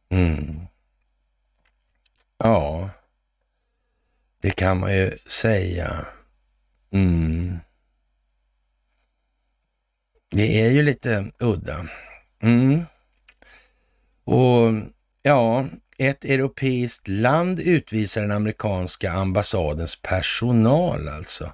[0.09, 0.61] Mm.
[2.39, 2.91] Ja,
[4.41, 6.07] det kan man ju säga.
[6.91, 7.59] Mm.
[10.33, 11.87] Det är ju lite udda.
[12.43, 12.83] Mm.
[14.25, 14.73] Och
[15.23, 15.67] ja,
[15.99, 21.53] ett europeiskt land utvisar den amerikanska ambassadens personal alltså.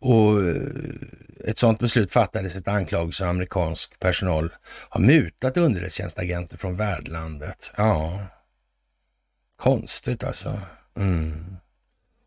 [0.00, 0.62] Och eh,
[1.44, 7.72] ett sådant beslut fattades ett anklagelse av amerikansk personal har mutat underrättelsetjänstagenter från värdlandet.
[7.76, 8.26] Ja,
[9.56, 10.60] konstigt alltså.
[10.96, 11.56] Mm.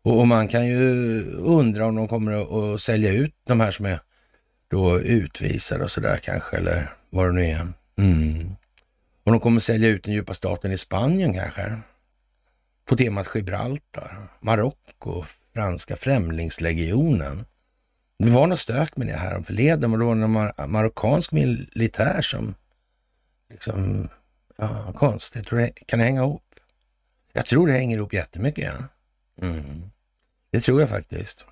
[0.02, 3.86] Och, och, man kan ju undra om de kommer att sälja ut de här som
[3.86, 4.00] är
[4.74, 7.68] då utvisade och sådär kanske, eller vad det nu är.
[7.96, 8.56] Mm.
[9.24, 11.78] Och de kommer sälja ut den djupa staten i Spanien kanske.
[12.84, 15.24] På temat Gibraltar, Marocko,
[15.54, 17.44] franska främlingslegionen.
[18.18, 22.22] Det var något stök med det här förleden och det var någon mar marockansk militär
[22.22, 22.54] som
[23.50, 24.08] liksom,
[24.56, 25.46] ja, konstigt.
[25.46, 26.42] Tror det kan det hänga ihop?
[27.32, 28.72] Jag tror det hänger ihop jättemycket.
[28.74, 29.46] Ja.
[29.46, 29.90] Mm.
[30.50, 31.46] Det tror jag faktiskt.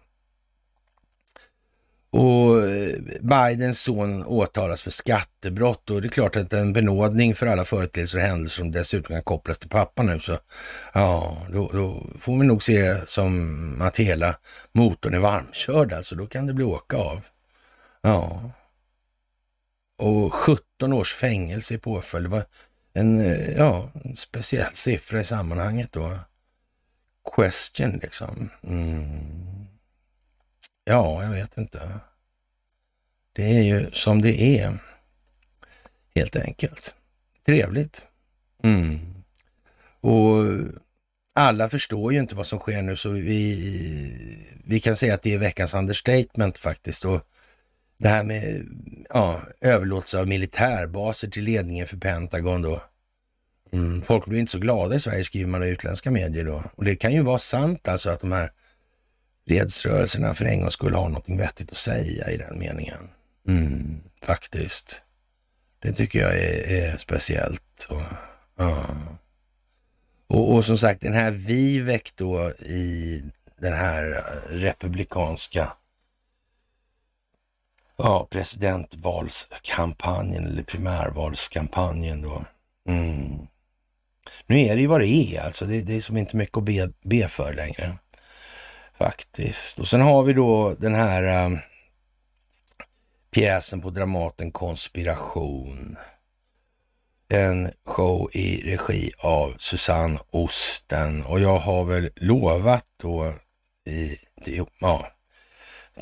[2.12, 7.46] Och eh, Bidens son åtalas för skattebrott och det är klart att en benådning för
[7.46, 10.38] alla företeelser och händelser som dessutom kan kopplas till pappa nu så
[10.92, 14.36] ja, då, då får vi nog se som att hela
[14.72, 16.14] motorn är varmkörd alltså.
[16.14, 17.20] Då kan det bli åka av.
[18.02, 18.50] Ja.
[19.98, 22.24] Och 17 års fängelse i påföljd.
[22.24, 22.44] Det var
[22.92, 26.18] en, eh, ja, en speciell siffra i sammanhanget då.
[27.36, 28.50] Question liksom.
[28.62, 29.61] Mm.
[30.84, 32.00] Ja, jag vet inte.
[33.32, 34.78] Det är ju som det är,
[36.14, 36.96] helt enkelt.
[37.46, 38.06] Trevligt.
[38.62, 38.98] Mm.
[40.00, 40.44] Och
[41.32, 45.34] alla förstår ju inte vad som sker nu, så vi, vi kan säga att det
[45.34, 47.04] är veckans understatement faktiskt.
[47.04, 47.20] Och
[47.98, 48.66] det här med
[49.08, 52.82] ja, överlåtelse av militärbaser till ledningen för Pentagon då.
[53.72, 56.64] Mm, folk blir inte så glada i Sverige, skriver man i utländska medier då.
[56.74, 58.50] Och det kan ju vara sant alltså att de här
[59.46, 63.08] fredsrörelserna för en gång skulle ha något vettigt att säga i den meningen.
[63.48, 65.02] Mm, faktiskt.
[65.78, 67.86] Det tycker jag är, är speciellt.
[67.88, 68.02] Och,
[68.56, 68.86] ja.
[70.26, 73.22] och, och, som sagt, den här Vivek då i
[73.60, 75.72] den här eh, republikanska
[77.96, 82.44] ja, presidentvalskampanjen eller primärvalskampanjen då.
[82.88, 83.46] Mm.
[84.46, 85.64] Nu är det ju vad det är alltså.
[85.64, 87.98] Det, det är som inte mycket att be, be för längre.
[89.02, 89.78] Faktiskt.
[89.78, 91.58] Och sen har vi då den här uh,
[93.30, 95.96] pjäsen på Dramaten Konspiration.
[97.28, 101.24] En show i regi av Susanne Osten.
[101.24, 103.34] Och jag har väl lovat då
[103.86, 104.16] i,
[104.80, 105.06] ja,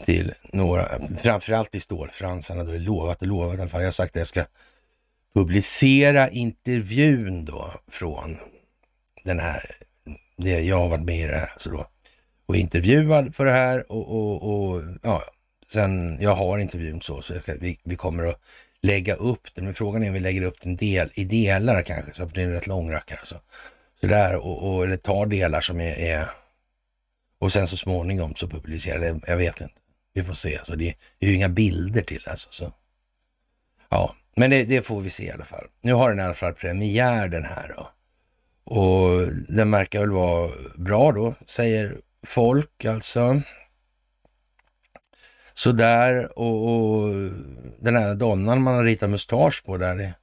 [0.05, 3.81] till några, framförallt i stålfransarna då, lovat och lovat i alla fall.
[3.81, 4.45] Jag har sagt att jag ska
[5.35, 8.39] publicera intervjun då från
[9.25, 9.77] den här
[10.43, 11.87] det, jag har varit med i det här Så då,
[12.51, 15.25] och intervjuad för det här och, och, och ja,
[15.73, 18.41] sen jag har intervjun så, så vi, vi kommer att
[18.83, 19.65] lägga upp den.
[19.65, 22.43] Men frågan är om vi lägger upp den del, i delar kanske, så för det
[22.43, 23.19] är en rätt lång rackare.
[23.19, 23.41] Alltså.
[24.01, 26.31] Så där, och, och, eller tar delar som är, är,
[27.39, 29.21] och sen så småningom så publicerar det.
[29.27, 29.75] Jag vet inte.
[30.15, 30.59] Vi får se.
[30.59, 32.49] Alltså, det är ju inga bilder till alltså.
[32.53, 32.73] Så.
[33.89, 35.67] Ja, men det, det, får vi se i alla fall.
[35.81, 37.91] Nu har den i alla fall premiär den här då.
[38.65, 43.41] Och den verkar väl vara bra då, säger folk alltså.
[45.55, 47.15] Sådär och, och
[47.79, 50.15] den här donnan man har ritat mustasch på där, det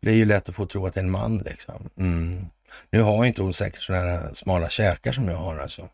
[0.00, 1.90] blir ju lätt att få tro att det är en man liksom.
[1.96, 2.46] Mm.
[2.90, 5.88] Nu har inte hon säkert sådana här smala käkar som jag har alltså.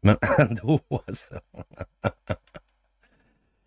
[0.00, 1.34] Men ändå alltså.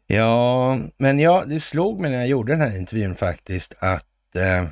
[0.07, 4.65] ja, men ja, det slog mig när jag gjorde den här intervjun faktiskt att eh,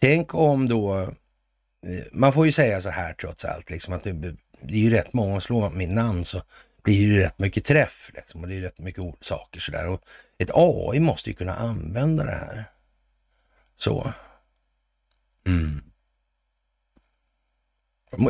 [0.00, 1.08] tänk om då, eh,
[2.12, 5.12] man får ju säga så här trots allt, liksom att det, det är ju rätt
[5.12, 6.42] många, slår man mitt namn så
[6.82, 9.88] blir det rätt mycket träff liksom, och det är rätt mycket saker sådär.
[9.88, 10.02] Och
[10.38, 12.70] ett AI måste ju kunna använda det här.
[13.76, 14.12] Så.
[15.46, 15.82] Mm.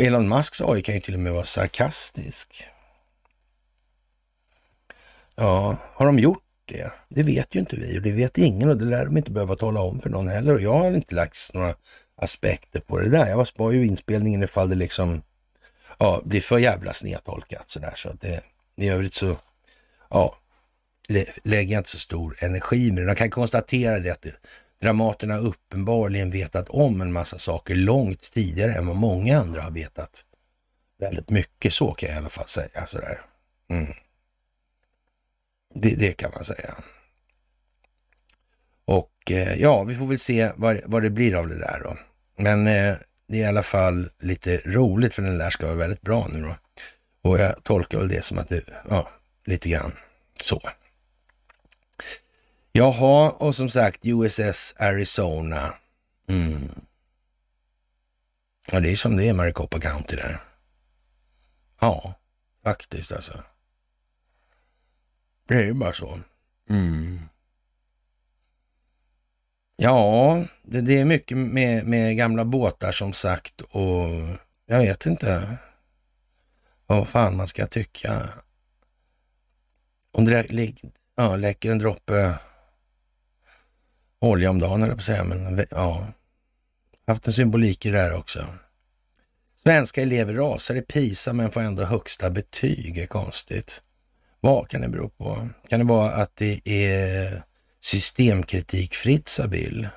[0.00, 2.68] Elon Musks AI kan ju till och med vara sarkastisk.
[5.34, 6.92] Ja, har de gjort det?
[7.08, 9.56] Det vet ju inte vi och det vet ingen och det lär de inte behöva
[9.56, 10.54] tala om för någon heller.
[10.54, 11.74] Och jag har inte lagt några
[12.16, 13.26] aspekter på det där.
[13.26, 15.22] Jag sparar ju inspelningen ifall det liksom
[15.98, 17.92] ja, blir för jävla snedtolkat sådär.
[17.96, 18.40] Så att det,
[18.76, 19.36] i övrigt så,
[20.10, 20.36] ja,
[21.08, 23.10] lä, lägger jag inte så stor energi med det.
[23.10, 24.26] Jag kan konstatera det att
[24.80, 30.24] Dramaterna uppenbarligen vetat om en massa saker långt tidigare än vad många andra har vetat.
[30.98, 32.86] Väldigt mycket, så kan jag i alla fall säga.
[32.86, 33.20] Sådär.
[33.68, 33.92] Mm.
[35.74, 36.74] Det, det, kan man säga.
[38.84, 41.96] Och eh, ja, vi får väl se vad, vad det blir av det där då.
[42.36, 42.96] Men eh,
[43.28, 46.42] det är i alla fall lite roligt för den där ska vara väldigt bra nu
[46.42, 46.56] då.
[47.22, 49.10] Och jag tolkar väl det som att det, ja,
[49.44, 49.92] lite grann
[50.42, 50.60] så.
[52.72, 55.74] Jaha, och som sagt USS Arizona.
[56.28, 56.68] Mm.
[58.70, 60.40] Ja, det är som det är Maricopa County där.
[61.80, 62.14] Ja,
[62.64, 63.42] faktiskt alltså.
[65.48, 66.20] Det är ju bara så.
[66.70, 67.20] Mm.
[69.76, 74.08] Ja, det, det, är mycket med, med gamla båtar som sagt och
[74.66, 75.56] jag vet inte
[76.86, 78.28] vad fan man ska tycka.
[80.12, 80.72] Om det
[81.16, 82.34] ja, läcker en droppe
[84.18, 86.06] olja om dagen, eller på att säga, men ja,
[87.06, 88.46] haft en symbolik i det där också.
[89.56, 93.82] Svenska elever rasar i PISA men får ändå högsta betyg, är konstigt.
[94.40, 95.48] Vad kan det bero på?
[95.68, 97.42] Kan det vara att det är
[97.80, 99.88] systemkritikfritt, Sabil?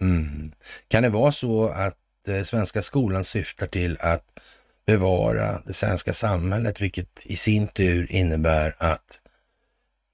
[0.00, 0.52] Mm.
[0.88, 4.24] Kan det vara så att eh, svenska skolan syftar till att
[4.86, 9.20] bevara det svenska samhället, vilket i sin tur innebär att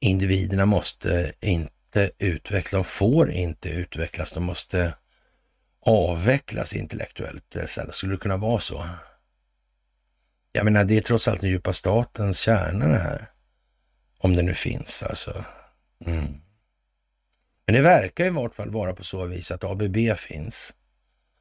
[0.00, 4.94] individerna måste inte utvecklas, de får inte utvecklas, de måste
[5.80, 7.56] avvecklas intellektuellt.
[7.90, 8.88] Skulle det kunna vara så?
[10.52, 13.30] Jag menar, det är trots allt den djupa statens kärna det här.
[14.18, 15.44] Om det nu finns alltså.
[16.06, 16.40] Mm.
[17.66, 20.74] Men det verkar i vart fall vara på så vis att ABB finns.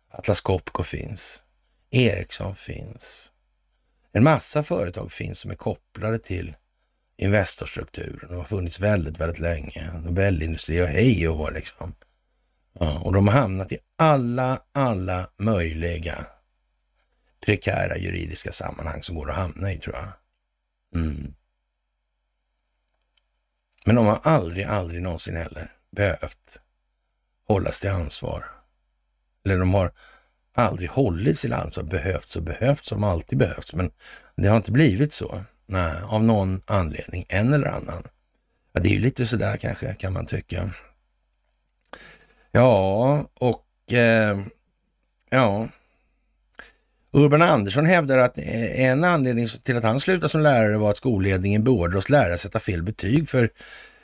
[0.10, 1.43] Atlas Copco finns.
[1.89, 3.31] Ericsson finns.
[4.11, 6.56] En massa företag finns som är kopplade till
[7.18, 9.91] Investorstrukturen och har funnits väldigt, väldigt länge.
[10.03, 11.95] Nobelindustri och hej och hå liksom.
[12.80, 16.26] Ja, och de har hamnat i alla, alla möjliga
[17.45, 20.07] prekära juridiska sammanhang som går att hamna i tror jag.
[21.02, 21.34] Mm.
[23.85, 26.59] Men de har aldrig, aldrig någonsin heller behövt
[27.47, 28.45] hållas till ansvar.
[29.45, 29.91] Eller de har
[30.53, 33.73] aldrig hållits till ansvar, behövts och behövts som alltid behövts.
[33.73, 33.91] Men
[34.35, 35.43] det har inte blivit så.
[35.65, 38.03] Nej, av någon anledning, en eller annan.
[38.73, 40.69] Ja, det är ju lite sådär kanske, kan man tycka.
[42.51, 44.39] Ja, och eh,
[45.30, 45.68] ja.
[47.13, 50.97] Urban Andersson hävdar att eh, en anledning till att han slutade som lärare var att
[50.97, 53.49] skolledningen beordrade oss lärare att sätta fel betyg för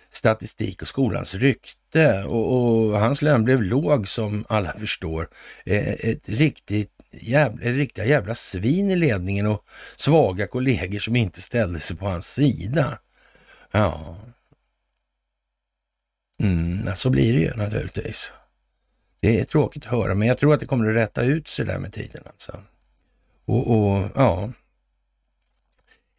[0.09, 2.23] statistik och skolans rykte.
[2.23, 5.29] Och, och hans lön blev låg som alla förstår.
[5.65, 9.65] Eh, ett riktigt jävla, riktiga jävla svin i ledningen och
[9.95, 12.99] svaga kollegor som inte ställde sig på hans sida.
[13.71, 14.17] Ja,
[16.39, 18.33] mm, så blir det ju naturligtvis.
[19.19, 21.65] Det är tråkigt att höra, men jag tror att det kommer att rätta ut sig
[21.65, 22.63] där med tiden alltså.
[23.45, 24.49] Och, och ja,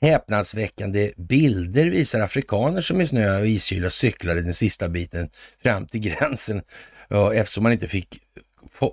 [0.00, 5.30] häpnadsväckande bilder visar afrikaner som i snö och iskyla cyklade den sista biten
[5.62, 6.62] fram till gränsen.
[7.08, 8.18] Ja, eftersom man inte fick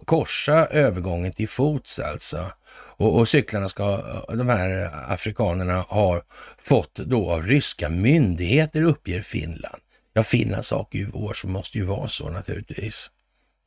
[0.05, 2.51] korsa övergången till fots alltså.
[2.97, 6.21] Och, och, cyklarna ska de här afrikanerna ha
[6.57, 9.81] fått då av ryska myndigheter uppger Finland.
[10.13, 13.11] Ja, Finlands sak är ju vår, så måste ju vara så naturligtvis.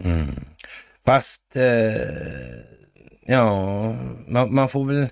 [0.04, 0.26] Mm.
[1.04, 1.92] Fast, eh,
[3.26, 3.92] ja,
[4.26, 5.08] man, man, får väl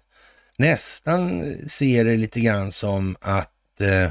[0.58, 4.10] nästan ser det lite grann som att eh,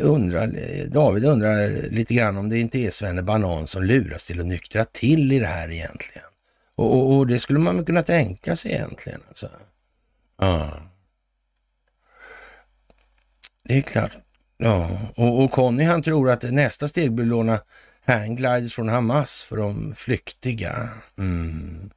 [0.00, 0.46] undrar,
[0.86, 4.84] David undrar lite grann om det inte är Svenne Banan som luras till att nyktra
[4.84, 6.28] till i det här egentligen.
[6.74, 9.20] Och, och, och det skulle man kunna tänka sig egentligen.
[9.28, 9.48] Alltså.
[10.38, 10.72] Ja.
[13.64, 14.12] Det är klart.
[14.56, 17.60] Ja, och, och Conny han tror att nästa steg blir låna
[18.04, 20.88] hanggliders från Hamas för de flyktiga.
[21.18, 21.90] Mm.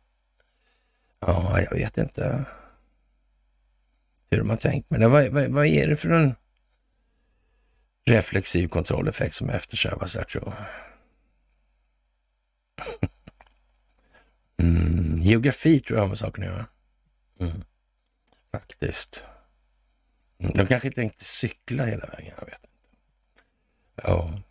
[1.20, 2.46] Ja, jag vet inte
[4.32, 5.08] hur de har tänkt med det.
[5.08, 6.36] Vad, vad, vad är det för en
[8.06, 10.66] reflexiv kontrolleffekt som eftersträvas där tror jag?
[14.62, 15.22] Mm.
[15.22, 16.66] Geografi tror jag har med saken att göra.
[17.40, 17.64] Mm.
[18.52, 19.26] Faktiskt.
[20.40, 22.68] Mm, de kanske tänkte cykla hela vägen, jag vet inte.
[24.04, 24.42] Ja.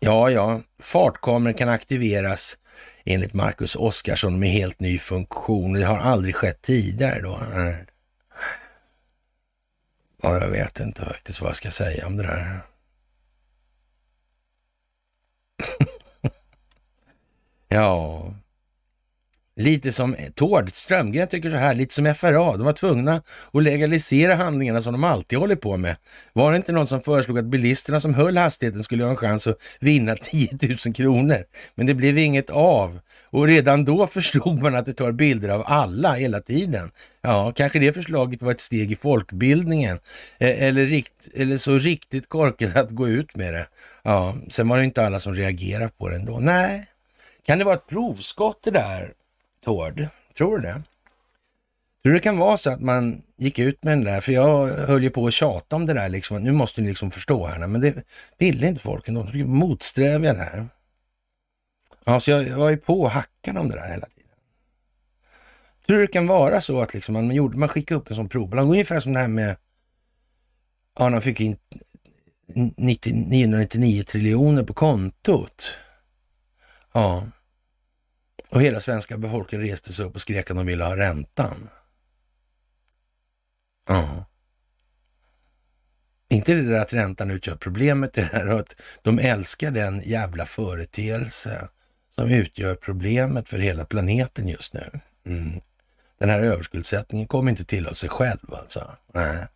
[0.00, 0.60] Ja, ja.
[0.78, 2.58] Fartkameror kan aktiveras
[3.04, 5.72] enligt Marcus Oskarsson med helt ny funktion.
[5.72, 7.40] Det har aldrig skett tidigare då.
[10.22, 12.60] Ja, jag vet inte faktiskt vad jag ska säga om det där.
[17.68, 18.34] ja,
[19.56, 22.56] Lite som Tord Strömgren tycker så här, lite som FRA.
[22.56, 23.22] De var tvungna
[23.52, 25.96] att legalisera handlingarna som de alltid håller på med.
[26.32, 29.46] Var det inte någon som föreslog att bilisterna som höll hastigheten skulle ha en chans
[29.46, 31.44] att vinna 10 000 kronor?
[31.74, 33.00] Men det blev inget av.
[33.30, 36.90] Och redan då förstod man att det tar bilder av alla hela tiden.
[37.22, 39.98] Ja, kanske det förslaget var ett steg i folkbildningen.
[40.38, 43.66] E-, eller, rikt, eller så riktigt korkat att gå ut med det.
[44.02, 46.38] Ja, sen var det inte alla som reagerade på det ändå.
[46.38, 46.86] Nej,
[47.46, 49.12] kan det vara ett provskott det där?
[49.64, 50.06] Tord?
[50.34, 50.82] Tror du det?
[52.02, 55.02] Tror det kan vara så att man gick ut med den där, för jag höll
[55.02, 57.80] ju på att tjata om det där liksom, nu måste ni liksom förstå här, men
[57.80, 57.94] det
[58.38, 59.22] ville inte folk ändå.
[59.22, 60.68] De motsträviga här.
[62.04, 64.30] Ja, så jag, var ju på och hackade om det där hela tiden.
[65.86, 68.70] Tror det kan vara så att liksom man, gjorde, man skickade upp en sån provballong,
[68.70, 69.56] ungefär som det här med,
[70.98, 71.56] ja, man fick in
[72.76, 75.78] 90, 999 triljoner på kontot.
[76.94, 77.26] Ja,
[78.52, 81.68] och hela svenska befolkningen reste sig upp och skrek att de ville ha räntan.
[83.88, 84.24] Ja.
[86.28, 91.68] Inte det där att räntan utgör problemet, det där att de älskar den jävla företeelse
[92.10, 95.00] som utgör problemet för hela planeten just nu.
[95.26, 95.60] Mm.
[96.18, 98.96] Den här överskuldsättningen kommer inte till av sig själv alltså.
[99.14, 99.46] Nej.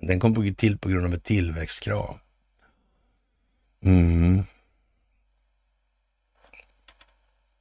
[0.00, 2.18] Den kommer till på grund av ett tillväxtkrav.
[3.84, 4.42] Mm.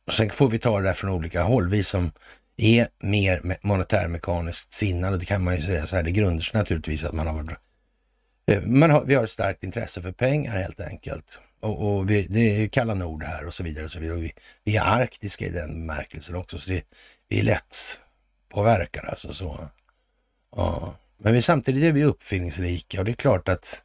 [0.10, 1.70] Sen får vi ta det där från olika håll.
[1.70, 2.12] Vi som
[2.58, 7.04] är mer monetärmekaniskt sinnade, det kan man ju säga så här, det grundar sig naturligtvis
[7.04, 7.50] att man har varit
[8.48, 11.40] eh, man har, vi har ett starkt intresse för pengar helt enkelt.
[11.62, 13.86] Och, och vi, det är kalla nord här och så vidare.
[13.86, 14.18] Och så vidare.
[14.18, 14.34] Och vi,
[14.64, 16.84] vi är arktiska i den bemärkelsen också, så det,
[17.28, 18.02] vi är lätt
[18.50, 19.34] påverkade alltså.
[19.34, 19.68] Så.
[20.56, 20.96] Ja.
[21.18, 23.84] Men vi, samtidigt är vi uppfinningsrika och det är klart att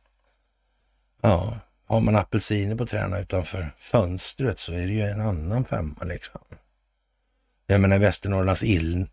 [1.23, 6.05] ja, har man apelsiner på träna utanför fönstret så är det ju en annan femma
[6.05, 6.41] liksom.
[7.67, 8.63] Jag menar Västernorrlands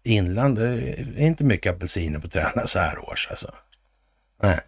[0.03, 3.55] inland, det är inte mycket apelsiner på träna så här års alltså.
[4.43, 4.59] Nej.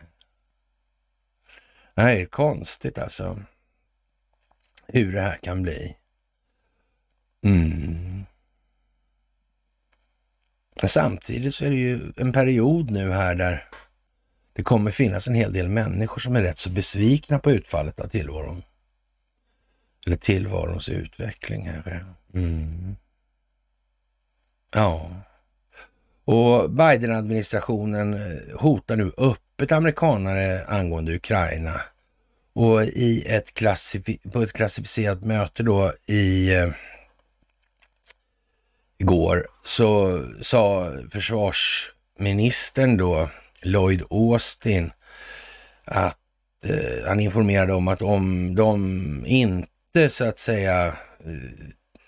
[1.95, 3.41] Nej, det är konstigt alltså.
[4.87, 5.97] Hur det här kan bli.
[7.45, 8.25] Mm.
[10.81, 13.69] Men samtidigt så är det ju en period nu här där
[14.53, 18.07] det kommer finnas en hel del människor som är rätt så besvikna på utfallet av
[18.07, 18.63] tillvaron.
[20.05, 21.69] Eller tillvarons utveckling.
[21.69, 22.05] Här.
[22.33, 22.95] Mm.
[24.73, 25.09] Ja.
[26.25, 31.81] Och Biden-administrationen eh, hotar nu öppet amerikanare angående Ukraina.
[32.53, 33.53] Och i ett
[34.33, 36.69] på ett klassificerat möte då i eh,
[38.97, 43.29] igår så sa försvarsministern då
[43.63, 44.91] Lloyd Austin
[45.85, 46.17] att
[46.65, 50.93] eh, han informerade om att om de inte så att säga eh,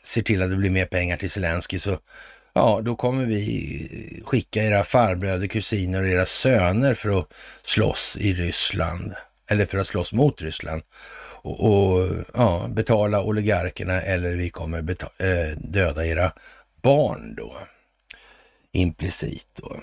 [0.03, 1.99] ser till att det blir mer pengar till Zelensky så
[2.55, 7.33] ja, då kommer vi skicka era farbröder, kusiner och era söner för att
[7.63, 9.13] slåss i Ryssland.
[9.49, 10.81] Eller för att slåss mot Ryssland.
[11.41, 16.31] Och, och ja, betala oligarkerna eller vi kommer äh, döda era
[16.81, 17.57] barn då.
[18.71, 19.75] Implicit då.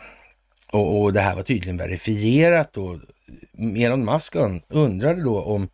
[0.73, 3.01] Och, och det här var tydligen verifierat då.
[3.77, 4.35] Elon Musk
[4.69, 5.69] undrade då om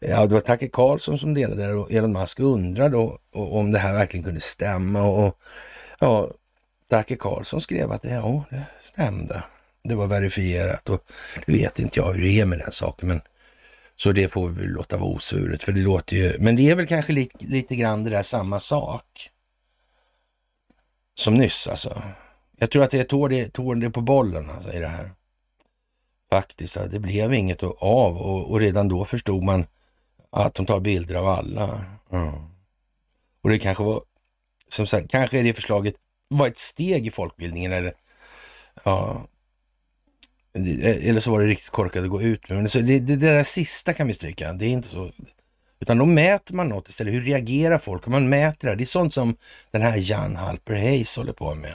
[0.00, 3.78] Ja, det var Tacke Karlsson som delade det och Elon Musk undrade då, om det
[3.78, 5.02] här verkligen kunde stämma.
[5.02, 5.38] Och,
[5.98, 6.30] ja,
[6.90, 9.42] Tacke Karlsson skrev att ja, det stämde.
[9.84, 11.04] Det var verifierat och
[11.46, 13.08] det vet inte jag hur det är med den saken.
[13.08, 13.20] Men
[13.96, 16.36] så det får vi låta vara osvuret, för det låter ju...
[16.38, 19.30] Men det är väl kanske li, lite grann det där samma sak
[21.14, 22.02] som nyss alltså.
[22.58, 25.10] Jag tror att det är tår det, tår det på bollen alltså, i det här.
[26.30, 29.66] Faktiskt, det blev inget av och, och, redan då förstod man
[30.30, 31.84] att de tar bilder av alla.
[32.12, 32.34] Mm.
[33.42, 34.02] Och det kanske var,
[34.68, 35.94] som sagt, kanske är det förslaget
[36.28, 37.92] var ett steg i folkbildningen eller
[38.84, 39.26] ja,
[40.54, 42.58] eh, eller så var det riktigt korkat att gå ut med.
[42.58, 44.52] Men så det, det, det där sista kan vi stryka.
[44.52, 45.10] Det är inte så.
[45.80, 47.14] Utan då mäter man något istället.
[47.14, 48.06] Hur reagerar folk?
[48.06, 48.74] Man mäter det.
[48.74, 49.36] Det är sånt som
[49.70, 51.74] den här Jan Halper Hayes håller på med.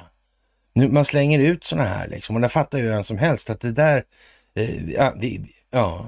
[0.74, 2.36] Nu, man slänger ut sådana här liksom.
[2.36, 4.04] Och där fattar ju vem som helst att det där,
[4.56, 5.42] eh, ja, det,
[5.72, 6.08] ja.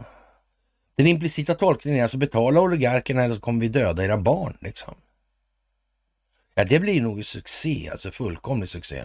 [0.96, 4.96] Den implicita tolkningen är alltså betala oligarkerna eller så kommer vi döda era barn liksom.
[6.56, 9.04] Ja, det blir nog succé, alltså fullkomlig succé.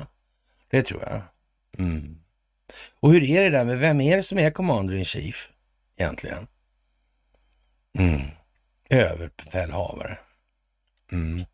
[0.71, 1.23] Det tror jag.
[1.79, 2.19] Mm.
[3.01, 5.51] Och hur är det där med vem är det som är commander in chief
[5.97, 6.47] egentligen?
[7.99, 8.21] Mm.
[8.91, 10.19] Överbefälhavare.
[11.13, 11.45] Mm.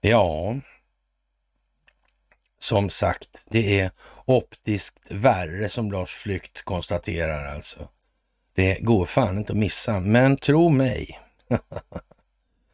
[0.00, 0.56] Ja,
[2.58, 3.90] som sagt, det är
[4.24, 7.88] optiskt värre som Lars Flykt konstaterar alltså.
[8.54, 11.20] Det går fan inte att missa, men tro mig.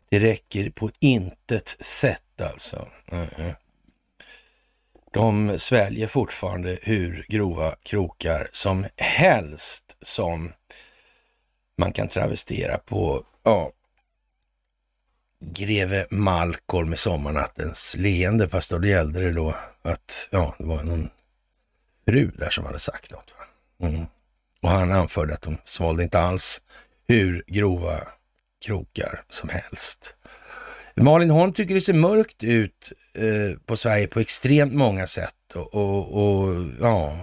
[0.09, 2.89] det räcker på intet sätt alltså.
[5.13, 10.53] De sväljer fortfarande hur grova krokar som helst som
[11.77, 13.73] man kan travestera på ja,
[15.53, 18.49] greve Malcolm i sommarnattens leende.
[18.49, 21.11] Fast då det gällde det då att ja, det var någon
[22.05, 23.35] fru där som hade sagt något.
[23.83, 24.07] Mm.
[24.63, 26.63] Och han anförde att de svalde inte alls
[27.09, 28.09] hur grova
[28.67, 30.17] krokar som helst.
[30.97, 35.35] Malin Holm tycker det ser mörkt ut eh, på Sverige på extremt många sätt.
[35.55, 37.19] Och, och, och, ja.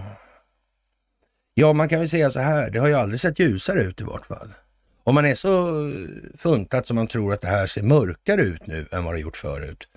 [1.54, 4.04] ja, man kan väl säga så här, det har ju aldrig sett ljusare ut i
[4.04, 4.54] vart fall.
[5.04, 5.94] Om man är så eh,
[6.36, 9.36] funtat som man tror att det här ser mörkare ut nu än vad det gjort
[9.36, 9.88] förut.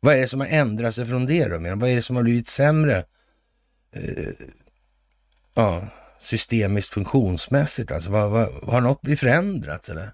[0.00, 1.58] Vad är det som har ändrat sig från det då?
[1.58, 3.04] Vad är det som har blivit sämre?
[3.92, 4.28] Eh,
[5.54, 5.88] ja,
[6.18, 8.10] systemiskt funktionsmässigt alltså.
[8.10, 10.12] Vad, vad, har något blivit förändrat eller?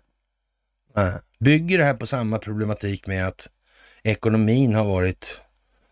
[0.95, 1.13] Nej.
[1.39, 3.49] Bygger det här på samma problematik med att
[4.03, 5.41] ekonomin har varit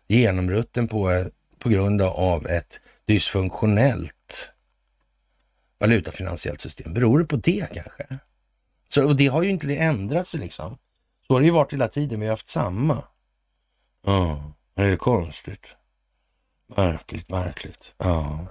[0.07, 1.25] genomrutten på, eh,
[1.59, 4.51] på grund av ett dysfunktionellt
[5.79, 6.93] valutafinansiellt system?
[6.93, 8.19] Beror det på det kanske?
[8.93, 10.77] Så, och det har ju inte ändrat sig liksom.
[11.27, 13.03] Så har det ju varit hela tiden, vi har haft samma.
[14.05, 15.65] Ja, det är konstigt.
[16.75, 17.93] Märkligt, märkligt.
[17.97, 18.45] Ja.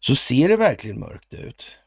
[0.00, 1.78] Så ser det verkligen mörkt ut?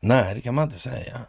[0.00, 1.20] Nej, det kan man inte säga.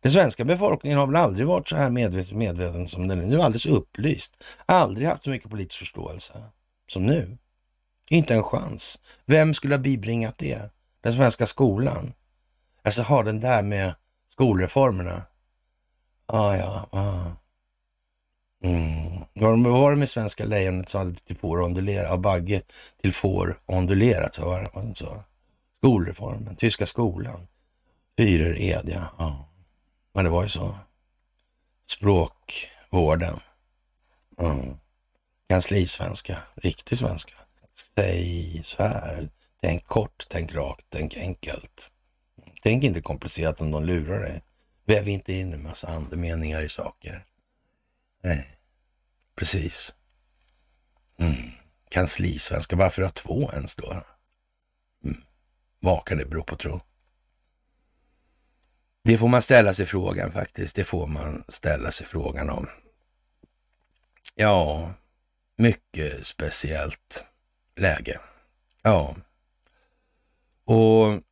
[0.00, 3.42] Den svenska befolkningen har väl aldrig varit så här medveten, medveten som den är nu.
[3.42, 4.44] Alldeles upplyst.
[4.66, 6.42] Aldrig haft så mycket politisk förståelse
[6.88, 7.38] som nu.
[8.10, 9.00] Inte en chans.
[9.24, 10.70] Vem skulle ha bibringat det?
[11.00, 12.12] Den svenska skolan.
[12.82, 13.94] Alltså har den där med
[14.28, 15.22] skolreformerna.
[16.26, 17.40] Ah, ja, ah.
[18.62, 19.24] Mm.
[19.34, 22.62] Vad var det med svenska lejonet som aldrig till får ondulera, Ja, bagge
[23.00, 24.34] till får ondulerat?
[24.34, 25.22] Så var det så.
[25.76, 27.46] Skolreformen, tyska skolan,
[28.18, 29.08] Fyrer, Edja.
[29.18, 29.48] Ja.
[30.12, 30.74] Men det var ju så.
[31.86, 33.40] Språkvården.
[34.38, 34.76] Mm.
[35.48, 37.34] Kanslisvenska, riktig svenska.
[37.94, 39.30] Säg så här.
[39.60, 41.90] Tänk kort, tänk rakt, tänk enkelt.
[42.62, 44.42] Tänk inte komplicerat om de lurar dig.
[44.84, 47.24] Väv inte in en massa andemeningar i saker.
[48.22, 48.58] Nej,
[49.34, 49.94] precis.
[51.16, 51.50] Mm.
[51.88, 54.02] Kanslisvenska, varför ha två ens då?
[55.04, 55.22] Mm.
[55.80, 56.80] Vad kan det bero på tro?
[59.02, 60.76] Det får man ställa sig frågan faktiskt.
[60.76, 62.68] Det får man ställa sig frågan om.
[64.34, 64.92] Ja,
[65.56, 67.24] mycket speciellt
[67.76, 68.20] läge.
[68.82, 69.16] Ja.
[70.64, 71.22] Och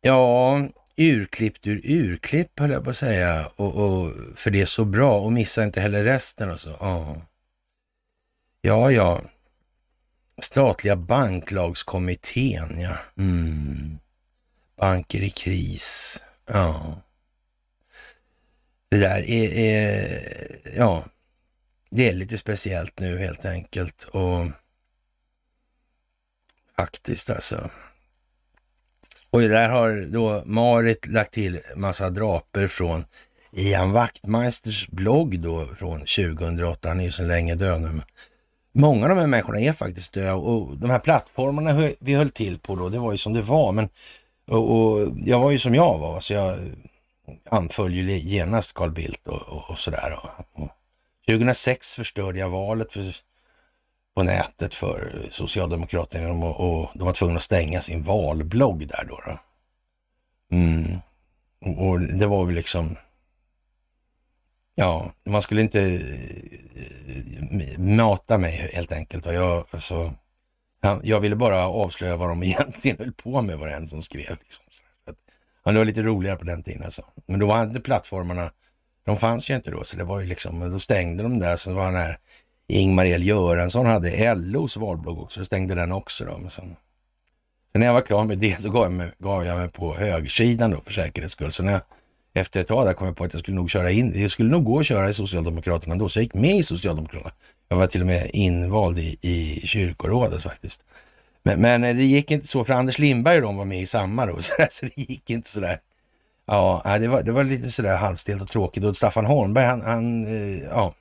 [0.00, 3.46] ja, urklippt ur urklipp höll jag på att säga.
[3.56, 6.76] Och, och, för det är så bra och missa inte heller resten och så.
[6.80, 7.22] Ja,
[8.60, 8.90] ja.
[8.90, 9.22] ja.
[10.38, 12.96] Statliga banklagskommittén, ja.
[13.16, 13.98] Mm.
[14.76, 16.22] Banker i kris.
[16.46, 17.02] Ja.
[18.88, 20.20] Det där är, är,
[20.76, 21.04] ja,
[21.90, 24.04] det är lite speciellt nu helt enkelt.
[24.04, 24.46] Och
[26.76, 27.70] faktiskt alltså.
[29.30, 33.04] Och där har då Marit lagt till massa draper från
[33.52, 36.88] Ian Wachtmeisters blogg då från 2008.
[36.88, 38.00] Han är ju så länge död nu.
[38.72, 42.58] Många av de här människorna är faktiskt döda och de här plattformarna vi höll till
[42.58, 43.72] på då, det var ju som det var.
[43.72, 43.88] Men
[44.46, 46.58] Och, och, jag var ju som jag var, så jag
[47.50, 50.18] anföll ju genast Carl Bildt och, och, och sådär.
[50.52, 50.68] Och,
[51.26, 53.14] 2006 förstörde jag valet för,
[54.20, 59.20] på nätet för Socialdemokraterna och, och de var tvungna att stänga sin valblogg där då.
[59.26, 59.38] då.
[60.56, 60.98] Mm.
[61.60, 62.96] Och, och det var väl liksom
[64.74, 65.80] Ja, man skulle inte
[67.50, 69.26] eh, mata mig helt enkelt.
[69.26, 70.14] Jag, alltså,
[71.02, 74.36] jag ville bara avslöja vad de egentligen höll på med, var det en som skrev.
[74.40, 74.64] Liksom.
[75.62, 77.04] Han det var lite roligare på den tiden alltså.
[77.26, 78.50] Men då var inte plattformarna,
[79.04, 81.56] de fanns ju inte då, så det var ju liksom, då stängde de där.
[81.56, 82.18] Så var den här
[82.70, 86.38] Ingmar El Göransson hade LOs valblogg också, då stängde den också då.
[86.38, 86.76] Men sen,
[87.72, 89.94] sen när jag var klar med det så gav jag mig, gav jag mig på
[89.94, 91.52] högersidan då för säkerhets skull.
[91.52, 91.80] Så när jag
[92.32, 94.50] efter ett tag där kom jag på att jag skulle nog köra in, jag skulle
[94.50, 97.32] nog gå och köra i Socialdemokraterna då, så jag gick med i Socialdemokraterna.
[97.68, 100.82] Jag var till och med invald i, i kyrkorådet faktiskt.
[101.42, 103.86] Men, men eh, det gick inte så, för Anders Lindberg och de var med i
[103.86, 105.80] samma då, så, så det gick inte sådär.
[106.46, 110.26] Ja, det var, det var lite sådär halvstelt och tråkigt och Staffan Holmberg, han, han,
[110.26, 110.94] eh, ja,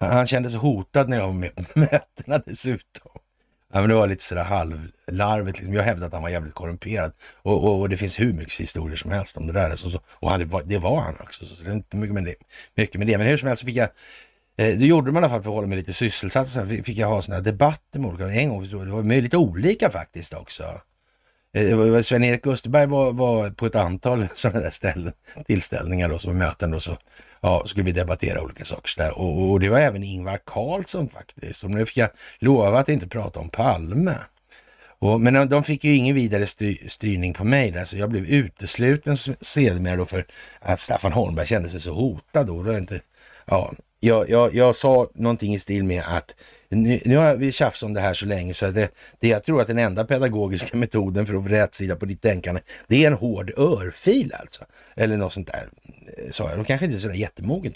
[0.00, 3.10] han kände sig hotad när jag var med på mötena dessutom.
[3.72, 5.58] Ja, men det var lite sådär halvlarvigt.
[5.58, 5.74] Liksom.
[5.74, 7.12] Jag hävdade att han var jävligt korrumperad.
[7.42, 9.76] Och, och, och, det finns hur mycket historier som helst om det där.
[9.76, 12.34] Så, så, och han, det var han också, så det är inte mycket med det.
[12.74, 13.18] Mycket med det.
[13.18, 13.88] Men hur som helst så fick jag
[14.56, 16.48] eh, det gjorde man i alla fall för att hålla mig lite sysselsatt.
[16.48, 18.28] Så fick jag ha sådana här debatter med olika.
[18.28, 20.80] En gång, det var med lite olika faktiskt också.
[21.54, 25.12] Eh, Sven-Erik Österberg var, var, på ett antal sådana där ställen,
[25.46, 26.96] tillställningar då, som möten då, så
[27.44, 29.18] ja, skulle vi debattera olika saker där.
[29.18, 31.64] Och, och, det var även Ingvar Carlsson faktiskt.
[31.64, 34.14] Och nu fick jag lova att inte prata om Palme.
[34.98, 38.24] Och, men de fick ju ingen vidare styr, styrning på mig där, så jag blev
[38.24, 40.26] utesluten sedermera då för
[40.60, 42.62] att Staffan Holmberg kände sig så hotad då.
[42.62, 43.00] då inte,
[43.44, 46.34] ja, jag, jag, jag sa någonting i stil med att
[46.68, 48.88] nu, nu har vi tjafsat om det här så länge så det,
[49.20, 52.60] det, jag tror att den enda pedagogiska metoden för att få rätsida på ditt tänkande,
[52.86, 54.64] det är en hård örfil alltså.
[54.96, 55.68] Eller något sånt där,
[56.30, 56.58] sa jag.
[56.58, 57.74] De kanske inte är sådär jättemoget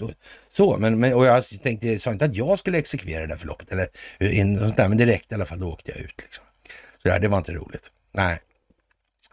[0.48, 3.36] så, men, men och jag tänkte, jag sa inte att jag skulle exekvera det där
[3.36, 3.88] förloppet eller
[4.18, 6.44] eh, in, sånt där, men direkt i alla fall, då åkte jag ut liksom.
[7.02, 7.92] Så där, det var inte roligt.
[8.12, 8.40] Nej.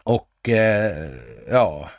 [0.02, 1.10] Och eh,
[1.50, 1.90] ja,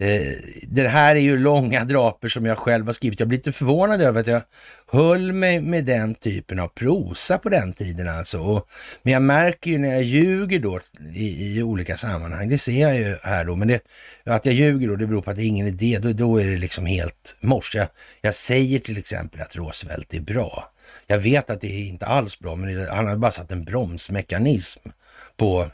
[0.00, 0.32] Eh,
[0.62, 3.20] det här är ju långa draper som jag själv har skrivit.
[3.20, 4.42] Jag blir lite förvånad över att jag
[4.86, 8.38] höll mig med den typen av prosa på den tiden alltså.
[8.38, 8.68] Och,
[9.02, 10.80] men jag märker ju när jag ljuger då
[11.14, 13.80] i, i, olika sammanhang, det ser jag ju här då, men det,
[14.24, 15.98] att jag ljuger då, det beror på att det är ingen idé.
[16.02, 17.74] Då, då är det liksom helt mors.
[17.74, 17.88] Jag,
[18.20, 20.72] jag säger till exempel att Roosevelt är bra.
[21.06, 23.64] Jag vet att det är inte alls bra, men det, han har bara satt en
[23.64, 24.88] bromsmekanism
[25.36, 25.70] på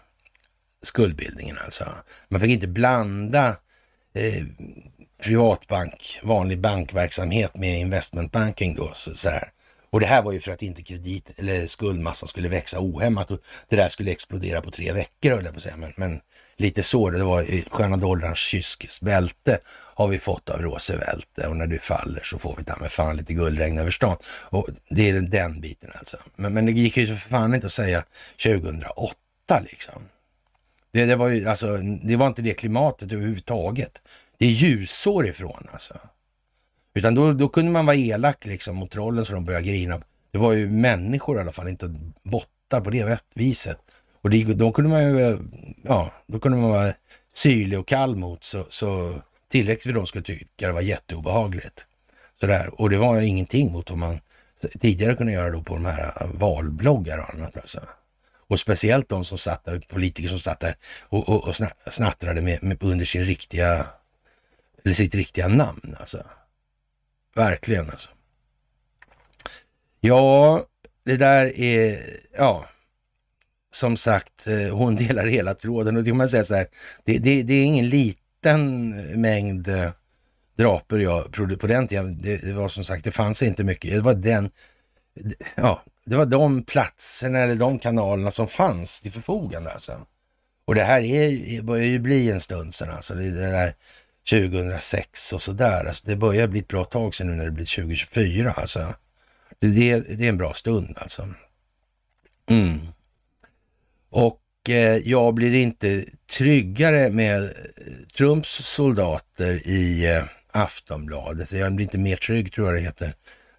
[0.83, 1.85] skuldbildningen alltså.
[2.29, 3.57] Man fick inte blanda
[4.17, 4.45] eh,
[5.23, 8.93] privatbank, vanlig bankverksamhet med investmentbanking då.
[8.95, 9.51] Så, så här.
[9.91, 13.41] Och det här var ju för att inte kredit eller skuldmassan skulle växa ohämmat och
[13.69, 15.77] det där skulle explodera på tre veckor höll jag på att säga.
[15.77, 16.21] Men, men
[16.57, 19.59] lite så, det var sköna dollarns kyskesbälte
[19.95, 23.17] har vi fått av Roosevelt och när du faller så får vi ta med fan
[23.17, 24.17] lite guldregn över stan.
[24.27, 26.17] Och det är den biten alltså.
[26.37, 28.05] Men, men det gick ju för fan inte att säga
[28.43, 29.15] 2008
[29.71, 30.03] liksom.
[30.97, 34.03] Det, det, var ju, alltså, det var inte det klimatet överhuvudtaget.
[34.39, 35.95] Det är ljusår ifrån alltså.
[36.95, 40.01] Utan då, då kunde man vara elak liksom mot trollen så de började grina.
[40.31, 43.79] Det var ju människor i alla fall, inte bottar på det viset.
[44.23, 45.39] Och det, då kunde man ju,
[45.83, 46.93] ja, då kunde man vara
[47.33, 49.21] syrlig och kall mot så, så
[49.51, 51.87] tillräckligt för de skulle tycka det var jätteobehagligt.
[52.41, 52.81] Sådär.
[52.81, 54.21] Och det var ingenting mot vad man
[54.81, 57.57] tidigare kunde göra då på de här äh, valbloggar och annat.
[57.57, 57.81] Alltså.
[58.49, 61.57] Och speciellt de som satt där, politiker som satt där och, och, och
[61.91, 63.87] snattrade med, med, under sin riktiga,
[64.85, 66.23] eller sitt riktiga namn alltså.
[67.35, 68.11] Verkligen alltså.
[70.01, 70.65] Ja,
[71.05, 71.99] det där är,
[72.39, 72.69] ja,
[73.71, 76.67] som sagt, eh, hon delar hela tråden och det kan man säga så här,
[77.05, 78.91] det, det, det är ingen liten
[79.21, 79.91] mängd eh,
[80.57, 82.19] draper jag på den tiden.
[82.23, 83.91] Det, det var som sagt, det fanns inte mycket.
[83.91, 84.51] Det var den,
[85.55, 90.07] ja, det var de platserna eller de kanalerna som fanns till förfogande alltså.
[90.65, 93.15] Och det här är, börjar ju bli en stund sedan alltså.
[93.15, 93.75] Det, det där
[94.31, 95.85] 2006 och sådär.
[95.85, 98.95] Alltså, det börjar bli ett bra tag sedan nu när det blir 2024 alltså.
[99.59, 101.29] Det, det, det är en bra stund alltså.
[102.51, 102.79] Mm.
[104.11, 107.51] Och eh, jag blir inte tryggare med eh,
[108.17, 111.53] Trumps soldater i eh, Aftonbladet.
[111.53, 113.15] Jag blir inte mer trygg tror jag det heter.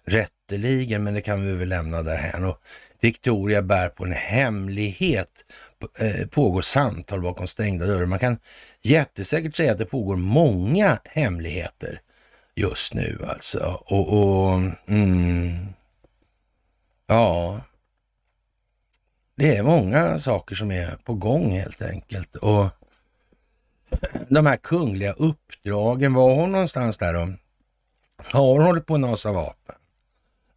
[0.08, 2.44] Rätteligen, men det kan vi väl lämna därhän.
[2.44, 2.62] Och
[3.00, 5.44] Victoria bär på en hemlighet.
[6.00, 8.06] Eh, pågår samtal bakom stängda dörrar.
[8.06, 8.38] Man kan
[8.80, 12.00] jättesäkert säga att det pågår många hemligheter
[12.54, 13.82] just nu alltså.
[13.86, 15.66] Och, och mm,
[17.06, 17.60] ja,
[19.36, 22.36] det är många saker som är på gång helt enkelt.
[22.36, 22.66] Och
[24.28, 27.32] de här kungliga uppdragen, var hon någonstans där då?
[28.16, 29.76] Har hon hållit på att nasa vapen?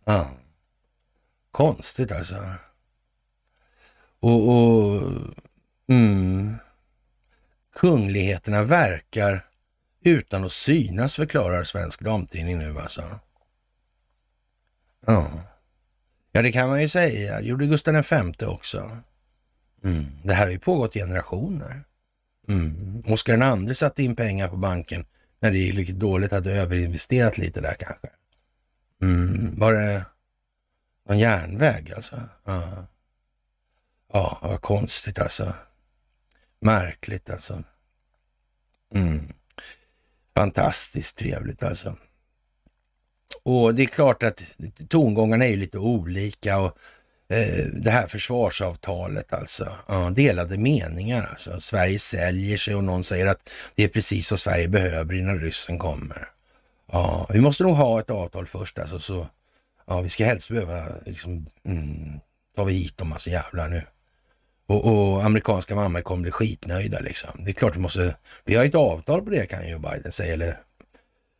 [0.05, 0.31] Ja.
[1.51, 2.35] Konstigt alltså.
[4.19, 5.01] Och, och
[5.87, 6.55] mm,
[7.75, 9.45] kungligheterna verkar
[10.03, 13.19] utan att synas, förklarar Svensk Damtidning nu alltså.
[15.05, 15.31] Ja.
[16.31, 17.39] ja, det kan man ju säga.
[17.39, 18.97] Det gjorde Gustav V också.
[19.83, 20.05] Mm.
[20.23, 21.83] Det här har ju pågått generationer.
[22.47, 23.03] Mm.
[23.07, 25.05] Oskar II satte in pengar på banken
[25.39, 28.07] när det gick lite dåligt, hade överinvesterat lite där kanske.
[29.01, 29.59] Mm.
[29.59, 30.05] Var det
[31.07, 32.21] någon järnväg alltså?
[32.45, 32.87] Ja.
[34.13, 35.53] ja, vad konstigt alltså.
[36.59, 37.63] Märkligt alltså.
[38.93, 39.33] Mm.
[40.35, 41.95] Fantastiskt trevligt alltså.
[43.43, 44.41] Och det är klart att
[44.89, 46.77] tongångarna är lite olika och
[47.29, 49.71] eh, det här försvarsavtalet alltså.
[49.87, 51.59] Ja, delade meningar alltså.
[51.59, 55.79] Sverige säljer sig och någon säger att det är precis vad Sverige behöver innan ryssen
[55.79, 56.29] kommer.
[56.91, 58.99] Ja, vi måste nog ha ett avtal först alltså.
[58.99, 59.27] Så,
[59.87, 62.19] ja, vi ska helst behöva liksom, mm,
[62.55, 63.83] tar vi hit dem alltså jävlar nu.
[64.67, 67.29] Och, och amerikanska mammor kommer bli skitnöjda liksom.
[67.45, 68.15] Det är klart vi måste,
[68.45, 70.59] vi har ett avtal på det kan ju Biden säga, eller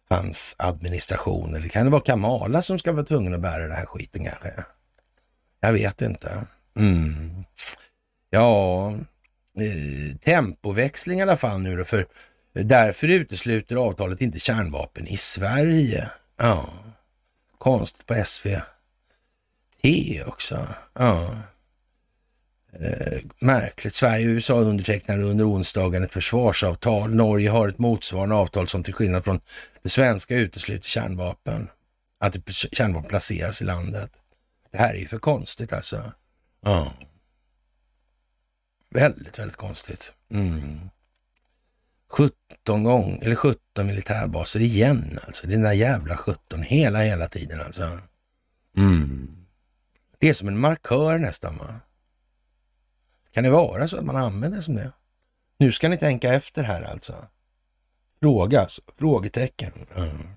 [0.10, 1.56] hans administration.
[1.56, 4.53] Eller kan det vara Kamala som ska vara tvungen att bära den här skiten kanske?
[5.60, 6.45] Jag vet inte.
[6.76, 7.44] Mm.
[8.30, 8.90] Ja,
[9.56, 12.07] eh, tempoväxling i alla fall nu då, för
[12.53, 16.10] därför utesluter avtalet inte kärnvapen i Sverige.
[16.38, 16.69] Ja,
[17.57, 18.61] konstigt på SVT
[20.26, 20.68] också.
[20.94, 21.36] Ja.
[22.80, 23.95] Eh, märkligt.
[23.95, 27.15] Sverige och USA undertecknade under onsdagen ett försvarsavtal.
[27.15, 29.40] Norge har ett motsvarande avtal som till skillnad från
[29.82, 31.69] det svenska utesluter kärnvapen.
[32.19, 34.11] Att kärnvapen placeras i landet.
[34.72, 36.11] Det här är ju för konstigt alltså.
[36.61, 36.94] Ja.
[38.90, 40.14] Väldigt, väldigt konstigt.
[40.32, 40.90] Mm.
[42.11, 45.47] 17 gånger, eller 17 militärbaser igen alltså.
[45.47, 47.99] Det är den där jävla 17 hela, hela tiden alltså.
[48.77, 49.45] Mm.
[50.19, 51.79] Det är som en markör nästan va.
[53.31, 54.91] Kan det vara så att man använder det som det?
[55.57, 57.27] Nu ska ni tänka efter här alltså.
[58.21, 59.71] Frågas, frågetecken.
[59.95, 60.27] Mm.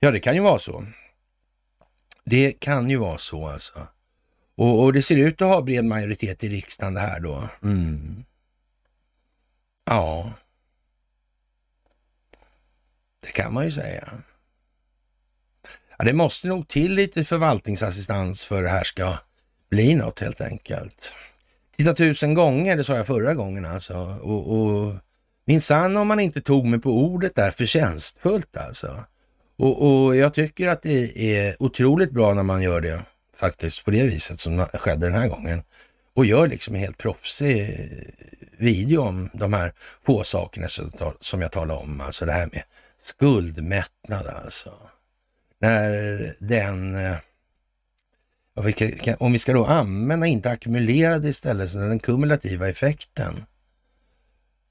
[0.00, 0.86] Ja, det kan ju vara så.
[2.24, 3.86] Det kan ju vara så alltså.
[4.54, 7.48] Och, och, det ser ut att ha bred majoritet i riksdagen det här då.
[7.62, 8.24] Mm.
[9.88, 10.32] Ja.
[13.20, 14.08] Det kan man ju säga.
[15.98, 19.16] Ja, det måste nog till lite förvaltningsassistans för det här ska
[19.70, 21.14] bli något helt enkelt.
[21.76, 23.96] Titta tusen gånger, det sa jag förra gången alltså.
[24.22, 24.94] Och, och
[25.44, 29.04] minsann om man inte tog mig på ordet där förtjänstfullt alltså.
[29.56, 33.02] Och, och jag tycker att det är otroligt bra när man gör det
[33.36, 35.62] faktiskt på det viset som skedde den här gången.
[36.14, 37.78] Och gör liksom en helt proffsig
[38.58, 39.72] video om de här
[40.02, 40.68] få sakerna
[41.20, 42.00] som jag talade om.
[42.00, 42.62] Alltså det här med
[43.00, 44.72] skuldmättnad alltså.
[45.60, 47.16] När den eh,
[49.18, 53.44] om vi ska då använda inte ackumulerade istället, så den kumulativa effekten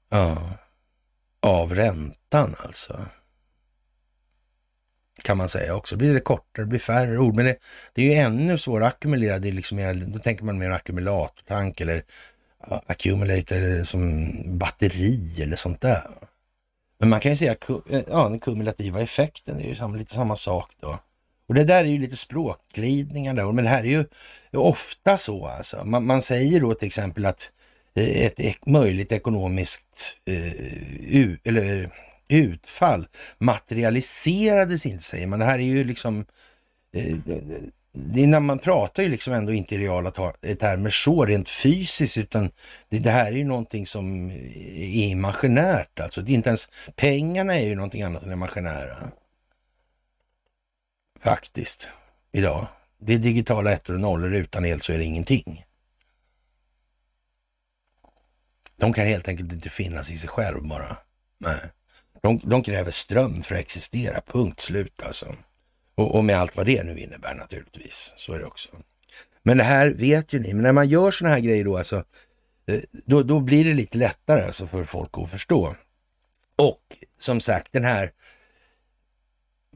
[0.08, 0.52] ja,
[1.40, 3.06] av räntan alltså.
[5.22, 5.96] Kan man säga också.
[5.96, 7.36] Blir det kortare, det blir färre ord.
[7.36, 7.56] Men det,
[7.92, 9.38] det är ju ännu svårare att ackumulera.
[9.38, 12.04] Det är liksom mer, då tänker man mer ackumulatortank eller
[12.86, 16.02] accumulator eller som batteri eller sånt där.
[16.98, 17.56] Men man kan ju säga
[17.90, 20.98] eh, ja, den kumulativa effekten, är ju lite samma sak då.
[21.48, 24.04] Och det där är ju lite språkglidningar där, men det här är ju
[24.52, 25.84] ofta så alltså.
[25.84, 27.52] Man, man säger då till exempel att
[27.94, 31.90] eh, ett ett möjligt ekonomiskt uh, eller
[32.28, 33.08] utfall
[33.38, 35.38] materialiserades inte, säger man.
[35.38, 36.24] Det här är ju liksom...
[36.94, 37.16] eh,
[37.92, 40.12] när man pratar ju liksom ändå inte i reala
[40.42, 42.50] eh, termer så rent fysiskt, utan
[42.88, 46.00] det, det, här är ju någonting som är imaginärt.
[46.00, 49.10] Alltså, det är inte ens, pengarna är ju någonting annat än imaginära
[51.20, 51.90] faktiskt,
[52.32, 52.66] idag.
[52.98, 55.64] Det är digitala ettor och nollor, utan el så är det ingenting.
[58.76, 60.96] De kan helt enkelt inte finnas i sig själv bara.
[61.38, 61.60] Nej.
[62.22, 65.34] De, de kräver ström för att existera, punkt slut alltså.
[65.98, 68.12] Och, och, med allt vad det nu innebär naturligtvis.
[68.16, 68.68] Så är det också.
[69.42, 72.04] Men det här vet ju ni, men när man gör sådana här grejer då alltså,
[72.66, 75.76] eh, då, då blir det lite lättare alltså för folk att förstå.
[76.56, 76.82] Och
[77.18, 78.12] som sagt, den här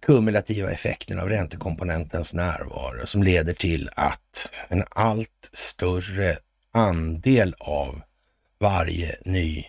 [0.02, 6.38] kumulativa effekten av räntekomponentens närvaro som leder till att en allt större
[6.72, 8.02] andel av
[8.58, 9.64] varje ny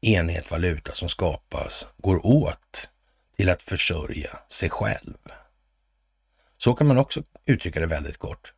[0.00, 2.88] enhet valuta som skapas går åt
[3.38, 5.16] till att försörja sig själv.
[6.56, 8.52] Så kan man också uttrycka det väldigt kort.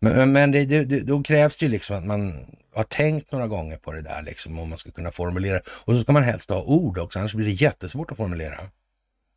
[0.00, 3.76] Men, men det, det, då krävs det ju liksom att man har tänkt några gånger
[3.76, 5.60] på det där, liksom, om man ska kunna formulera.
[5.84, 8.60] Och så ska man helst ha ord också, annars blir det jättesvårt att formulera.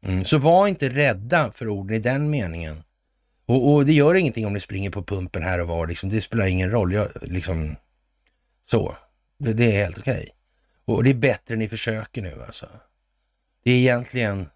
[0.05, 0.25] Mm.
[0.25, 2.83] Så var inte rädda för orden i den meningen.
[3.45, 6.09] Och, och, det gör ingenting om ni springer på pumpen här och var, liksom.
[6.09, 6.93] det spelar ingen roll.
[6.93, 7.75] Jag, liksom,
[8.63, 8.95] så,
[9.37, 10.13] det, det är helt okej.
[10.13, 10.29] Okay.
[10.85, 12.67] Och det är bättre ni försöker nu alltså.
[13.64, 14.49] Det är egentligen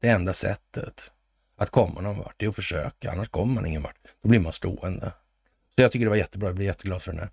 [0.00, 1.10] det enda sättet
[1.56, 4.00] att komma någon vart, det är att försöka, annars kommer man ingen vart.
[4.22, 5.12] Då blir man stående.
[5.74, 7.30] Så jag tycker det var jättebra, jag blir jätteglad för den här,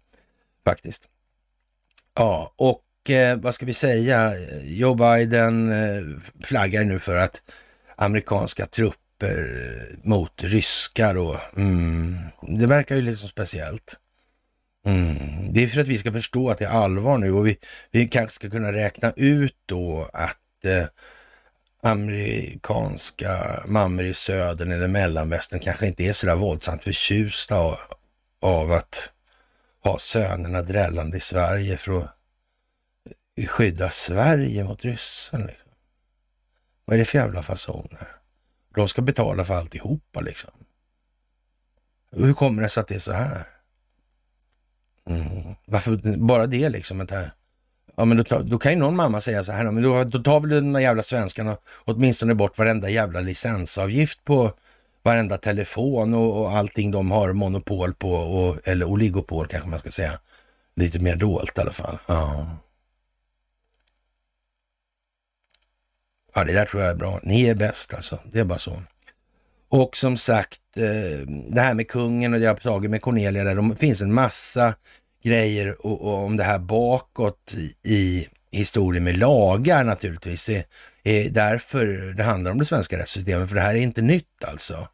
[0.66, 1.10] faktiskt.
[2.14, 4.34] Ja, och eh, vad ska vi säga?
[4.64, 7.42] Joe Biden eh, flaggar nu för att
[7.96, 11.40] amerikanska trupper eh, mot ryska då.
[11.58, 14.00] Mm, det verkar ju liksom speciellt.
[14.86, 15.54] Mm.
[15.54, 17.58] Det är för att vi ska förstå att det är allvar nu och vi,
[17.92, 20.86] vi kanske ska kunna räkna ut då att eh,
[21.82, 27.80] amerikanska mammor i södern eller mellanvästern kanske inte är så där våldsamt förtjusta av,
[28.40, 29.12] av att
[29.84, 32.16] ha sönerna drällande i Sverige för att
[33.48, 35.46] skydda Sverige mot ryssen.
[35.46, 35.72] Liksom.
[36.86, 38.08] Vad är det för jävla fasoner?
[38.76, 40.52] De ska betala för alltihopa liksom.
[42.12, 43.48] Hur kommer det sig att det är så här?
[45.06, 45.56] Mm.
[45.66, 47.02] Varför bara det liksom?
[47.02, 47.32] Att här,
[48.02, 50.40] ja, men då, då, kan ju någon mamma säga så här, men då, då tar
[50.40, 54.54] väl de där jävla svenskarna åtminstone bort varenda jävla licensavgift på
[55.04, 59.92] varenda telefon och, och allting de har monopol på, och, eller oligopol kanske man ska
[59.92, 60.20] säga.
[60.76, 61.98] Lite mer dolt i alla fall.
[62.08, 62.48] Ja.
[66.34, 67.20] ja, det där tror jag är bra.
[67.24, 68.20] Ni är bäst alltså.
[68.24, 68.82] Det är bara så.
[69.70, 73.44] Och som sagt, eh, det här med kungen och det jag har tagit med Cornelia,
[73.44, 74.74] där det finns en massa
[75.24, 77.54] grejer och, och om det här bakåt
[77.84, 80.46] i, historien med lagar naturligtvis.
[80.46, 80.66] Det
[81.04, 84.88] är därför det handlar om det svenska rättssystemet, för det här är inte nytt alltså.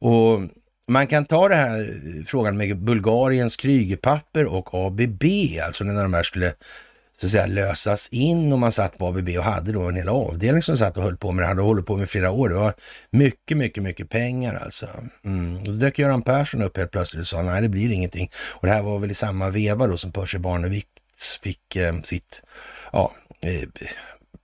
[0.00, 0.40] Och
[0.88, 5.24] man kan ta den här eh, frågan med Bulgariens krygepapper och ABB,
[5.66, 6.54] alltså när de här skulle
[7.16, 10.08] så att säga lösas in och man satt på ABB och hade då en hel
[10.08, 12.48] avdelning som satt och höll på med det, hade hållit på med flera år.
[12.48, 12.74] Det var
[13.10, 14.88] mycket, mycket, mycket pengar alltså.
[15.24, 15.64] Mm.
[15.64, 18.30] Då dök Göran Persson upp helt plötsligt och sa nej, det blir ingenting.
[18.50, 20.86] Och det här var väl i samma veva då som Percy Barnevik
[21.42, 22.42] fick eh, sitt
[22.92, 23.12] ja,
[23.46, 23.68] eh,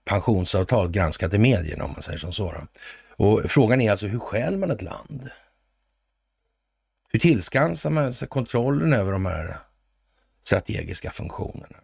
[0.05, 2.51] pensionsavtal granskat i medierna om man säger som så.
[2.51, 2.67] Då.
[3.25, 5.29] Och frågan är alltså hur skäl man ett land?
[7.09, 9.59] Hur tillskansar man sig kontrollen över de här
[10.43, 11.77] strategiska funktionerna?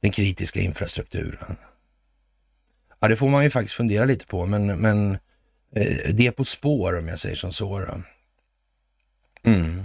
[0.00, 1.56] Den kritiska infrastrukturen.
[3.00, 5.12] Ja, det får man ju faktiskt fundera lite på, men, men
[5.74, 7.86] eh, det är på spår om jag säger som så.
[9.42, 9.82] Mm.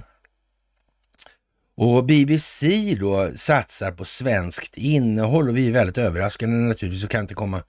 [1.76, 7.22] Och BBC då satsar på svenskt innehåll och vi är väldigt överraskade naturligtvis och kan
[7.22, 7.64] inte komma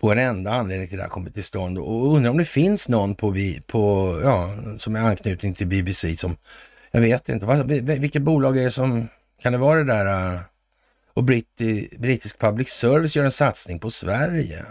[0.00, 2.88] på en enda anledning till det här kommit till stånd och undrar om det finns
[2.88, 3.34] någon på,
[3.66, 6.36] på ja, som är anknytning till BBC som,
[6.90, 9.08] jag vet inte, vilket bolag är det som,
[9.42, 10.40] kan det vara det där eh,
[11.20, 14.64] och britti, brittisk public service gör en satsning på Sverige.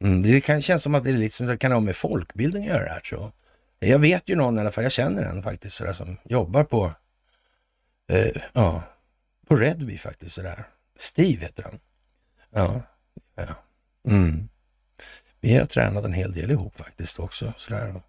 [0.00, 2.88] Mm, det kan kännas som att det, liksom, det kan ha med folkbildning att göra
[2.88, 3.32] här tror
[3.78, 3.90] jag.
[3.90, 6.92] Jag vet ju någon i alla fall, jag känner en faktiskt sådär, som jobbar på,
[8.12, 8.82] eh, ja,
[9.46, 10.34] på Redby faktiskt.
[10.34, 10.66] Sådär.
[10.96, 11.78] Steve heter han.
[12.50, 12.82] Ja,
[13.34, 13.54] ja.
[14.08, 14.48] Mm.
[15.40, 17.52] Vi har tränat en hel del ihop faktiskt också.
[17.58, 18.00] Sådär.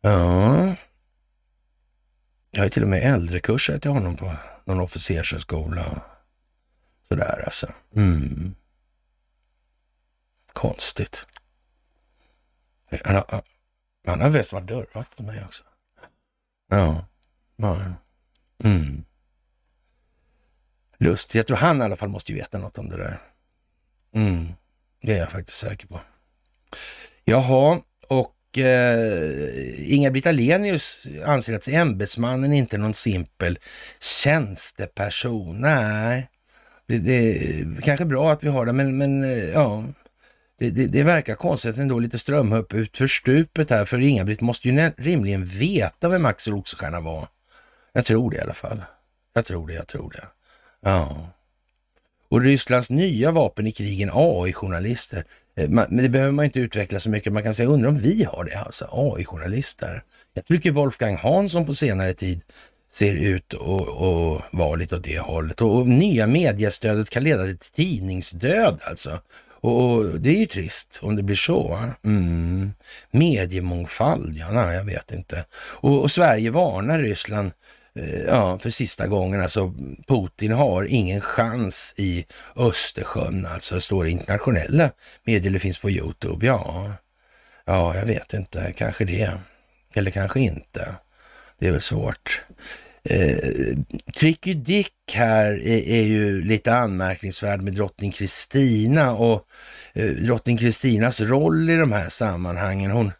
[0.00, 0.74] Ja.
[2.50, 4.32] Jag har till och med äldrekurser till honom på
[4.64, 6.02] någon officershögskola.
[7.10, 7.72] Sådär alltså.
[7.96, 8.54] Mm.
[10.52, 11.26] Konstigt.
[13.04, 13.42] Han har,
[14.06, 15.62] han har väst varit dörrvakt till mig också.
[16.68, 17.06] Ja.
[17.56, 17.94] var
[18.64, 19.04] Mm.
[20.98, 21.34] Lustigt.
[21.34, 23.20] Jag tror han i alla fall måste ju veta något om det där.
[24.14, 24.52] Mm.
[25.02, 26.00] Det är jag faktiskt säker på.
[27.24, 33.58] Jaha, och eh, Inga-Britt Ahlenius anser att ämbetsmannen inte är någon simpel
[34.00, 35.60] tjänsteperson.
[35.60, 36.28] Nej,
[36.90, 39.84] det, det är kanske bra att vi har det, men, men eh, ja,
[40.58, 44.68] det, det, det, verkar konstigt ändå, lite strömhopp ut för stupet här, för Inga-Britt måste
[44.68, 47.28] ju rimligen veta vem Axel Oxenstierna var.
[47.92, 48.82] Jag tror det i alla fall.
[49.34, 50.26] Jag tror det, jag tror det.
[50.80, 51.28] Ja.
[52.28, 55.24] Och Rysslands nya vapen i krigen, AI-journalister.
[55.56, 57.32] Eh, men det behöver man inte utveckla så mycket.
[57.32, 60.02] Man kan säga, undra om vi har det, alltså AI-journalister.
[60.34, 62.40] Jag tycker Wolfgang Hansson på senare tid
[62.92, 65.60] ser ut att vara lite åt det hållet.
[65.60, 69.20] Och, och nya mediestödet kan leda till tidningsdöd alltså.
[69.60, 71.90] Och, och, det är ju trist om det blir så.
[72.04, 72.72] Mm.
[73.10, 75.44] Mediemångfald, ja, nej, jag vet inte.
[75.52, 77.50] Och, och Sverige varnar Ryssland
[77.94, 79.42] eh, ja, för sista gången.
[79.42, 79.74] Alltså
[80.08, 82.26] Putin har ingen chans i
[82.56, 83.46] Östersjön.
[83.46, 84.90] Alltså står det internationella
[85.24, 86.46] medier, det finns på Youtube.
[86.46, 86.92] Ja,
[87.64, 89.30] ja, jag vet inte, kanske det.
[89.94, 90.94] Eller kanske inte.
[91.60, 92.42] Det är väl svårt.
[93.04, 93.36] Eh,
[94.18, 99.46] Tricky Dick här är, är, ju lite anmärkningsvärd med drottning Kristina och
[99.92, 102.90] eh, drottning Kristinas roll i de här sammanhangen.
[102.90, 103.12] Hon,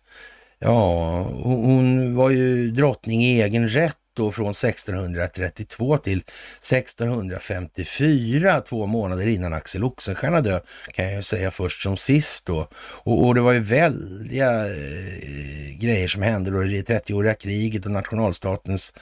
[0.59, 8.87] ja, hon, hon var ju drottning i egen rätt då från 1632 till 1654, två
[8.87, 10.61] månader innan Axel Oxenstierna dö,
[10.93, 12.69] kan jag ju säga först som sist då.
[13.03, 17.87] Och, och det var ju väldiga eh, grejer som hände då i det 30-åriga kriget
[17.87, 18.95] och nationalstatens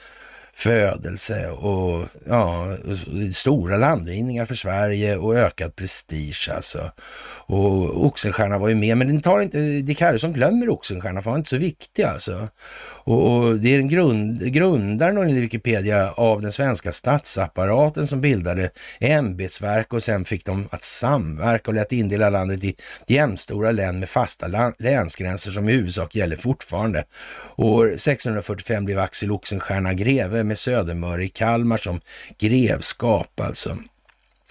[0.53, 2.77] födelse och ja,
[3.33, 6.91] stora landvinningar för Sverige och ökad prestige alltså.
[7.45, 11.33] Och Oxenstierna var ju med, men det tar inte, Dick Harrison glömmer Oxenstierna för han
[11.33, 12.47] var inte så viktig alltså.
[13.03, 18.69] Och, och det är en grund, grundaren enligt Wikipedia av den svenska statsapparaten som bildade
[18.99, 22.75] ämbetsverk och sen fick de att samverka och lät indela landet i
[23.07, 27.03] jämnstora län med fasta länsgränser som i huvudsak gäller fortfarande.
[27.55, 32.01] År 1645 blev Axel Oxenstierna greve med Södermöre i Kalmar som
[32.37, 33.77] grevskap alltså.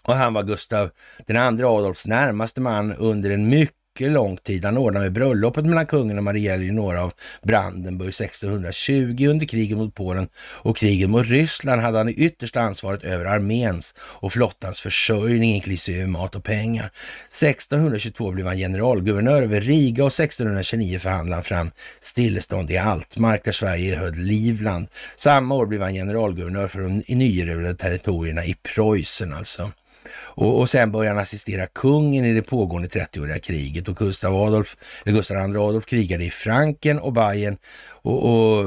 [0.04, 0.90] Och han var Gustav
[1.26, 4.64] den andra Adolfs närmaste man under en mycket mycket lång tid.
[4.64, 7.12] Han ordnade med bröllopet mellan kungen och Maria Eleonora av
[7.42, 13.04] Brandenburg 1620 under kriget mot Polen och kriget mot Ryssland hade han det yttersta ansvaret
[13.04, 16.90] över arméns och flottans försörjning inklusive mat och pengar.
[17.26, 21.70] 1622 blev han generalguvernör över Riga och 1629 förhandlade han fram
[22.00, 24.88] stillestånd i Altmark där Sverige erhöll Livland.
[25.16, 29.70] Samma år blev han generalguvernör för de nyerövrade territorierna i Preussen alltså.
[30.38, 34.76] Och, och sen började han assistera kungen i det pågående 30-åriga kriget och Gustav Adolf,
[35.04, 37.56] eller Gustav II Adolf krigade i Franken och Bayern
[38.02, 38.60] och, och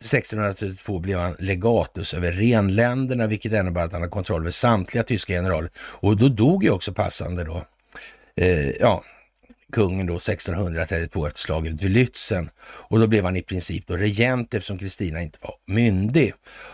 [0.00, 5.32] 1632 blev han legatus över renländerna, vilket innebar att han hade kontroll över samtliga tyska
[5.32, 5.70] generaler.
[5.76, 7.64] Och då dog ju också passande då,
[8.36, 9.04] eh, ja,
[9.72, 12.48] kungen då 1632 efter slaget vid Lützen.
[12.60, 16.32] Och då blev han i princip då regent eftersom Kristina inte var myndig.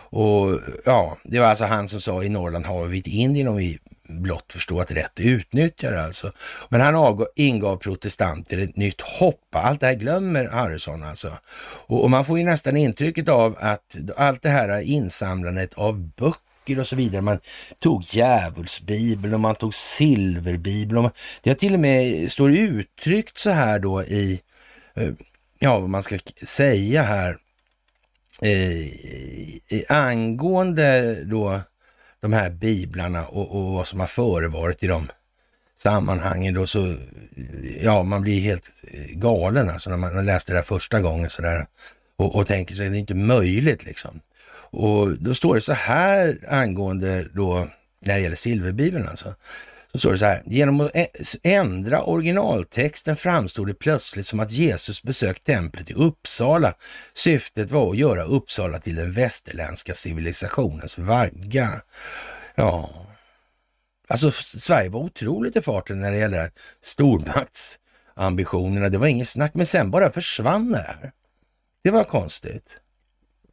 [0.09, 3.55] Och ja, det var alltså han som sa i Norrland har vi ett Indien om
[3.55, 6.31] vi blott förstå att rätt utnyttjar alltså.
[6.69, 9.55] Men han ingav protestanter ett nytt hopp.
[9.55, 11.31] Allt det här glömmer Harrison alltså.
[11.87, 16.79] Och, och man får ju nästan intrycket av att allt det här insamlandet av böcker
[16.79, 17.21] och så vidare.
[17.21, 17.39] Man
[17.79, 21.09] tog djävulsbibeln och man tog silverbibeln.
[21.43, 24.41] Det har till och med står uttryckt så här då i,
[24.95, 25.09] eh,
[25.59, 27.37] ja vad man ska säga här,
[28.41, 31.61] eh, angående då
[32.21, 35.07] de här biblarna och, och vad som har förevarit i de
[35.75, 36.95] sammanhangen då så,
[37.81, 38.69] ja man blir helt
[39.11, 41.67] galen alltså när man läste det första gången sådär
[42.17, 44.19] och, och tänker sig att det är inte möjligt liksom.
[44.69, 47.67] Och då står det så här angående då,
[47.99, 49.35] när det gäller silverbibeln alltså.
[49.97, 50.91] Så står det så här, genom att
[51.43, 56.73] ändra originaltexten framstod det plötsligt som att Jesus besökt templet i Uppsala.
[57.13, 61.81] Syftet var att göra Uppsala till den västerländska civilisationens vagga.
[62.55, 63.05] Ja,
[64.07, 66.51] alltså Sverige var otroligt i farten när det gäller
[66.81, 68.89] stormaktsambitionerna.
[68.89, 71.11] Det var inget snack, men sen bara försvann det här.
[71.83, 72.79] Det var konstigt.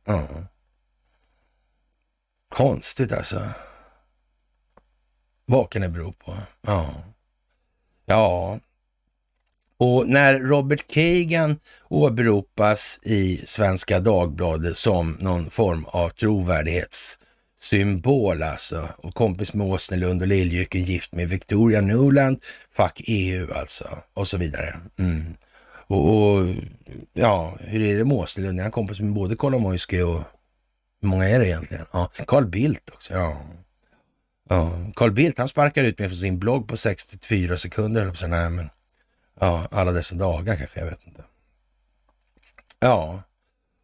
[0.07, 0.29] Ja.
[2.49, 3.49] Konstigt alltså.
[5.47, 6.37] Vad kan det bero på?
[6.67, 6.95] Ja.
[8.07, 8.59] Ja.
[9.77, 11.59] Och när Robert Kagan
[11.89, 18.89] åberopas i Svenska Dagbladet som någon form av trovärdighetssymbol alltså.
[18.97, 22.41] Och kompis med Åsnelund och Liljecke, gift med Victoria Nuland,
[22.71, 23.99] fuck EU alltså.
[24.15, 24.81] Och så vidare.
[24.99, 25.35] Mm.
[25.87, 26.47] Och, och,
[27.13, 28.59] ja, hur är det med Åsnelund?
[28.59, 30.23] Är han kompis med både Kolomoisky och
[31.01, 31.87] hur många är det egentligen?
[31.93, 33.15] Ja, Carl Bildt också.
[33.15, 33.41] Ja.
[34.49, 38.03] Ja, Carl Bildt han sparkar ut mig från sin blogg på 64 sekunder.
[38.03, 38.71] Eller så, nej, men,
[39.41, 41.25] ja, alla dessa dagar kanske, jag vet inte.
[42.81, 43.23] Ja,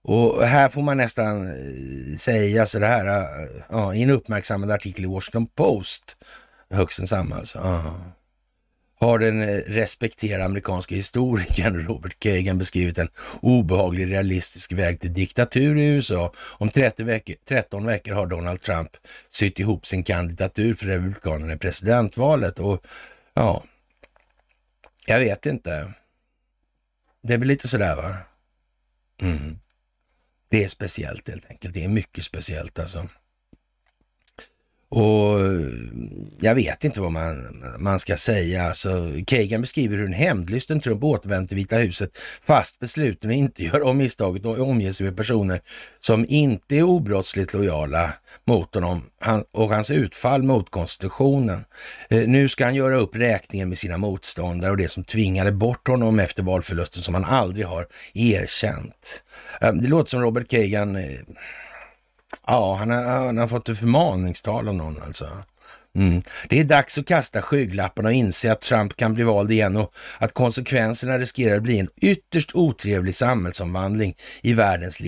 [0.03, 4.71] och här får man nästan eh, säga så det här, eh, ja, i en uppmärksammad
[4.71, 6.17] artikel i Washington Post,
[6.71, 7.59] högst densamma alltså.
[7.59, 7.95] Ja
[9.01, 13.09] har den eh, respekterade amerikanska historikern Robert Kagan beskrivit en
[13.43, 16.33] obehaglig realistisk väg till diktatur i USA.
[16.39, 18.97] Om 30 veckor, 13 veckor har Donald Trump
[19.29, 22.87] sytt ihop sin kandidatur för Republikanerna i presidentvalet och
[23.35, 23.65] ja,
[25.07, 25.93] jag vet inte.
[27.23, 28.17] Det är väl lite sådär va?
[29.23, 29.59] Mm.
[30.49, 31.75] Det är speciellt helt enkelt.
[31.75, 33.09] Det är mycket speciellt alltså.
[34.93, 35.39] Och
[36.41, 38.65] jag vet inte vad man, man ska säga.
[38.65, 43.65] Alltså, Kagan beskriver hur en hämndlysten Trump återvänder till Vita huset fast besluten att inte
[43.65, 45.61] göra om misstaget och omger sig med personer
[45.99, 48.13] som inte är obrottsligt lojala
[48.45, 51.65] mot honom han, och hans utfall mot konstitutionen.
[52.09, 55.89] Eh, nu ska han göra upp räkningen med sina motståndare och det som tvingade bort
[55.89, 59.25] honom efter valförlusten som han aldrig har erkänt.
[59.61, 61.21] Eh, det låter som Robert Kagan eh,
[62.51, 65.29] Ja, han har, han har fått ett förmaningstal av någon alltså.
[65.95, 66.23] Mm.
[66.49, 69.95] Det är dags att kasta skygglapparna och inse att Trump kan bli vald igen och
[70.19, 75.01] att konsekvenserna riskerar att bli en ytterst otrevlig samhällsomvandling i världens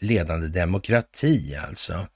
[0.00, 2.06] ledande demokrati alltså.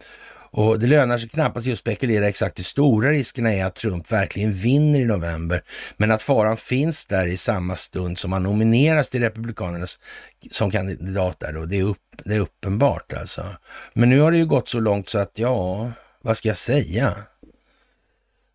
[0.56, 4.52] Och det lönar sig knappast att spekulera exakt hur stora riskerna är att Trump verkligen
[4.52, 5.62] vinner i november.
[5.96, 9.98] Men att faran finns där i samma stund som han nomineras till Republikanernas
[10.50, 13.46] som kandidat där då, det är, upp, det är uppenbart alltså.
[13.92, 17.14] Men nu har det ju gått så långt så att ja, vad ska jag säga?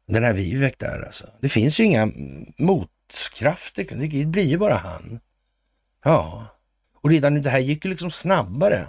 [0.08, 1.28] Den här Vivek där alltså.
[1.42, 2.12] Det finns ju inga
[2.58, 5.20] motkrafter, det blir ju bara han.
[6.04, 6.48] Ja,
[7.02, 8.86] och redan nu, det här gick ju liksom snabbare.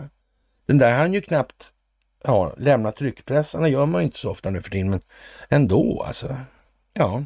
[0.66, 1.72] Den där han ju knappt
[2.24, 5.00] ja, lämna tryckpressarna gör man inte så ofta nu för tiden, men
[5.48, 6.36] ändå alltså.
[6.92, 7.24] Ja.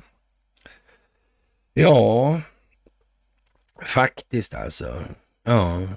[1.75, 2.41] Ja,
[3.83, 5.05] faktiskt alltså.
[5.47, 5.89] Ja,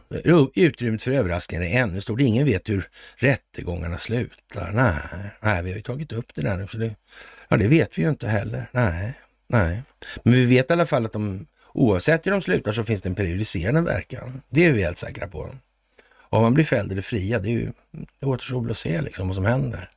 [0.55, 2.21] utrymmet för överraskningar är ännu stort.
[2.21, 4.71] Ingen vet hur rättegångarna slutar.
[4.71, 6.95] Nej, nej vi har ju tagit upp det där nu, så det,
[7.47, 8.69] ja, det vet vi ju inte heller.
[8.71, 9.13] Nej,
[9.47, 9.81] nej.
[10.23, 13.09] Men vi vet i alla fall att de, oavsett hur de slutar så finns det
[13.09, 14.41] en prejudicerande verkan.
[14.49, 15.49] Det är vi helt säkra på.
[16.29, 17.71] Om man blir fälld eller friad, det, är ju,
[18.19, 19.89] det återstår väl att se liksom vad som händer.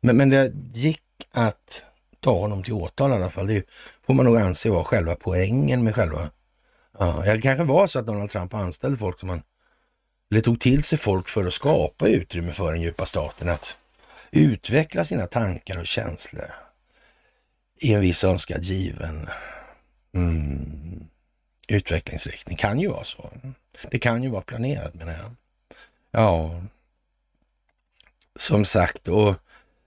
[0.00, 1.02] Men, men det gick
[1.32, 1.84] att
[2.20, 3.46] ta honom till åtal i alla fall.
[3.46, 3.64] Det
[4.06, 6.30] får man nog anse vara själva poängen med själva...
[6.98, 9.42] Ja, det kanske var så att Donald Trump anställde folk som han
[10.30, 13.78] Eller tog till sig folk för att skapa utrymme för den djupa staten att
[14.30, 16.50] utveckla sina tankar och känslor
[17.80, 19.28] i en viss önskad given
[20.14, 21.06] mm,
[21.68, 22.56] utvecklingsriktning.
[22.56, 23.30] Kan ju vara så.
[23.90, 25.34] Det kan ju vara planerat menar jag.
[26.10, 26.62] Ja,
[28.36, 29.34] som sagt, och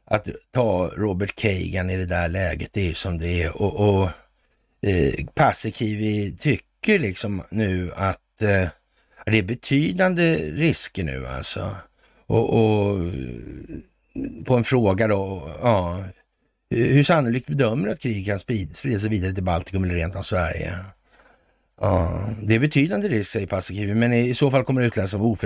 [0.06, 3.62] att ta Robert Kagan i det där läget, det är ju som det är.
[3.62, 4.10] Och, och
[4.82, 8.68] eh, Paasikivi tycker liksom nu att eh,
[9.26, 11.76] det är betydande risker nu alltså.
[12.26, 13.12] Och, och
[14.46, 16.04] på en fråga då, ja,
[16.70, 20.24] hur sannolikt bedömer du att krig kan sprida sig vidare till Baltikum eller rent av
[20.24, 20.76] Sverige?
[21.82, 25.38] Ja, det är betydande risk, säger Paasikivi, men i så fall kommer det utlösas av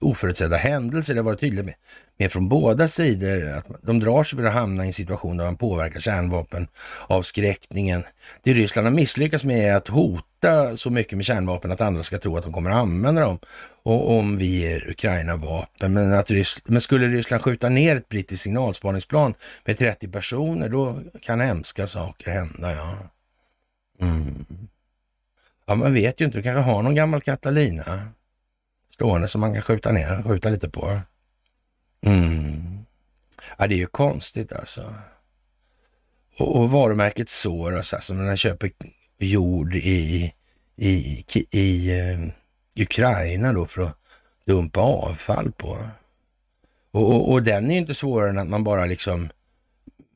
[0.00, 1.14] oförutsedda händelser.
[1.14, 1.74] Det har varit tydligt med,
[2.18, 5.44] med från båda sidor att de drar sig för att hamna i en situation där
[5.44, 8.04] man påverkar kärnvapenavskräckningen.
[8.42, 12.18] Det Ryssland har misslyckats med är att hota så mycket med kärnvapen att andra ska
[12.18, 13.38] tro att de kommer att använda dem
[13.82, 15.92] och om vi ger Ukraina vapen.
[15.92, 19.34] Men, att Ryss men skulle Ryssland skjuta ner ett brittiskt signalspaningsplan
[19.64, 22.74] med 30 personer, då kan hemska saker hända.
[22.74, 22.98] Ja.
[24.00, 24.44] Mm.
[25.66, 26.38] Ja, man vet ju inte.
[26.38, 28.08] Du kanske har någon gammal Catalina
[28.88, 31.00] stående som man kan skjuta ner, skjuta lite på.
[32.06, 32.84] Mm.
[33.58, 34.94] Ja, det är ju konstigt alltså.
[36.38, 38.70] Och, och varumärket Soros, alltså när man köper
[39.18, 40.32] jord i,
[40.76, 41.92] i, i, i
[42.76, 43.96] Ukraina då för att
[44.46, 45.88] dumpa avfall på.
[46.90, 49.30] Och, och, och, den är ju inte svårare än att man bara liksom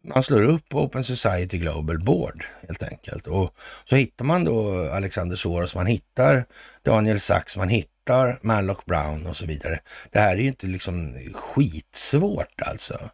[0.06, 3.26] man slår upp Open Society Global Board helt enkelt.
[3.26, 3.54] Och
[3.84, 6.44] så hittar man då Alexander Soros, man hittar
[6.82, 9.80] Daniel Sachs, man hittar Malloch Brown och så vidare.
[10.10, 13.10] Det här är ju inte liksom skitsvårt alltså.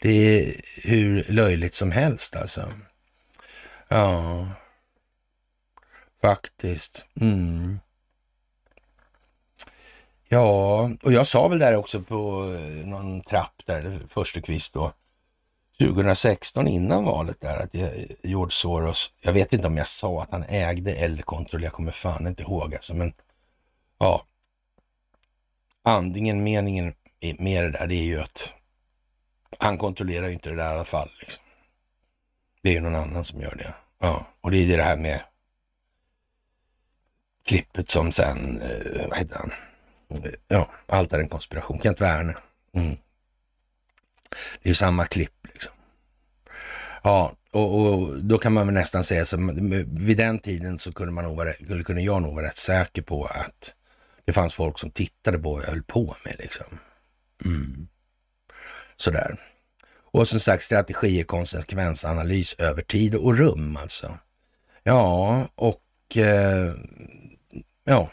[0.00, 0.54] Det är
[0.84, 2.72] hur löjligt som helst alltså.
[3.88, 4.48] Ja,
[6.20, 7.06] faktiskt.
[7.20, 7.78] Mm.
[10.28, 14.92] Ja, och jag sa väl där också på eh, någon trapp där, första kvist då,
[15.88, 17.74] 2016 innan valet där att
[18.22, 21.92] George Soros, jag vet inte om jag sa att han ägde eller kontrollerade, jag kommer
[21.92, 23.12] fan inte ihåg alltså, men
[23.98, 24.26] ja.
[25.84, 26.94] Andningen, meningen
[27.38, 28.52] med det där, det är ju att
[29.58, 31.10] han kontrollerar ju inte det där i alla fall.
[31.20, 31.42] Liksom.
[32.62, 33.74] Det är ju någon annan som gör det.
[33.98, 35.20] Ja, och det är det här med
[37.44, 39.52] klippet som sen, eh, vad heter han?
[40.10, 41.80] Eh, ja, allt är en konspiration.
[41.82, 42.36] Kent Werner.
[42.72, 42.96] Mm.
[44.30, 45.41] Det är ju samma klipp
[47.02, 49.36] Ja, och, och, då kan man väl nästan säga så
[49.86, 51.52] vid den tiden så kunde, man nog vara,
[51.84, 53.74] kunde jag nog vara rätt säker på att
[54.24, 56.36] det fanns folk som tittade på vad jag höll på med.
[56.38, 56.66] Liksom.
[57.44, 57.88] Mm.
[58.96, 59.36] Sådär.
[60.12, 64.18] Och som sagt, strategi är konsekvensanalys över tid och rum alltså.
[64.82, 66.74] Ja, och eh,
[67.84, 68.10] ja.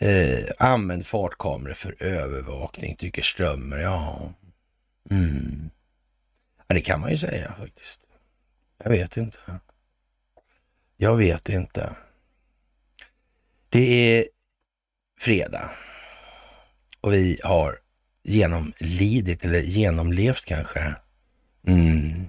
[0.00, 3.78] Eh, använd fartkameror för övervakning, tycker Strömmer.
[3.78, 4.32] Ja.
[5.10, 5.70] Mm.
[6.66, 8.00] Ja, det kan man ju säga faktiskt.
[8.78, 9.60] Jag vet inte.
[10.96, 11.96] Jag vet inte.
[13.68, 14.28] Det är
[15.20, 15.70] fredag
[17.00, 17.78] och vi har
[18.22, 20.94] genomlidit eller genomlevt kanske
[21.66, 22.28] mm.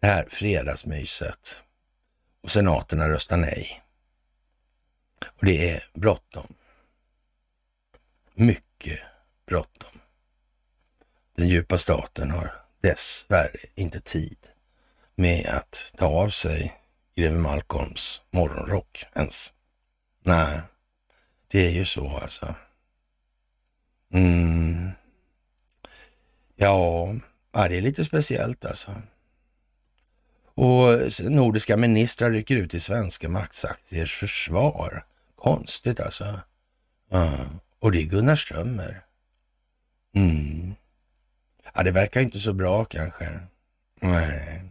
[0.00, 1.62] det här fredagsmyset
[2.40, 3.82] och senaterna röstar nej.
[5.26, 6.54] Och det är bråttom.
[8.34, 9.00] Mycket
[9.46, 10.00] bråttom.
[11.34, 14.38] den djupa staten har dessvärre inte tid
[15.14, 16.80] med att ta av sig
[17.14, 19.54] greve Malcolms morgonrock ens.
[20.22, 20.60] Nej,
[21.48, 22.54] det är ju så alltså.
[24.12, 24.90] Mm.
[26.56, 27.14] Ja,
[27.52, 29.02] det är lite speciellt alltså.
[30.54, 35.04] Och nordiska ministrar rycker ut i svenska maktaktiers försvar.
[35.36, 36.40] Konstigt alltså.
[37.12, 37.60] Mm.
[37.78, 39.04] Och det är Gunnar Strömmer.
[40.14, 40.74] Mm.
[41.80, 43.40] Ja, det verkar inte så bra kanske.
[44.00, 44.62] Nej.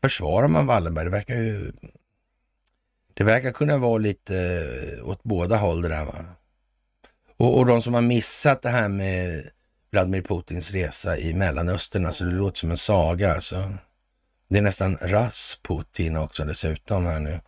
[0.00, 1.04] Försvarar man Wallenberg?
[1.04, 1.72] Det verkar ju...
[3.14, 6.24] Det verkar kunna vara lite eh, åt båda håll det där va.
[7.36, 9.50] Och, och de som har missat det här med
[9.90, 13.72] Vladimir Putins resa i Mellanöstern, alltså det låter som en saga alltså.
[14.48, 17.40] Det är nästan Rasputin också dessutom här nu.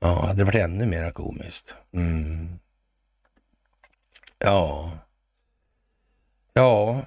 [0.00, 1.76] Ja, hade det varit ännu mer komiskt.
[1.92, 2.58] Mm.
[4.38, 4.92] Ja.
[6.52, 7.04] Ja.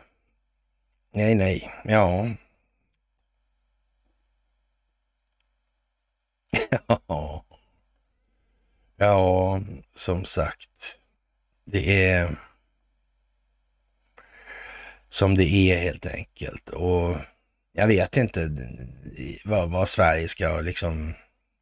[1.14, 1.72] Nej, nej.
[1.84, 2.28] Ja.
[7.08, 7.46] Ja.
[8.98, 9.62] Ja,
[9.96, 11.00] som sagt.
[11.66, 12.36] Det är
[15.10, 16.70] som det är helt enkelt.
[16.70, 17.18] Och
[17.74, 18.52] jag vet inte
[19.46, 21.14] vad, vad Sverige ska liksom...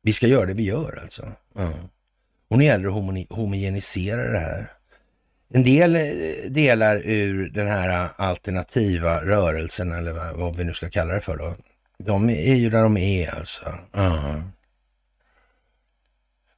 [0.02, 1.32] Vi ska göra det vi gör alltså.
[1.56, 1.74] Ja.
[2.48, 4.74] Och nu gäller det att homogenisera det här.
[5.54, 11.14] En del eh, delar ur den här alternativa rörelsen, eller vad vi nu ska kalla
[11.14, 11.56] det för då,
[11.98, 13.78] de är ju där de är alltså.
[13.92, 14.42] Ja.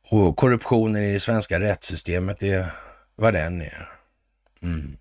[0.10, 2.66] Och korruptionen i det svenska rättssystemet är
[3.16, 3.90] vad den är.
[4.62, 4.98] Mm.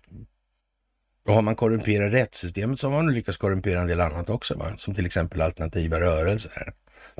[1.27, 4.65] Och har man korrumperat rättssystemet så har man lyckats korrumpera en del annat också, va?
[4.75, 6.73] som till exempel alternativa rörelser.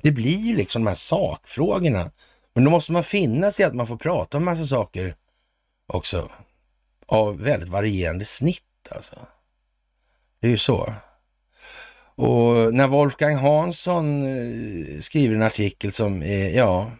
[0.04, 2.12] Det blir ju liksom de här sakfrågorna.
[2.54, 5.16] Men då måste man finna sig att man får prata om massa saker
[5.88, 6.30] också
[7.12, 9.16] av väldigt varierande snitt alltså.
[10.40, 10.94] Det är ju så.
[12.16, 16.92] Och när Wolfgang Hansson eh, skriver en artikel som är, ja,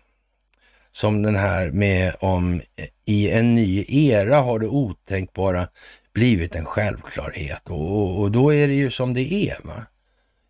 [0.92, 2.62] som den här med om
[3.06, 5.68] i en ny era har det otänkbara
[6.14, 9.86] blivit en självklarhet och, och, och då är det ju som det är va?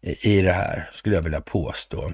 [0.01, 2.13] I, i det här, skulle jag vilja påstå.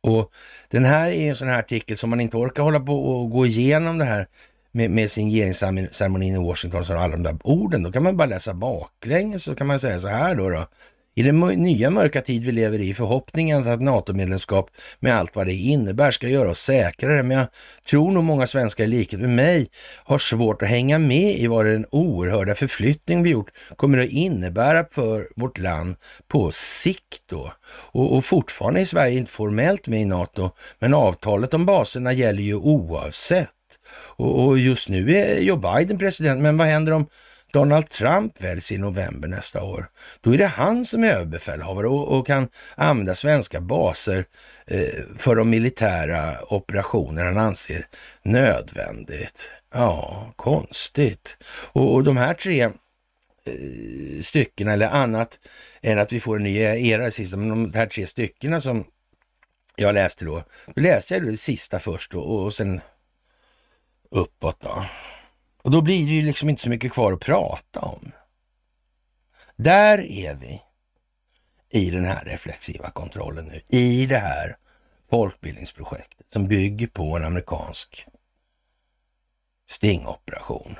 [0.00, 0.32] Och
[0.68, 3.46] den här är en sån här artikel som man inte orkar hålla på och gå
[3.46, 4.26] igenom det här
[4.72, 7.82] med, med signeringsceremonin i Washington och alla de där orden.
[7.82, 10.50] Då kan man bara läsa baklänges så kan man säga så här då.
[10.50, 10.66] då
[11.18, 14.70] i den nya mörka tid vi lever i, förhoppningen att NATO-medlemskap
[15.00, 17.22] med allt vad det innebär ska göra oss säkrare.
[17.22, 17.46] Men jag
[17.90, 19.70] tror nog många svenskar i likhet med mig
[20.04, 24.84] har svårt att hänga med i vad den oerhörda förflyttning vi gjort kommer att innebära
[24.90, 25.96] för vårt land
[26.28, 27.52] på sikt då.
[27.68, 32.42] Och, och fortfarande är Sverige inte formellt med i NATO, men avtalet om baserna gäller
[32.42, 33.50] ju oavsett.
[33.90, 37.06] Och, och just nu är Joe Biden president, men vad händer om
[37.52, 39.88] Donald Trump väljs i november nästa år,
[40.20, 44.24] då är det han som är överbefälhavare och, och kan använda svenska baser
[44.66, 47.86] eh, för de militära operationer han anser
[48.22, 49.50] nödvändigt.
[49.74, 51.36] Ja, konstigt.
[51.72, 52.72] Och, och de här tre eh,
[54.22, 55.38] styckena, eller annat
[55.82, 58.84] än att vi får en ny era i sista, men de här tre styckena som
[59.76, 62.80] jag läste då, då läste jag det sista först och, och sen
[64.10, 64.84] uppåt då.
[65.62, 68.12] Och då blir det ju liksom inte så mycket kvar att prata om.
[69.56, 70.62] Där är vi
[71.70, 74.56] i den här reflexiva kontrollen nu, i det här
[75.10, 78.06] folkbildningsprojektet som bygger på en amerikansk
[79.68, 80.76] stingoperation.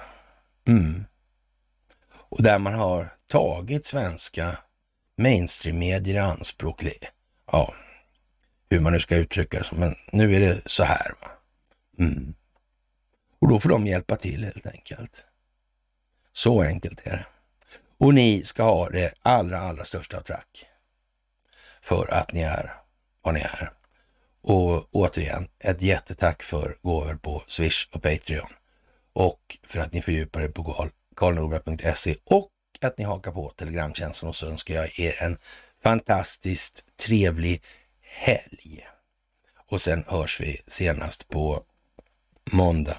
[0.67, 1.05] Mm.
[2.11, 4.59] Och där man har tagit svenska
[5.17, 6.85] mainstream-medier i anspråk.
[7.53, 7.75] Ja,
[8.71, 11.15] hur man nu ska uttrycka det, men nu är det så här.
[11.21, 11.29] Va?
[11.99, 12.35] Mm.
[13.39, 15.25] Och då får de hjälpa till helt enkelt.
[16.33, 17.27] Så enkelt är det.
[17.99, 20.67] Och ni ska ha det allra, allra största tack
[21.83, 22.75] för att ni är
[23.23, 23.73] vad ni är.
[24.41, 28.49] Och återigen, ett jättetack för gåvor på Swish och Patreon.
[29.13, 32.51] Och för att ni fördjupar er på karlnorberg.se och
[32.81, 35.39] att ni hakar på Telegramtjänsten och så önskar jag er en
[35.83, 37.63] fantastiskt trevlig
[38.01, 38.87] helg.
[39.67, 41.65] Och sen hörs vi senast på
[42.53, 42.97] måndag